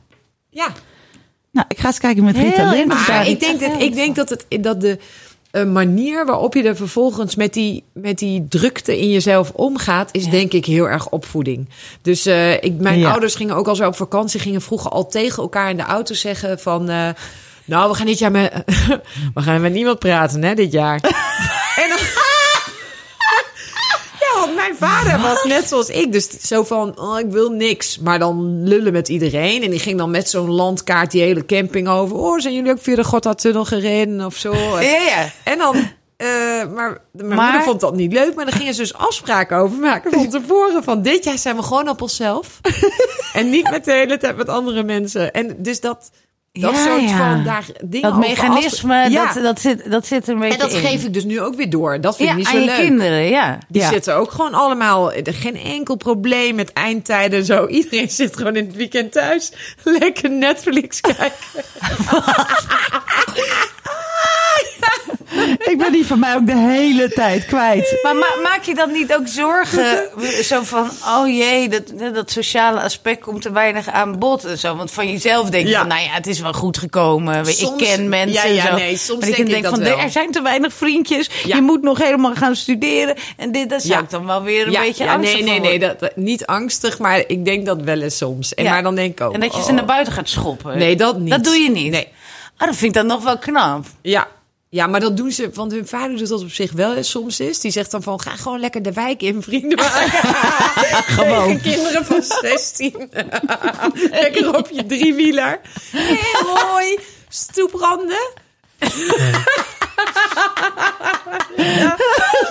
Ja. 0.51 0.67
Nou, 1.51 1.67
ik 1.69 1.79
ga 1.79 1.87
eens 1.87 1.99
kijken 1.99 2.25
met 2.25 2.37
Rita 2.37 2.71
Lint. 2.71 2.87
Maar 2.87 3.29
ik 3.29 3.41
denk 3.41 3.61
dat, 3.61 3.81
ik 3.83 3.95
denk 3.95 4.17
dat, 4.17 4.29
het, 4.29 4.47
dat 4.61 4.81
de 4.81 4.99
eh, 5.51 5.65
manier 5.65 6.27
waarop 6.27 6.55
je 6.55 6.63
er 6.63 6.77
vervolgens 6.77 7.35
met 7.35 7.53
die, 7.53 7.85
met 7.93 8.19
die 8.19 8.47
drukte 8.49 8.99
in 9.01 9.11
jezelf 9.11 9.51
omgaat, 9.51 10.09
is 10.13 10.25
denk 10.29 10.53
ik 10.53 10.65
heel 10.67 10.89
erg 10.89 11.09
opvoeding. 11.09 11.69
Dus 12.03 12.27
eh, 12.27 12.53
ik, 12.53 12.73
mijn 12.79 12.99
Ja. 12.99 13.11
ouders 13.11 13.35
gingen 13.35 13.57
ook 13.57 13.69
als 13.69 13.79
we 13.79 13.87
op 13.87 13.97
vakantie 13.97 14.41
gingen 14.41 14.63
vroeger 14.63 14.91
al 14.91 15.07
tegen 15.07 15.43
elkaar 15.43 15.71
in 15.71 15.77
de 15.77 15.83
auto 15.83 16.15
zeggen 16.15 16.59
van, 16.61 16.89
eh, 16.89 17.09
nou 17.65 17.91
we 17.91 17.97
gaan 17.97 18.07
dit 18.07 18.19
jaar 18.19 18.31
met, 18.31 18.53
we 19.35 19.43
gaan 19.43 19.61
met 19.61 19.73
niemand 19.73 19.99
praten 19.99 20.43
hè 20.43 20.55
dit 20.55 20.73
jaar. 20.73 21.01
en 21.83 21.89
dan, 21.89 21.99
ja, 24.21 24.41
want 24.41 24.55
mijn 24.55 24.77
vader 24.77 25.21
was 25.21 25.45
net 25.45 25.69
zoals 25.69 25.89
ik. 25.89 26.13
Dus 26.13 26.31
zo 26.31 26.63
van, 26.65 26.99
oh, 27.01 27.19
ik 27.19 27.31
wil 27.31 27.51
niks. 27.51 27.99
Maar 27.99 28.19
dan 28.19 28.63
lullen 28.69 28.93
met 28.93 29.09
iedereen. 29.09 29.63
En 29.63 29.71
die 29.71 29.79
ging 29.79 29.99
dan 29.99 30.11
met 30.11 30.29
zo'n 30.29 30.51
landkaart 30.51 31.11
die 31.11 31.23
hele 31.23 31.47
camping 31.47 31.89
over. 31.89 32.17
Oh, 32.17 32.39
zijn 32.41 32.55
jullie 32.55 32.71
ook 32.71 32.83
via 32.83 32.95
de 32.97 33.05
Gotthardtunnel 33.05 33.65
gereden 33.65 34.25
of 34.25 34.37
zo? 34.37 34.81
ja. 34.81 35.31
En 35.45 35.59
dan... 35.59 35.77
eh, 36.17 36.27
maar 36.75 36.99
mijn 37.13 37.29
Maar- 37.29 37.43
moeder 37.45 37.63
vond 37.63 37.81
dat 37.81 37.95
niet 37.95 38.13
leuk. 38.13 38.35
Maar 38.35 38.45
dan 38.45 38.55
gingen 38.55 38.75
ze 38.75 38.81
dus 38.81 38.95
afspraken 38.95 39.57
over 39.57 39.79
maken 39.79 40.13
van 40.13 40.29
tevoren. 40.29 40.85
Van 40.85 41.03
dit 41.03 41.25
jaar 41.25 41.39
zijn 41.39 41.57
we 41.57 41.63
gewoon 41.63 41.89
op 41.89 42.03
onszelf. 42.03 42.61
en 43.33 43.51
niet 43.51 43.71
met 43.71 43.85
de 43.85 43.93
hele 43.93 44.17
tijd 44.19 44.37
met 44.37 44.49
andere 44.49 44.83
mensen. 44.83 45.33
En 45.33 45.55
dus 45.59 45.81
dat... 45.81 46.11
Dat 46.61 46.73
Ja, 46.75 46.85
soort 46.85 47.03
ja. 47.11 47.17
van 47.17 47.45
daar 47.45 47.65
dingen 47.85 48.11
Dat 48.11 48.19
mechanisme, 48.19 49.11
Ja. 49.11 49.33
dat, 49.33 49.43
dat, 49.43 49.61
zit, 49.61 49.91
dat 49.91 50.07
zit 50.07 50.29
een 50.29 50.39
beetje 50.39 50.55
en 50.55 50.59
dat 50.69 50.73
in. 50.73 50.81
geef 50.89 51.05
ik 51.05 51.13
dus 51.15 51.25
nu 51.25 51.41
ook 51.41 51.55
weer 51.55 51.71
door. 51.71 52.01
Dat 52.01 52.17
vind 52.17 52.31
ik 52.31 52.37
niet 52.37 52.47
zo 52.47 52.59
leuk. 52.59 52.75
kinderen, 52.75 53.29
ja. 53.29 53.59
Die 53.69 53.83
zitten 53.83 54.17
ook 54.17 54.31
gewoon 54.31 54.55
allemaal. 54.55 55.13
Geen 55.23 55.57
enkel 55.57 55.97
probleem 55.97 56.55
met 56.55 56.73
eindtijden 56.73 57.39
en 57.39 57.45
zo. 57.45 57.67
Iedereen 57.67 58.11
zit 58.21 58.37
gewoon 58.37 58.57
in 58.57 58.67
het 58.67 58.77
weekend 58.77 59.13
thuis. 59.13 59.53
Lekker 59.83 60.31
Netflix 60.31 61.01
kijken. 61.01 61.31
Ik 65.75 65.81
ben 65.81 65.93
die 65.93 66.07
van 66.07 66.19
mij 66.19 66.35
ook 66.35 66.47
de 66.47 66.57
hele 66.57 67.09
tijd 67.09 67.47
kwijt. 67.47 67.99
Maar 68.03 68.15
ma- 68.17 68.41
maak 68.43 68.63
je 68.63 68.75
dan 68.75 68.93
niet 68.93 69.15
ook 69.15 69.29
zorgen? 69.29 70.09
zo 70.45 70.63
van, 70.63 70.91
oh 71.07 71.27
jee, 71.27 71.69
dat, 71.69 72.15
dat 72.15 72.31
sociale 72.31 72.81
aspect 72.81 73.21
komt 73.23 73.45
er 73.45 73.53
weinig 73.53 73.89
aan 73.89 74.19
bod 74.19 74.45
en 74.45 74.59
zo. 74.59 74.77
Want 74.77 74.91
van 74.91 75.11
jezelf 75.11 75.51
denk 75.51 75.65
je 75.65 75.71
Ja. 75.71 75.79
van, 75.79 75.89
nou 75.89 76.01
ja, 76.03 76.09
het 76.11 76.27
is 76.27 76.41
wel 76.41 76.53
goed 76.53 76.79
gekomen. 76.79 77.47
Ik 77.47 77.73
ken 77.77 78.09
mensen 78.09 78.49
ja, 78.49 78.55
ja, 78.55 78.63
en 78.63 78.69
zo. 78.69 78.75
nee, 78.77 78.97
soms 78.97 79.21
maar 79.21 79.29
ik 79.29 79.37
denk 79.37 79.49
ik 79.49 79.55
denk 79.55 79.67
van, 79.67 79.79
wel. 79.85 79.99
er 79.99 80.11
zijn 80.11 80.31
te 80.31 80.43
weinig 80.43 80.73
vriendjes. 80.75 81.31
Je 81.47 81.61
moet 81.61 81.83
nog 81.83 81.99
helemaal 81.99 82.35
gaan 82.35 82.57
studeren. 82.57 83.15
En 83.37 83.53
dit, 83.53 83.71
dat 83.71 83.83
zou 83.83 84.03
ik 84.03 84.11
dan 84.11 84.27
wel 84.27 84.43
weer 84.43 84.67
een 84.67 84.73
beetje 84.73 85.05
ja, 85.05 85.15
angstig 85.15 85.41
nee, 85.41 85.49
nee, 85.49 85.61
nee. 85.61 85.79
Dat, 85.79 86.01
dat- 86.01 86.17
niet 86.17 86.47
angstig, 86.47 86.99
maar 86.99 87.25
ik 87.27 87.45
denk 87.45 87.67
dat 87.67 87.83
wel 87.83 88.01
eens 88.01 88.17
soms. 88.17 88.55
En 88.55 88.65
maar 88.65 88.83
dan 88.83 88.95
denk 88.95 89.21
ik 89.21 89.27
ook. 89.27 89.35
En 89.35 89.41
dat 89.41 89.55
je 89.55 89.63
ze 89.63 89.69
oh. 89.69 89.75
naar 89.75 89.85
buiten 89.85 90.13
gaat 90.13 90.29
schoppen. 90.29 90.79
Nee, 90.79 90.97
dat 90.97 91.19
niet. 91.19 91.31
Dat 91.31 91.45
doe 91.45 91.55
je 91.57 91.71
niet. 91.71 91.91
Nee. 91.91 92.09
Ah, 92.57 92.67
dat 92.67 92.77
vind 92.77 92.97
ik 92.97 93.03
dan 93.03 93.07
nog 93.07 93.23
wel 93.25 93.39
knap. 93.39 93.87
Ja. 94.03 94.29
Ja, 94.75 94.87
maar 94.87 95.01
dat 95.01 95.17
doen 95.17 95.33
ze, 95.33 95.51
want 95.53 95.73
hun 95.73 95.87
vader 95.87 96.17
doet 96.17 96.29
dat 96.29 96.43
op 96.43 96.51
zich 96.51 96.73
wel 96.73 97.03
soms 97.03 97.41
is. 97.41 97.61
Die 97.61 97.71
zegt 97.71 97.91
dan 97.91 98.03
van, 98.03 98.21
ga 98.21 98.37
gewoon 98.37 98.61
lekker 98.61 98.83
de 98.83 98.93
wijk 98.93 99.23
in, 99.23 99.43
vrienden 99.43 99.79
maken. 99.85 100.35
Gewoon. 101.05 101.61
Kinderen 101.61 102.05
van 102.05 102.23
16. 102.23 103.11
lekker 104.11 104.57
op 104.57 104.69
je 104.71 104.87
driewieler. 104.87 105.61
Heel 105.91 106.55
mooi. 106.67 106.99
Stoepranden. 107.29 108.31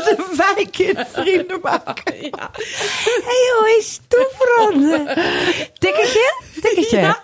De 0.05 0.25
wijk 0.36 0.77
in 0.77 1.05
vrienden 1.12 1.59
maken. 1.62 2.15
Ja. 2.21 2.51
Hé, 3.25 3.51
hoe 3.57 3.75
is 3.79 3.99
toeveranden? 4.07 5.05
Tikketje? 5.77 6.33
Tikketje? 6.62 6.99
Ja. 6.99 7.23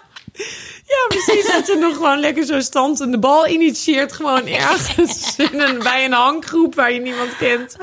Ja, 0.89 1.07
precies. 1.07 1.51
Dat 1.51 1.67
je 1.67 1.77
nog 1.79 1.95
gewoon 1.95 2.19
lekker 2.19 2.45
zo'n 2.45 2.61
stand 2.61 3.01
in 3.01 3.11
de 3.11 3.19
bal 3.19 3.47
initieert. 3.47 4.11
Gewoon 4.13 4.47
ergens 4.47 5.35
in 5.37 5.59
een, 5.61 5.79
bij 5.79 6.05
een 6.05 6.11
hanggroep 6.11 6.75
waar 6.75 6.93
je 6.93 6.99
niemand 6.99 7.37
kent. 7.37 7.75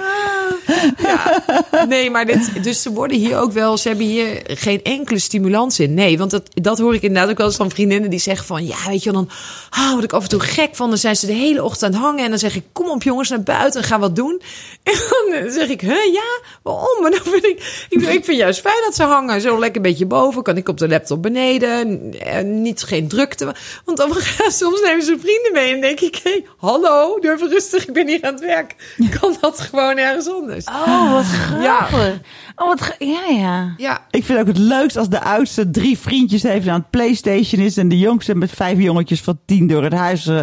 Ja. 1.03 1.45
Nee, 1.89 2.11
maar 2.11 2.27
dit, 2.27 2.65
dus 2.65 2.83
ze 2.83 2.93
worden 2.93 3.17
hier 3.17 3.39
ook 3.39 3.53
wel... 3.53 3.77
Ze 3.77 3.89
hebben 3.89 4.07
hier 4.07 4.41
geen 4.45 4.83
enkele 4.83 5.19
stimulans 5.19 5.81
in. 5.81 5.95
Nee, 5.95 6.19
want 6.19 6.31
dat, 6.31 6.43
dat 6.55 6.79
hoor 6.79 6.95
ik 6.95 7.03
inderdaad 7.03 7.31
ook 7.31 7.37
wel 7.39 7.47
eens 7.47 7.57
van 7.57 7.71
vriendinnen 7.71 8.11
die 8.11 8.19
zeggen 8.19 8.47
van... 8.47 8.67
Ja, 8.67 8.77
weet 8.87 9.03
je, 9.03 9.13
dan 9.13 9.29
ah, 9.71 9.93
word 9.93 10.05
ik 10.05 10.13
af 10.13 10.23
en 10.23 10.29
toe 10.29 10.41
gek 10.41 10.77
van. 10.77 10.89
Dan 10.89 10.99
zijn 10.99 11.17
ze 11.17 11.27
de 11.27 11.33
hele 11.33 11.63
ochtend 11.63 11.83
aan 11.83 11.93
het 12.01 12.01
hangen. 12.09 12.25
En 12.25 12.31
dan 12.31 12.39
zeg 12.39 12.55
ik, 12.57 12.65
kom 12.73 12.91
op 12.91 13.03
jongens 13.03 13.29
naar 13.29 13.43
buiten 13.43 13.81
en 13.81 13.87
ga 13.87 13.99
wat 13.99 14.17
doen. 14.17 14.43
En 14.83 15.43
dan 15.43 15.51
zeg 15.53 15.69
ik, 15.69 15.81
huh, 15.81 16.13
ja, 16.13 16.41
waarom? 16.63 17.03
Maar 17.03 17.11
dan 17.11 17.21
vind 17.25 17.45
ik, 17.45 17.87
ik, 17.89 18.01
ik 18.03 18.25
vind 18.25 18.39
juist 18.39 18.61
fijn 18.61 18.83
dat 18.85 18.95
ze 18.95 19.03
hangen. 19.03 19.41
Zo 19.41 19.59
lekker 19.59 19.77
een 19.77 19.91
beetje 19.91 20.07
boven. 20.07 20.43
Kan 20.43 20.57
ik 20.57 20.69
op 20.69 20.79
de 20.79 20.89
laptop 20.89 21.23
beneden. 21.23 22.13
eh, 22.21 22.43
Niet, 22.45 22.83
geen 22.83 22.96
drukte. 23.03 23.55
Want 23.85 23.99
dan 23.99 24.15
gaan 24.15 24.51
soms 24.51 24.81
nemen 24.81 25.05
ze 25.05 25.17
vrienden 25.21 25.53
mee. 25.53 25.75
En 25.75 25.81
denk 25.81 26.01
ik, 26.01 26.21
hé, 26.23 26.45
hallo, 26.57 27.19
even 27.21 27.49
rustig. 27.49 27.87
Ik 27.87 27.95
ben 27.95 28.09
hier 28.09 28.23
aan 28.23 28.33
het 28.33 28.43
werk. 28.45 28.75
Kan 29.21 29.37
dat 29.41 29.61
gewoon 29.61 29.97
ergens 29.97 30.29
anders? 30.29 30.67
Oh, 30.67 31.13
wat 31.13 31.25
grappig. 31.25 32.21
Oh, 32.57 32.69
wat 32.69 32.97
ja, 32.99 33.25
ja. 33.29 33.75
Ja, 33.77 34.07
Ik 34.11 34.25
vind 34.25 34.39
ook 34.39 34.47
het 34.47 34.59
leukst 34.59 34.97
als 34.97 35.09
de 35.09 35.21
oudste 35.21 35.71
drie 35.71 35.99
vriendjes 35.99 36.43
heeft 36.43 36.69
aan 36.69 36.81
het 36.81 36.91
Playstation 36.91 37.63
is. 37.63 37.77
En 37.77 37.89
de 37.89 37.99
jongste 37.99 38.35
met 38.35 38.51
vijf 38.51 38.79
jongetjes 38.79 39.21
van 39.21 39.39
tien 39.47 39.67
door 39.67 39.83
het 39.83 39.93
huis 39.93 40.27
eh, 40.27 40.41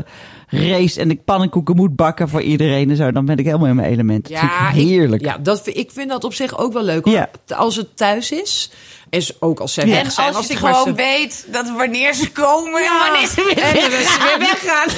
race. 0.53 0.99
En 0.99 1.09
ik 1.11 1.23
pannenkoeken 1.25 1.75
moet 1.75 1.95
bakken 1.95 2.29
voor 2.29 2.41
iedereen 2.41 2.89
en 2.89 2.95
zo. 2.95 3.11
Dan 3.11 3.25
ben 3.25 3.37
ik 3.37 3.45
helemaal 3.45 3.67
in 3.67 3.75
mijn 3.75 3.91
element. 3.91 4.29
Dat 4.29 4.39
vind 4.39 4.51
ik 4.51 4.67
ik- 4.81 4.87
heerlijk. 4.87 5.21
ja 5.25 5.37
dat, 5.37 5.61
ik 5.67 5.91
vind 5.91 6.09
dat 6.09 6.23
op 6.23 6.33
zich 6.33 6.57
ook 6.57 6.73
wel 6.73 6.83
leuk. 6.83 7.05
hoor. 7.05 7.13
Ja. 7.13 7.29
Als 7.55 7.75
het 7.75 7.97
thuis 7.97 8.31
is. 8.31 8.71
En 9.09 9.21
ook 9.39 9.59
als 9.59 9.73
zij 9.73 9.85
Ja. 9.85 9.91
weg 9.93 10.03
En 10.03 10.11
zijn. 10.11 10.33
als 10.35 10.47
je 10.47 10.53
ik 10.53 10.59
gewoon 10.59 10.83
ze- 10.83 10.93
weet 10.93 11.47
dat 11.51 11.69
wanneer 11.69 12.13
ze 12.13 12.31
komen 12.31 12.73
en 12.75 12.83
Ja. 12.83 13.09
wanneer 13.09 13.27
ze 13.27 13.51
weer 13.55 13.63
En 13.63 13.89
weggaan. 13.91 14.19
ze 14.19 14.37
weer 14.37 14.39
weggaan. 14.39 14.89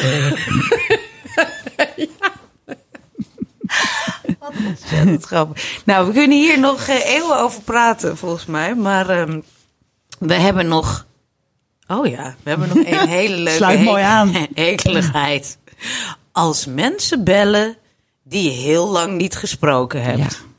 Ontzettend 4.70 5.24
grappig. 5.26 5.82
Nou, 5.86 6.08
we 6.08 6.14
kunnen 6.14 6.38
hier 6.38 6.60
nog 6.60 6.88
eh, 6.88 7.06
eeuwen 7.16 7.40
over 7.40 7.62
praten, 7.62 8.18
volgens 8.18 8.46
mij. 8.46 8.76
Maar 8.76 9.10
ehm, 9.10 9.40
we 10.20 10.34
hebben 10.34 10.68
nog... 10.68 11.06
Oh 11.88 12.08
ja, 12.08 12.36
we 12.44 12.50
hebben 12.50 12.68
nog 12.68 12.78
een 12.78 13.08
hele 13.20 13.36
leuke... 13.36 13.58
Sluit 13.58 13.82
mooi 13.82 14.04
aan. 14.04 14.32
Hekeligheid. 14.54 15.58
Als 16.32 16.66
mensen 16.66 17.24
bellen 17.24 17.78
die 18.24 18.44
je 18.44 18.58
heel 18.58 18.88
lang 18.88 19.18
niet 19.18 19.36
gesproken 19.36 20.02
hebt. 20.04 20.20
Ja. 20.20 20.54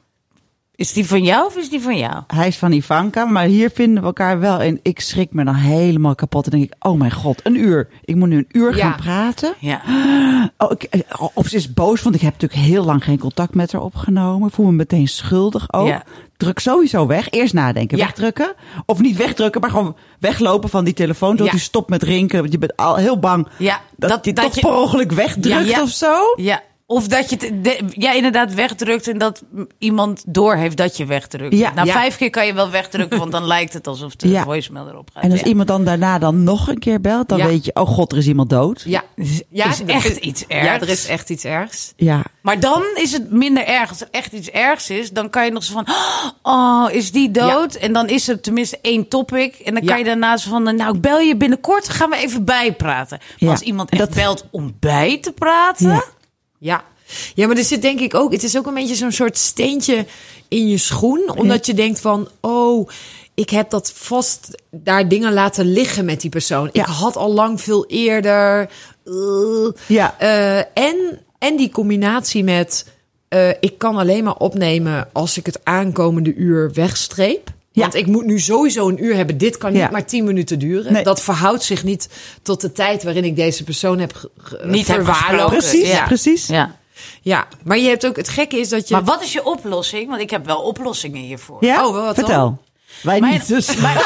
Is 0.77 0.93
die 0.93 1.07
van 1.07 1.23
jou 1.23 1.47
of 1.47 1.57
is 1.57 1.71
die 1.71 1.81
van 1.81 1.99
jou? 1.99 2.23
Hij 2.27 2.47
is 2.49 2.57
van 2.57 2.73
Ivanka, 2.73 3.25
maar 3.25 3.45
hier 3.45 3.71
vinden 3.71 4.01
we 4.01 4.07
elkaar 4.07 4.41
wel. 4.41 4.61
En 4.61 4.79
ik 4.83 5.01
schrik 5.01 5.33
me 5.33 5.45
dan 5.45 5.55
helemaal 5.55 6.15
kapot. 6.15 6.45
En 6.45 6.51
denk 6.51 6.62
ik, 6.65 6.75
oh 6.87 6.99
mijn 6.99 7.12
god, 7.12 7.41
een 7.45 7.55
uur. 7.57 7.89
Ik 8.05 8.15
moet 8.15 8.29
nu 8.29 8.37
een 8.37 8.49
uur 8.61 8.77
Ja. 8.77 8.83
gaan 8.91 8.97
praten. 8.97 9.55
Ja. 9.59 9.83
Oh, 10.59 10.71
ik, 10.71 10.83
eh, 10.83 11.01
of 11.35 11.47
ze 11.49 11.57
is 11.57 11.73
boos, 11.75 12.03
want 12.03 12.15
ik 12.15 12.21
heb 12.21 12.33
natuurlijk 12.33 12.61
heel 12.69 12.85
lang 12.85 13.05
geen 13.05 13.19
contact 13.19 13.55
met 13.55 13.73
haar 13.73 13.83
opgenomen. 13.83 14.49
Ik 14.49 14.55
voel 14.55 14.67
me 14.67 14.73
meteen 14.73 15.09
schuldig 15.09 15.73
ook. 15.73 15.87
Ja. 15.87 16.03
Druk 16.37 16.59
sowieso 16.59 17.07
weg. 17.07 17.31
Eerst 17.31 17.55
nadenken, 17.55 17.99
Ja. 17.99 18.05
wegdrukken. 18.05 18.55
Of 18.87 19.01
niet 19.01 19.17
wegdrukken, 19.17 19.61
maar 19.61 19.71
gewoon 19.71 19.97
weglopen 20.21 20.69
van 20.69 20.85
die 20.85 20.95
telefoon. 20.95 21.37
Tot 21.37 21.51
die 21.51 21.61
stopt 21.61 21.89
met 21.91 22.03
rinken. 22.03 22.39
Want 22.41 22.53
je 22.53 22.59
bent 22.59 22.77
al 22.77 22.97
heel 22.97 23.19
bang 23.19 23.49
Ja, 23.59 23.81
dat, 23.97 24.11
dat- 24.11 24.25
je 24.25 24.33
dat 24.33 24.45
toch 24.45 24.55
je- 24.55 24.61
per 24.61 24.75
ongeluk 24.75 25.12
wegdrukt 25.12 25.81
of 25.83 25.91
zo. 25.91 26.15
Ja. 26.37 26.62
Of 26.88 27.09
dat 27.09 27.31
je 27.31 27.37
het 27.40 27.64
de- 27.64 27.81
ja, 27.90 28.12
inderdaad 28.12 28.55
wegdrukt 28.55 29.09
en 29.09 29.18
dat 29.18 29.42
iemand 29.79 30.25
door 30.27 30.55
heeft 30.55 30.77
dat 30.77 30.96
je 30.96 31.05
wegdrukt. 31.05 31.55
Ja. 31.57 31.72
nou, 31.75 31.87
Ja. 31.87 31.92
vijf 31.92 32.16
keer 32.16 32.31
kan 32.31 32.46
je 32.46 32.55
wel 32.55 32.70
wegdrukken, 32.70 33.18
want 33.18 33.33
dan 33.33 33.44
lijkt 33.55 33.72
het 33.72 33.87
alsof 33.87 34.16
de 34.16 34.29
Ja. 34.29 34.42
voicemail 34.42 34.88
erop 34.88 35.11
gaat. 35.14 35.22
En 35.22 35.31
als 35.31 35.40
Ja. 35.40 35.46
iemand 35.46 35.68
dan 35.68 35.85
daarna 35.85 36.18
dan 36.18 36.44
nog 36.44 36.68
een 36.68 36.79
keer 36.79 37.01
belt, 37.01 37.29
dan 37.29 37.38
Ja. 37.38 37.46
weet 37.46 37.64
je, 37.64 37.75
oh 37.75 37.88
god, 37.88 38.12
er 38.12 38.18
is 38.18 38.27
iemand 38.27 38.51
dood. 38.51 38.83
Ja, 38.87 39.03
ja 39.49 39.68
is 39.70 39.85
echt 39.85 40.16
iets 40.16 40.44
Ja, 40.49 40.57
ergs. 40.57 40.83
er 40.85 40.88
is 40.92 41.07
echt 41.07 41.31
iets 41.31 41.44
ergs. 41.44 41.92
Ja, 41.96 42.22
Maar 42.40 42.61
dan 42.61 42.83
is 42.94 43.12
het 43.12 43.31
minder 43.31 43.64
erg. 43.66 43.88
Als 43.88 44.01
er 44.01 44.09
echt 44.11 44.33
iets 44.33 44.51
ergs 44.51 44.90
is, 44.90 45.11
dan 45.11 45.31
kan 45.31 45.44
je 45.44 45.51
nog 45.51 45.62
zo 45.64 45.72
van... 45.72 45.87
Oh, 46.42 46.87
is 46.90 47.12
die 47.12 47.31
dood? 47.31 47.75
En 47.75 47.92
dan 47.92 48.09
is 48.09 48.29
er 48.29 48.40
tenminste 48.40 48.79
één 48.83 49.09
topic. 49.09 49.55
En 49.55 49.75
dan 49.75 49.83
kan 49.85 49.92
Ja. 49.92 49.96
je 49.96 50.05
daarna 50.05 50.37
zo 50.37 50.51
van... 50.51 50.62
Nou, 50.77 50.94
ik 50.94 51.01
bel 51.01 51.18
je 51.18 51.37
binnenkort, 51.37 51.88
gaan 51.88 52.11
we 52.11 52.16
even 52.16 52.44
bijpraten. 52.44 53.18
Maar 53.20 53.37
Ja. 53.37 53.51
als 53.51 53.61
iemand 53.61 53.90
echt 53.90 54.01
dat- 54.01 54.14
belt 54.14 54.44
om 54.51 54.77
bij 54.81 55.18
te 55.20 55.33
praten... 55.33 56.03
Ja. 56.59 56.85
Ja. 57.35 57.47
Maar 57.47 57.57
er 57.57 57.64
zit 57.64 57.83
denk 57.83 58.01
ik 58.01 58.14
ook, 58.14 58.33
het 58.33 58.42
is 58.42 58.57
ook 58.57 58.66
een 58.66 58.75
beetje 58.75 58.95
zo'n 58.95 59.12
soort 59.12 59.38
steentje 59.38 60.07
in 60.49 60.69
je 60.69 60.79
schoen. 60.79 61.33
Omdat 61.37 61.66
je 61.66 61.75
denkt 61.75 62.01
van, 62.01 62.29
oh, 62.40 62.88
ik 63.35 63.51
heb 63.51 63.71
dat 63.71 63.92
vast 63.95 64.62
daar 64.71 65.09
dingen 65.09 65.33
laten 65.33 65.73
liggen 65.73 66.05
met 66.05 66.21
die 66.21 66.31
persoon. 66.31 66.69
Ja. 66.73 66.81
Ik 66.83 66.88
had 66.88 67.16
al 67.16 67.33
lang 67.33 67.61
veel 67.61 67.87
eerder. 67.87 68.71
Uh, 69.05 69.71
Ja. 69.87 70.14
eh, 70.19 70.59
en, 70.59 71.21
en 71.38 71.57
die 71.57 71.71
combinatie 71.71 72.45
met, 72.45 72.87
eh, 73.29 73.49
ik 73.49 73.79
kan 73.79 73.97
alleen 73.97 74.25
maar 74.25 74.37
opnemen 74.37 75.09
als 75.12 75.37
ik 75.37 75.47
het 75.47 75.61
aankomende 75.64 76.35
uur 76.35 76.73
wegstreep. 76.73 77.55
Ja. 77.77 77.83
Want 77.83 77.95
ik 77.95 78.07
moet 78.07 78.25
nu 78.25 78.39
sowieso 78.41 78.89
een 78.89 79.05
uur 79.05 79.15
hebben. 79.17 79.39
Dit 79.39 79.59
kan 79.59 79.73
niet 79.73 79.81
Ja. 79.81 79.89
maar 79.91 80.07
tien 80.07 80.25
minuten 80.25 80.59
duren. 80.59 80.93
Nee. 80.93 81.03
Dat 81.05 81.23
verhoudt 81.23 81.62
zich 81.62 81.85
niet 81.85 82.09
tot 82.43 82.61
de 82.61 82.73
tijd 82.73 83.03
waarin 83.03 83.25
ik 83.25 83.37
deze 83.37 83.65
persoon 83.65 83.99
heb 83.99 84.31
Niet 84.62 84.85
verwaarloosd. 84.87 85.51
precies, 85.51 85.91
Ja. 85.91 86.05
precies. 86.07 86.47
Ja. 86.47 86.77
Ja, 87.23 87.47
maar 87.65 87.79
je 87.79 87.89
hebt 87.89 88.07
ook 88.07 88.17
het 88.17 88.29
gekke 88.29 88.59
is 88.59 88.69
dat 88.69 88.89
je. 88.89 88.95
Maar 88.95 89.05
wat 89.05 89.23
is 89.23 89.33
je 89.33 89.45
oplossing? 89.45 90.09
Want 90.09 90.21
ik 90.21 90.31
heb 90.31 90.47
wel 90.47 90.59
oplossingen 90.61 91.21
hiervoor. 91.23 91.65
Ja, 91.65 91.87
Oh, 91.87 91.95
wat 91.95 92.05
dan? 92.05 92.15
vertel. 92.15 92.59
Wij 93.03 93.21
Mijn- 93.21 93.33
niet, 93.33 93.49
dus. 93.49 93.77
Mijn, 93.77 93.99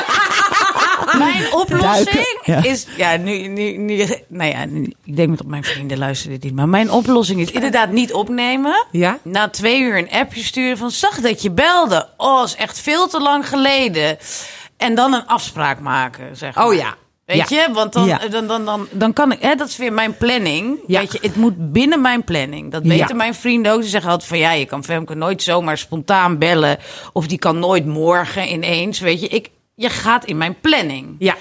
mijn 1.18 1.52
oplossing 1.52 2.10
Duiken, 2.10 2.26
ja. 2.44 2.62
is... 2.64 2.86
Ja, 2.96 3.16
nu, 3.16 3.46
nu, 3.46 3.76
nu... 3.76 4.06
Nou 4.28 4.50
ja, 4.50 4.64
nu- 4.64 4.92
ik 5.04 5.16
denk 5.16 5.38
dat 5.38 5.46
mijn 5.46 5.64
vrienden 5.64 5.98
luisteren 5.98 6.32
dit 6.34 6.42
niet. 6.44 6.54
Maar 6.54 6.68
mijn 6.68 6.90
oplossing 6.90 7.40
is 7.40 7.50
inderdaad 7.50 7.90
niet 7.90 8.12
opnemen. 8.12 8.86
Ja? 8.90 9.18
Na 9.22 9.48
twee 9.48 9.80
uur 9.80 9.98
een 9.98 10.10
appje 10.10 10.42
sturen 10.42 10.78
van... 10.78 10.90
Zag 10.90 11.20
dat 11.20 11.42
je 11.42 11.50
belde. 11.50 12.08
Oh, 12.16 12.42
is 12.44 12.54
echt 12.54 12.80
veel 12.80 13.08
te 13.08 13.20
lang 13.20 13.48
geleden. 13.48 14.18
En 14.76 14.94
dan 14.94 15.12
een 15.12 15.26
afspraak 15.26 15.80
maken, 15.80 16.36
zeg 16.36 16.54
maar. 16.54 16.66
Oh 16.66 16.74
ja. 16.74 16.94
Weet 17.24 17.48
Ja. 17.48 17.62
je? 17.66 17.72
Want 17.72 17.92
dan, 17.92 18.06
Ja. 18.06 18.18
dan, 18.30 18.46
dan, 18.46 18.64
dan, 18.64 18.86
dan 18.90 19.12
kan 19.12 19.32
ik... 19.32 19.40
Hè, 19.42 19.54
dat 19.54 19.68
is 19.68 19.76
weer 19.76 19.92
mijn 19.92 20.16
planning. 20.16 20.78
Ja. 20.86 21.00
Weet 21.00 21.12
je, 21.12 21.18
het 21.22 21.36
moet 21.36 21.72
binnen 21.72 22.00
mijn 22.00 22.24
planning. 22.24 22.72
Dat 22.72 22.82
weten 22.82 23.16
mijn 23.16 23.34
vrienden 23.34 23.72
ook. 23.72 23.82
Ze 23.82 23.88
zeggen 23.88 24.10
altijd 24.10 24.28
van... 24.28 24.38
Ja, 24.38 24.52
je 24.52 24.64
kan 24.64 24.84
Femke 24.84 25.14
nooit 25.14 25.42
zomaar 25.42 25.78
spontaan 25.78 26.38
bellen. 26.38 26.78
Of 27.12 27.26
die 27.26 27.38
kan 27.38 27.58
nooit 27.58 27.86
morgen 27.86 28.52
ineens. 28.52 28.98
Weet 29.00 29.20
je, 29.20 29.28
ik, 29.28 29.50
je 29.80 29.88
gaat 29.90 30.24
in 30.24 30.36
mijn 30.36 30.60
planning. 30.60 31.16
Ja. 31.18 31.36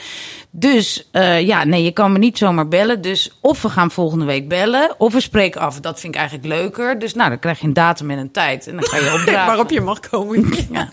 Dus 0.51 1.07
eh, 1.11 1.41
ja, 1.41 1.63
nee, 1.63 1.83
je 1.83 1.91
kan 1.91 2.11
me 2.11 2.17
niet 2.17 2.37
zomaar 2.37 2.67
bellen. 2.67 3.01
Dus 3.01 3.37
of 3.41 3.61
we 3.61 3.69
gaan 3.69 3.91
volgende 3.91 4.25
week 4.25 4.47
bellen, 4.49 4.95
of 4.97 5.13
we 5.13 5.19
spreken 5.19 5.61
af. 5.61 5.79
Dat 5.79 5.99
vind 5.99 6.13
ik 6.13 6.19
eigenlijk 6.19 6.49
leuker. 6.49 6.99
Dus 6.99 7.13
nou, 7.13 7.29
dan 7.29 7.39
krijg 7.39 7.59
je 7.59 7.67
een 7.67 7.73
datum 7.73 8.09
en 8.11 8.17
een 8.17 8.31
tijd. 8.31 8.67
En 8.67 8.75
dan 8.75 8.83
ga 8.85 8.97
je 8.97 9.13
opdragen. 9.19 9.45
Waarop 9.45 9.69
je 9.69 9.81
mag 9.81 9.99
komen. 9.99 10.49
Ja. 10.71 10.89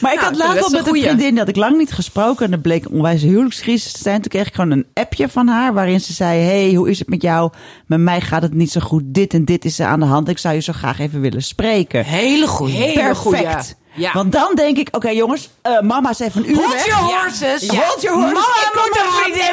Maar 0.00 0.12
ik 0.12 0.18
Ja, 0.18 0.24
had 0.24 0.34
dat 0.34 0.46
laatst 0.46 0.64
al 0.64 0.70
met 0.70 0.86
een 0.86 1.02
vriendin, 1.02 1.38
had 1.38 1.48
ik 1.48 1.56
lang 1.56 1.76
niet 1.76 1.92
gesproken. 1.92 2.44
En 2.44 2.50
dat 2.50 2.62
bleek 2.62 2.84
een 2.84 2.90
onwijze 2.92 3.26
huwelijkscrisis 3.26 3.92
te 3.92 3.98
zijn. 4.02 4.20
Toen 4.20 4.30
kreeg 4.30 4.46
ik 4.46 4.54
gewoon 4.54 4.70
een 4.70 4.86
appje 4.94 5.28
van 5.28 5.46
haar, 5.48 5.72
waarin 5.74 6.00
ze 6.00 6.12
zei... 6.12 6.40
hey, 6.40 6.72
hoe 6.74 6.90
is 6.90 6.98
het 6.98 7.08
met 7.08 7.22
jou? 7.22 7.52
Met 7.86 8.00
mij 8.00 8.20
gaat 8.20 8.42
het 8.42 8.54
niet 8.54 8.70
zo 8.70 8.80
goed. 8.80 9.02
Dit 9.06 9.34
en 9.34 9.44
dit 9.44 9.64
is 9.64 9.78
er 9.78 9.86
aan 9.86 10.00
de 10.00 10.06
hand. 10.06 10.28
Ik 10.28 10.38
zou 10.38 10.54
je 10.54 10.60
zo 10.60 10.72
graag 10.72 10.98
even 10.98 11.20
willen 11.20 11.42
spreken. 11.42 12.04
Hele 12.04 12.46
goed. 12.46 12.70
Hele 12.70 12.92
Perfect. 12.92 13.16
goeie. 13.16 13.46
Ja. 13.94 14.12
Want 14.12 14.32
dan 14.32 14.54
denk 14.54 14.76
ik, 14.76 14.88
oké 14.96 15.08
jongens, 15.08 15.48
eh, 15.62 15.80
mama 15.80 16.10
is 16.10 16.18
even 16.18 16.42
een 16.44 16.50
uur 16.50 16.56
Hold 16.56 16.72
weg. 16.72 16.86
your 16.86 17.02
horses. 17.20 17.60
Ja. 17.70 17.74
Hold 17.86 18.02
your 18.02 18.18
horses. 18.20 18.32
Mama 18.38 18.70
Ik 18.70 18.74
moet 18.74 19.00
een 19.00 19.12
vriendin. 19.12 19.52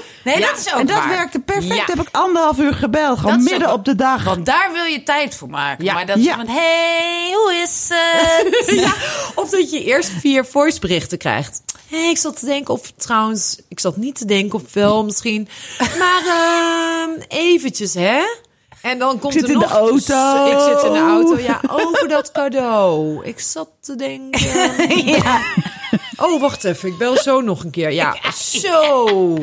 Nee, 0.24 0.40
dat 0.40 0.58
is 0.58 0.72
ook 0.72 0.80
En 0.80 0.86
dat 0.86 0.96
waar. 0.96 1.08
werkte 1.08 1.38
perfect. 1.38 1.86
Heb 1.88 2.00
ik 2.00 2.08
anderhalf 2.12 2.58
uur 2.58 2.74
gebeld. 2.74 3.18
Gewoon 3.18 3.42
midden 3.42 3.68
ook- 3.68 3.74
op 3.74 3.84
de 3.84 3.94
dag. 3.94 4.24
Want 4.24 4.46
daar 4.46 4.70
wil 4.72 4.84
je 4.84 5.02
tijd 5.02 5.34
voor 5.36 5.48
maken. 5.48 5.84
Ja. 5.84 5.92
Maar 5.94 6.06
dat 6.06 6.16
is 6.16 6.26
van, 6.28 6.46
hey, 6.48 7.30
hoe 7.34 7.54
is 7.62 7.88
het? 7.92 8.94
Of 9.34 9.50
dat 9.50 9.70
je 9.70 9.84
eerst 9.84 10.10
vier 10.18 10.44
voiceberichten 10.44 11.18
krijgt. 11.18 11.62
Hé, 11.88 11.96
ik 11.96 12.18
zat 12.18 12.38
te 12.40 12.46
denken 12.46 12.74
of 12.74 12.92
trouwens, 12.96 13.60
ik 13.68 13.80
zat 13.80 13.96
niet 13.96 14.14
te 14.18 14.24
denken 14.24 14.58
of 14.64 14.72
wel 14.72 15.04
misschien. 15.04 15.48
Maar 15.98 16.22
ehm, 16.26 17.10
eventjes, 17.28 17.94
hè? 17.94 18.20
En 18.82 18.98
dan 18.98 19.18
komt 19.18 19.32
zit 19.32 19.42
er 19.42 19.48
in 19.48 19.58
de 19.58 19.64
nog... 19.64 19.72
auto. 19.72 20.46
Ik 20.46 20.58
zit 20.60 20.84
in 20.86 20.92
de 20.92 20.98
auto, 20.98 21.38
ja, 21.38 21.60
over 21.70 22.08
dat 22.08 22.32
cadeau. 22.32 23.24
Ik 23.24 23.40
zat 23.40 23.68
te 23.80 23.96
denken... 23.96 25.04
ja. 25.16 25.40
Oh, 26.16 26.40
wacht 26.40 26.64
even, 26.64 26.88
ik 26.88 26.98
bel 26.98 27.16
zo 27.16 27.40
nog 27.40 27.64
een 27.64 27.70
keer. 27.70 27.92
Ja, 27.92 28.16
zo. 28.34 29.38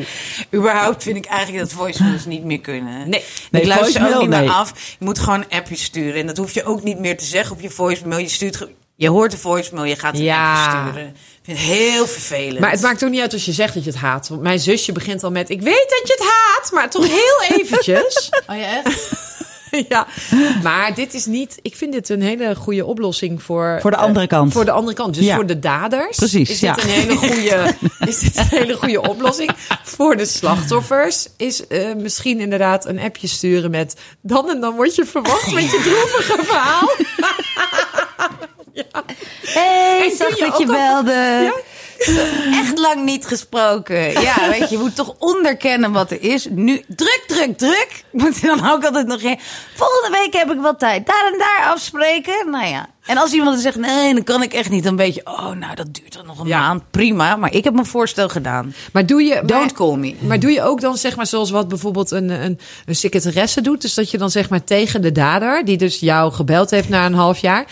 Überhaupt 0.54 1.02
vind 1.02 1.16
ik 1.16 1.24
eigenlijk 1.26 1.64
dat 1.68 1.72
voicemails 1.72 2.24
niet 2.24 2.44
meer 2.44 2.60
kunnen. 2.60 3.08
Nee. 3.08 3.24
Nee, 3.50 3.62
ik 3.62 3.68
luister 3.68 4.14
ook 4.14 4.20
niet 4.20 4.28
meer 4.28 4.38
nee. 4.38 4.50
af. 4.50 4.72
Je 4.98 5.04
moet 5.04 5.18
gewoon 5.18 5.40
een 5.48 5.58
appje 5.58 5.76
sturen. 5.76 6.20
En 6.20 6.26
dat 6.26 6.36
hoef 6.36 6.52
je 6.52 6.64
ook 6.64 6.82
niet 6.82 6.98
meer 6.98 7.16
te 7.16 7.24
zeggen 7.24 7.56
op 7.56 7.60
je 7.60 7.70
voicemail. 7.70 8.20
Je, 8.20 8.28
stuurt, 8.28 8.66
je 8.94 9.08
hoort 9.08 9.30
de 9.30 9.38
voicemail, 9.38 9.84
je 9.84 9.96
gaat 9.96 10.14
een 10.14 10.22
Ja. 10.22 10.54
appje 10.54 10.88
sturen. 10.90 11.08
Ik 11.08 11.14
vind 11.42 11.58
het 11.58 11.66
heel 11.66 12.06
vervelend. 12.06 12.58
Maar 12.58 12.70
het 12.70 12.80
maakt 12.80 13.04
ook 13.04 13.10
niet 13.10 13.20
uit 13.20 13.32
als 13.32 13.44
je 13.44 13.52
zegt 13.52 13.74
dat 13.74 13.84
je 13.84 13.90
het 13.90 13.98
haat. 13.98 14.28
Want 14.28 14.40
mijn 14.42 14.58
zusje 14.60 14.92
begint 14.92 15.24
al 15.24 15.30
met... 15.30 15.50
Ik 15.50 15.60
weet 15.62 15.86
dat 15.88 16.08
je 16.08 16.14
het 16.18 16.28
haat, 16.28 16.72
maar 16.72 16.90
toch 16.90 17.06
heel 17.06 17.58
eventjes. 17.58 18.30
Oh 18.50 18.56
ja, 18.56 18.82
echt? 18.84 19.26
ja, 19.88 20.06
maar 20.62 20.94
dit 20.94 21.14
is 21.14 21.26
niet. 21.26 21.58
Ik 21.62 21.76
vind 21.76 21.92
dit 21.92 22.08
een 22.08 22.22
hele 22.22 22.54
goede 22.54 22.84
oplossing 22.84 23.42
voor. 23.42 23.78
Voor 23.80 23.90
de 23.90 23.96
andere 23.96 24.20
eh, 24.26 24.28
kant. 24.30 24.52
Voor 24.52 24.64
de 24.64 24.70
andere 24.70 24.96
kant. 24.96 25.14
Dus 25.14 25.24
Ja. 25.24 25.34
voor 25.34 25.46
de 25.46 25.58
daders. 25.58 26.16
Precies, 26.16 26.50
Is 26.50 26.60
ja. 26.60 26.74
dit 26.74 26.84
een 26.84 26.90
hele 26.90 27.14
goede. 27.26 27.74
is 28.06 28.18
dit 28.20 28.36
een 28.36 28.46
hele 28.48 28.74
goede 28.74 29.00
oplossing. 29.08 29.50
Voor 29.82 30.16
de 30.16 30.26
slachtoffers 30.26 31.28
is 31.36 31.66
eh, 31.66 31.94
misschien 31.94 32.40
inderdaad 32.40 32.86
een 32.86 32.98
appje 33.00 33.26
sturen 33.26 33.70
met. 33.70 33.96
Dan 34.22 34.50
en 34.50 34.60
dan 34.60 34.74
word 34.74 34.94
je 34.94 35.04
verwacht 35.04 35.52
met 35.52 35.64
je 35.70 35.80
droevige 35.82 36.44
verhaal. 36.44 36.88
hey, 39.42 40.10
En 40.10 40.16
zag 40.16 40.38
je 40.38 40.44
dat 40.44 40.58
je 40.58 40.66
al- 40.66 40.72
belde. 40.72 41.62
Echt 42.62 42.78
lang 42.78 43.04
niet 43.04 43.26
gesproken. 43.26 44.20
Ja, 44.20 44.48
weet 44.50 44.58
je, 44.58 44.66
je 44.70 44.78
moet 44.78 44.94
toch 44.96 45.14
onderkennen 45.18 45.92
wat 45.92 46.10
er 46.10 46.22
is. 46.22 46.46
Nu, 46.50 46.82
druk, 46.86 47.24
druk, 47.26 47.58
druk. 47.58 48.04
Moet 48.12 48.36
je 48.38 48.46
dan 48.46 48.70
ook 48.70 48.84
altijd 48.84 49.06
nog 49.06 49.20
in. 49.20 49.38
Volgende 49.74 50.18
week 50.18 50.32
heb 50.32 50.50
ik 50.50 50.60
wel 50.60 50.76
tijd. 50.76 51.06
Daar 51.06 51.30
en 51.32 51.38
daar 51.38 51.66
afspreken. 51.72 52.50
Nou 52.50 52.66
ja. 52.66 52.88
En 53.06 53.16
als 53.16 53.32
iemand 53.32 53.50
dan 53.52 53.60
zegt, 53.60 53.76
nee, 53.76 54.14
dan 54.14 54.24
kan 54.24 54.42
ik 54.42 54.52
echt 54.52 54.70
niet. 54.70 54.84
Dan 54.84 54.96
weet 54.96 55.14
je, 55.14 55.20
oh, 55.24 55.50
nou, 55.50 55.74
dat 55.74 55.94
duurt 55.94 56.12
dan 56.14 56.26
nog 56.26 56.38
een 56.38 56.46
Ja. 56.46 56.58
maand. 56.60 56.82
Prima. 56.90 57.36
Maar 57.36 57.52
ik 57.52 57.64
heb 57.64 57.74
mijn 57.74 57.86
voorstel 57.86 58.28
gedaan. 58.28 58.74
Maar 58.92 59.06
doe 59.06 59.22
je. 59.22 59.34
Don't 59.34 59.48
maar- 59.50 59.72
call 59.72 59.96
me. 59.96 60.14
Maar 60.20 60.40
doe 60.40 60.50
je 60.50 60.62
ook 60.62 60.80
dan 60.80 60.96
zeg 60.96 61.16
maar 61.16 61.26
zoals 61.26 61.50
wat 61.50 61.68
bijvoorbeeld 61.68 62.10
een, 62.10 62.28
een, 62.28 62.58
een 62.86 62.96
secretaresse 62.96 63.60
doet? 63.60 63.80
Dus 63.82 63.94
dat 63.94 64.10
je 64.10 64.18
dan 64.18 64.30
zeg 64.30 64.48
maar 64.48 64.64
tegen 64.64 65.02
de 65.02 65.12
dader, 65.12 65.64
die 65.64 65.76
dus 65.76 66.00
jou 66.00 66.32
gebeld 66.32 66.70
heeft 66.70 66.88
na 66.88 67.06
een 67.06 67.14
half 67.14 67.38
jaar, 67.38 67.66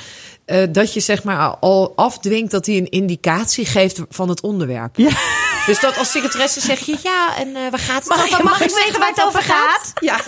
eh, 0.46 0.62
dat 0.70 0.94
je 0.94 1.00
zeg 1.00 1.22
maar 1.24 1.56
al 1.60 1.92
afdwingt 1.96 2.50
dat 2.50 2.66
hij 2.66 2.76
een 2.76 2.88
indicatie 2.90 3.66
geeft 3.66 4.00
van 4.08 4.28
het 4.28 4.40
onderwerp. 4.40 4.96
Ja. 4.96 5.10
Dus 5.66 5.80
dat 5.80 5.98
als 5.98 6.10
secretaresse 6.10 6.60
zeg 6.60 6.78
je 6.80 6.96
ja 7.02 7.36
en 7.36 7.56
eh 7.56 7.70
waar 7.70 7.78
gaat 7.78 7.98
het 8.04 8.08
Mag 8.08 8.22
over? 8.24 8.38
ik- 8.38 8.44
mag 8.44 8.60
ik 8.60 8.70
weten 8.84 9.00
waar 9.00 9.08
het 9.08 9.22
over 9.24 9.42
gaat? 9.42 9.92
Ja. 10.00 10.20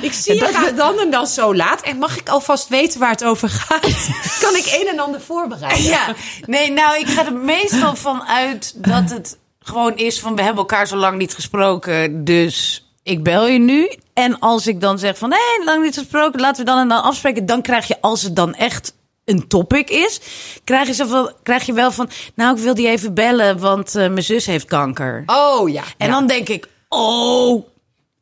Ik 0.00 0.12
zie 0.12 0.34
je 0.34 0.72
dan 0.76 0.98
en 0.98 1.10
dan 1.10 1.26
zo 1.26 1.54
laat. 1.54 1.82
En 1.82 1.96
mag 1.98 2.16
ik 2.18 2.28
alvast 2.28 2.68
weten 2.68 3.00
waar 3.00 3.10
het 3.10 3.24
over 3.24 3.48
gaat? 3.48 4.08
kan 4.42 4.56
ik 4.56 4.78
een 4.80 4.88
en 4.88 4.98
ander 4.98 5.20
voorbereiden? 5.20 5.82
Ja, 5.84 6.14
nee, 6.46 6.70
nou, 6.72 6.98
ik 6.98 7.06
ga 7.08 7.26
er 7.26 7.32
meestal 7.32 7.96
van 7.96 8.22
uit 8.22 8.72
dat 8.76 9.10
het 9.10 9.38
gewoon 9.60 9.96
is 9.96 10.20
van 10.20 10.34
we 10.36 10.42
hebben 10.42 10.60
elkaar 10.60 10.86
zo 10.86 10.96
lang 10.96 11.18
niet 11.18 11.34
gesproken, 11.34 12.24
dus 12.24 12.87
ik 13.08 13.22
bel 13.22 13.46
je 13.46 13.58
nu. 13.58 13.92
En 14.14 14.38
als 14.38 14.66
ik 14.66 14.80
dan 14.80 14.98
zeg 14.98 15.18
van 15.18 15.32
hé, 15.32 15.64
lang 15.64 15.82
niet 15.82 15.98
gesproken, 15.98 16.40
laten 16.40 16.64
we 16.64 16.70
dan 16.70 16.78
en 16.78 16.88
dan 16.88 17.02
afspreken, 17.02 17.46
dan 17.46 17.62
krijg 17.62 17.86
je 17.86 18.00
als 18.00 18.22
het 18.22 18.36
dan 18.36 18.54
echt 18.54 18.94
een 19.24 19.48
topic 19.48 19.90
is, 19.90 20.20
krijg 20.64 20.86
je, 20.86 20.94
zo 20.94 21.06
van, 21.06 21.32
krijg 21.42 21.66
je 21.66 21.72
wel 21.72 21.92
van, 21.92 22.10
nou, 22.34 22.56
ik 22.56 22.62
wil 22.62 22.74
die 22.74 22.88
even 22.88 23.14
bellen, 23.14 23.58
want 23.58 23.94
eh, 23.94 24.08
mijn 24.08 24.22
zus 24.22 24.46
heeft 24.46 24.64
kanker. 24.64 25.22
Oh 25.26 25.68
ja. 25.68 25.82
En 25.96 26.06
ja. 26.06 26.12
dan 26.12 26.26
denk 26.26 26.48
ik, 26.48 26.68
oh, 26.88 27.66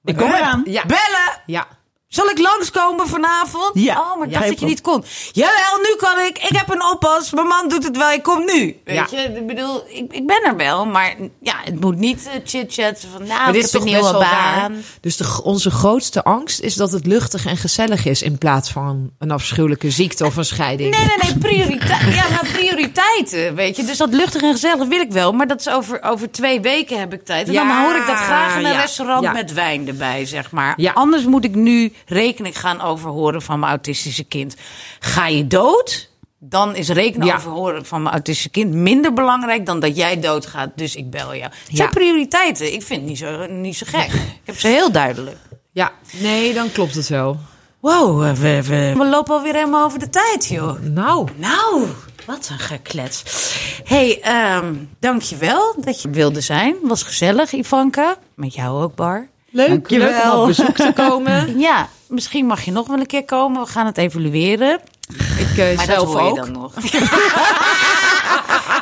Ik 0.05 0.17
kom 0.17 0.33
eraan. 0.33 0.63
Ja. 0.65 0.85
bellen. 0.87 1.43
Ja. 1.47 1.67
Zal 2.09 2.29
ik 2.31 2.39
langskomen 2.39 3.09
vanavond? 3.09 3.71
Ja. 3.75 4.01
Oh, 4.01 4.19
maar 4.19 4.27
ik 4.27 4.33
dacht 4.33 4.45
je 4.45 4.51
dat 4.51 4.59
je 4.61 4.65
kon- 4.67 4.69
niet 4.69 4.81
kon. 4.81 5.05
Jawel, 5.33 5.79
nu 5.83 5.97
kan 5.99 6.19
ik. 6.19 6.39
Ik 6.39 6.57
heb 6.57 6.69
een 6.71 6.85
oppas. 6.85 7.31
Mijn 7.33 7.47
man 7.47 7.69
doet 7.69 7.85
het 7.85 7.97
wel. 7.97 8.11
Ik 8.11 8.23
kom 8.23 8.45
nu. 8.45 8.81
Weet 8.85 8.97
Ja. 8.97 9.07
je, 9.11 9.17
ik 9.23 9.47
bedoel, 9.47 9.85
ik, 9.89 10.13
ik 10.13 10.27
ben 10.27 10.43
er 10.45 10.57
wel. 10.57 10.87
Maar 10.87 11.15
ja, 11.41 11.55
het 11.65 11.81
moet 11.81 11.97
niet 11.97 12.27
eh, 12.27 12.33
chit-chat 12.45 13.07
van, 13.13 13.27
nou, 13.27 13.45
dit 13.53 13.55
heb 13.55 13.55
is 13.55 13.63
een 13.63 13.71
toch 13.71 13.85
nieuwe 13.85 14.01
best 14.01 14.11
wel 14.13 14.21
baan. 14.21 14.31
raar. 14.55 14.71
Dus 15.01 15.17
de, 15.17 15.41
onze 15.43 15.71
grootste 15.71 16.25
angst 16.25 16.61
is 16.61 16.75
dat 16.75 16.93
het 16.93 17.07
luchtig 17.07 17.47
en 17.47 17.57
gezellig 17.57 18.05
is 18.07 18.23
in 18.23 18.39
plaats 18.39 18.71
van 18.71 19.11
een 19.19 19.31
afschuwelijke 19.31 19.91
ziekte 19.91 20.25
of 20.27 20.37
een 20.37 20.45
scheiding. 20.45 20.91
Nee, 20.97 21.07
nee, 21.07 21.17
nee, 21.23 21.39
prioriteit. 21.53 22.15
Ja, 22.15 22.29
maar 22.31 22.49
prioriteiten, 22.53 23.55
weet 23.55 23.77
je. 23.77 23.85
Dus 23.85 23.97
dat 23.99 24.13
luchtig 24.13 24.43
en 24.43 24.53
gezellig 24.53 24.89
wil 24.89 25.01
ik 25.01 25.13
wel. 25.13 25.33
Maar 25.33 25.47
dat 25.47 25.61
is 25.61 25.69
over, 25.69 26.03
over 26.03 26.31
twee 26.31 26.61
weken 26.61 26.99
heb 26.99 27.13
ik 27.13 27.25
tijd. 27.25 27.49
En 27.49 27.55
dan 27.55 27.83
hoor 27.83 27.97
ik 27.97 28.07
dat 28.07 28.17
graag 28.17 28.59
in 28.59 28.65
een 28.65 28.73
ja, 28.73 28.81
restaurant 28.81 29.23
ja. 29.23 29.33
met 29.33 29.53
wijn 29.53 29.89
erbij, 29.89 30.27
zeg 30.27 30.51
maar. 30.51 30.75
Ja. 30.77 30.93
Anders 30.93 31.25
moet 31.25 31.45
ik 31.45 31.55
nu 31.55 31.93
rekening 32.07 32.59
gaan 32.61 32.81
overhoren 32.81 33.43
van 33.43 33.59
mijn 33.59 33.71
autistische 33.71 34.25
kind. 34.25 34.57
Ga 35.01 35.27
je 35.27 35.47
dood? 35.47 36.11
Dan 36.39 36.75
is 36.75 36.89
rekenen 36.89 37.27
Ja. 37.27 37.35
overhoren 37.37 37.87
van 37.87 38.03
mijn 38.03 38.15
autistische 38.15 38.51
kind 38.51 38.73
minder 38.75 39.13
belangrijk 39.13 39.67
dan 39.67 39.81
dat 39.81 39.97
jij 39.97 40.21
doodgaat. 40.21 40.71
Dus 40.77 40.97
ik 40.97 41.11
bel 41.11 41.35
jou. 41.35 41.51
Het 41.67 41.77
zijn 41.77 41.91
prioriteiten. 41.91 42.73
Ik 42.73 42.83
vind 42.83 43.01
het 43.01 43.09
niet 43.09 43.19
zo, 43.19 43.47
niet 43.47 43.77
zo 43.77 43.87
gek. 43.89 44.13
Ik 44.13 44.41
heb 44.45 44.59
ze 44.59 44.69
heel 44.69 44.93
duidelijk. 44.93 45.37
Ja, 45.73 45.93
nee, 46.13 46.55
dan 46.55 46.73
klopt 46.73 46.95
het 46.95 47.09
wel. 47.09 47.37
Wow, 47.81 48.21
we, 48.21 48.63
we, 48.63 48.93
we 48.97 49.07
lopen 49.07 49.35
alweer 49.35 49.55
helemaal 49.55 49.85
over 49.85 49.99
de 49.99 50.09
tijd, 50.09 50.47
joh. 50.47 50.81
Nou, 50.81 51.29
Nou, 51.37 51.87
wat 52.27 52.49
een 52.53 52.59
geklets. 52.59 53.23
hey, 53.85 54.21
ehm 54.23 54.75
dankjewel 55.01 55.75
dat 55.81 56.03
je 56.03 56.11
wilde 56.11 56.41
zijn. 56.41 56.77
Was 56.83 57.03
gezellig, 57.03 57.53
Ivanka. 57.53 58.17
Met 58.35 58.55
jou 58.55 58.83
ook, 58.83 58.95
Bar. 58.95 59.29
Leuk, 59.57 59.91
om 59.91 60.41
op 60.41 60.47
bezoek 60.47 60.77
te 60.77 60.93
komen. 60.95 61.59
Ja, 61.59 61.89
misschien 62.09 62.47
mag 62.47 62.63
je 62.63 62.73
nog 62.73 62.87
wel 62.87 62.99
een 62.99 63.07
keer 63.07 63.25
komen. 63.25 63.63
We 63.63 63.69
gaan 63.69 63.87
het 63.87 63.99
evalueren. 63.99 64.81
Ik 65.39 65.59
eh, 65.59 65.77
Maar 65.77 65.87
dat 65.87 65.95
zelf 65.95 66.15
hoor 66.15 66.29
je 66.29 66.35
dan 66.35 66.53
nog. 66.53 66.73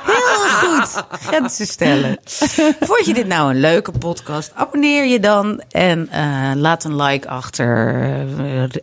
Heel 0.04 0.48
goed. 0.48 1.04
Grenzen 1.10 1.66
stellen. 1.66 2.18
Vond 2.88 3.06
je 3.06 3.14
dit 3.14 3.26
nou 3.26 3.50
een 3.50 3.60
leuke 3.60 3.92
podcast? 3.92 4.52
Abonneer 4.54 5.04
je 5.04 5.20
dan 5.20 5.62
en 5.70 6.08
eh, 6.10 6.50
laat 6.54 6.84
een 6.84 6.96
like 6.96 7.28
achter. 7.28 7.94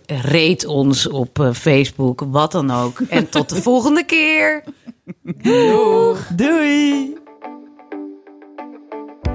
Eh, 0.05 0.19
rate 0.21 0.69
ons 0.69 1.07
op 1.07 1.39
eh, 1.39 1.53
Facebook, 1.53 2.25
wat 2.27 2.51
dan 2.51 2.71
ook. 2.71 2.99
En 3.09 3.29
tot 3.29 3.49
de 3.49 3.61
volgende 3.61 4.03
keer. 4.03 4.63
Doei! 6.35 6.70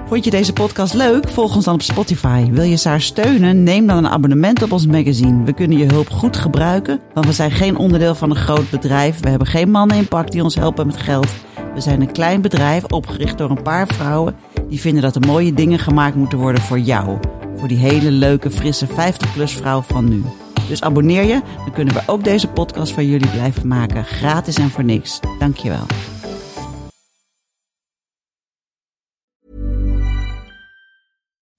Vond 0.07 0.25
je 0.25 0.31
deze 0.31 0.53
podcast 0.53 0.95
leuk? 0.95 1.29
Volg 1.29 1.55
ons 1.55 1.65
dan 1.65 1.75
op 1.75 1.83
Spotify. 1.83 2.51
Wil 2.51 2.65
je 2.65 2.77
Saar 2.77 3.01
steunen? 3.01 3.63
Neem 3.63 3.87
dan 3.87 3.97
een 3.97 4.09
abonnement 4.09 4.63
op 4.63 4.73
ons 4.73 4.87
magazine. 4.87 5.45
We 5.45 5.53
kunnen 5.53 5.79
je 5.79 5.85
hulp 5.85 6.11
goed 6.11 6.37
gebruiken, 6.37 7.01
want 7.15 7.27
we 7.27 7.33
zijn 7.33 7.51
geen 7.51 7.77
onderdeel 7.77 8.15
van 8.15 8.31
een 8.31 8.37
groot 8.37 8.71
bedrijf. 8.71 9.21
We 9.21 9.29
hebben 9.29 9.47
geen 9.47 9.71
mannen 9.71 9.97
in 9.97 10.09
pak 10.09 10.31
die 10.31 10.43
ons 10.43 10.55
helpen 10.55 10.87
met 10.87 10.97
geld. 10.97 11.29
We 11.75 11.81
zijn 11.81 12.01
een 12.01 12.13
klein 12.13 12.41
bedrijf 12.41 12.85
opgericht 12.85 13.39
door 13.39 13.51
een 13.51 13.63
paar 13.63 13.87
vrouwen 13.87 14.37
die 14.69 14.81
vinden 14.81 15.03
dat 15.03 15.15
er 15.15 15.27
mooie 15.27 15.55
dingen 15.55 15.79
gemaakt 15.79 16.17
moeten 16.17 16.39
worden 16.39 16.63
voor 16.63 16.79
jou. 16.79 17.19
Voor 17.57 17.69
die 17.69 17.79
hele 17.79 18.11
leuke, 18.11 18.51
frisse 18.51 18.87
50-plus 18.87 19.53
vrouw 19.53 19.83
van 19.83 20.09
nu. 20.09 20.23
Dus 20.69 20.83
abonneer 20.83 21.25
je, 21.25 21.41
dan 21.57 21.73
kunnen 21.73 21.95
we 21.95 22.03
ook 22.07 22.25
deze 22.25 22.49
podcast 22.49 22.93
voor 22.93 23.03
jullie 23.03 23.31
blijven 23.31 23.69
maken. 23.69 24.05
Gratis 24.05 24.57
en 24.57 24.71
voor 24.71 24.85
niks. 24.85 25.21
Dankjewel. 25.39 25.87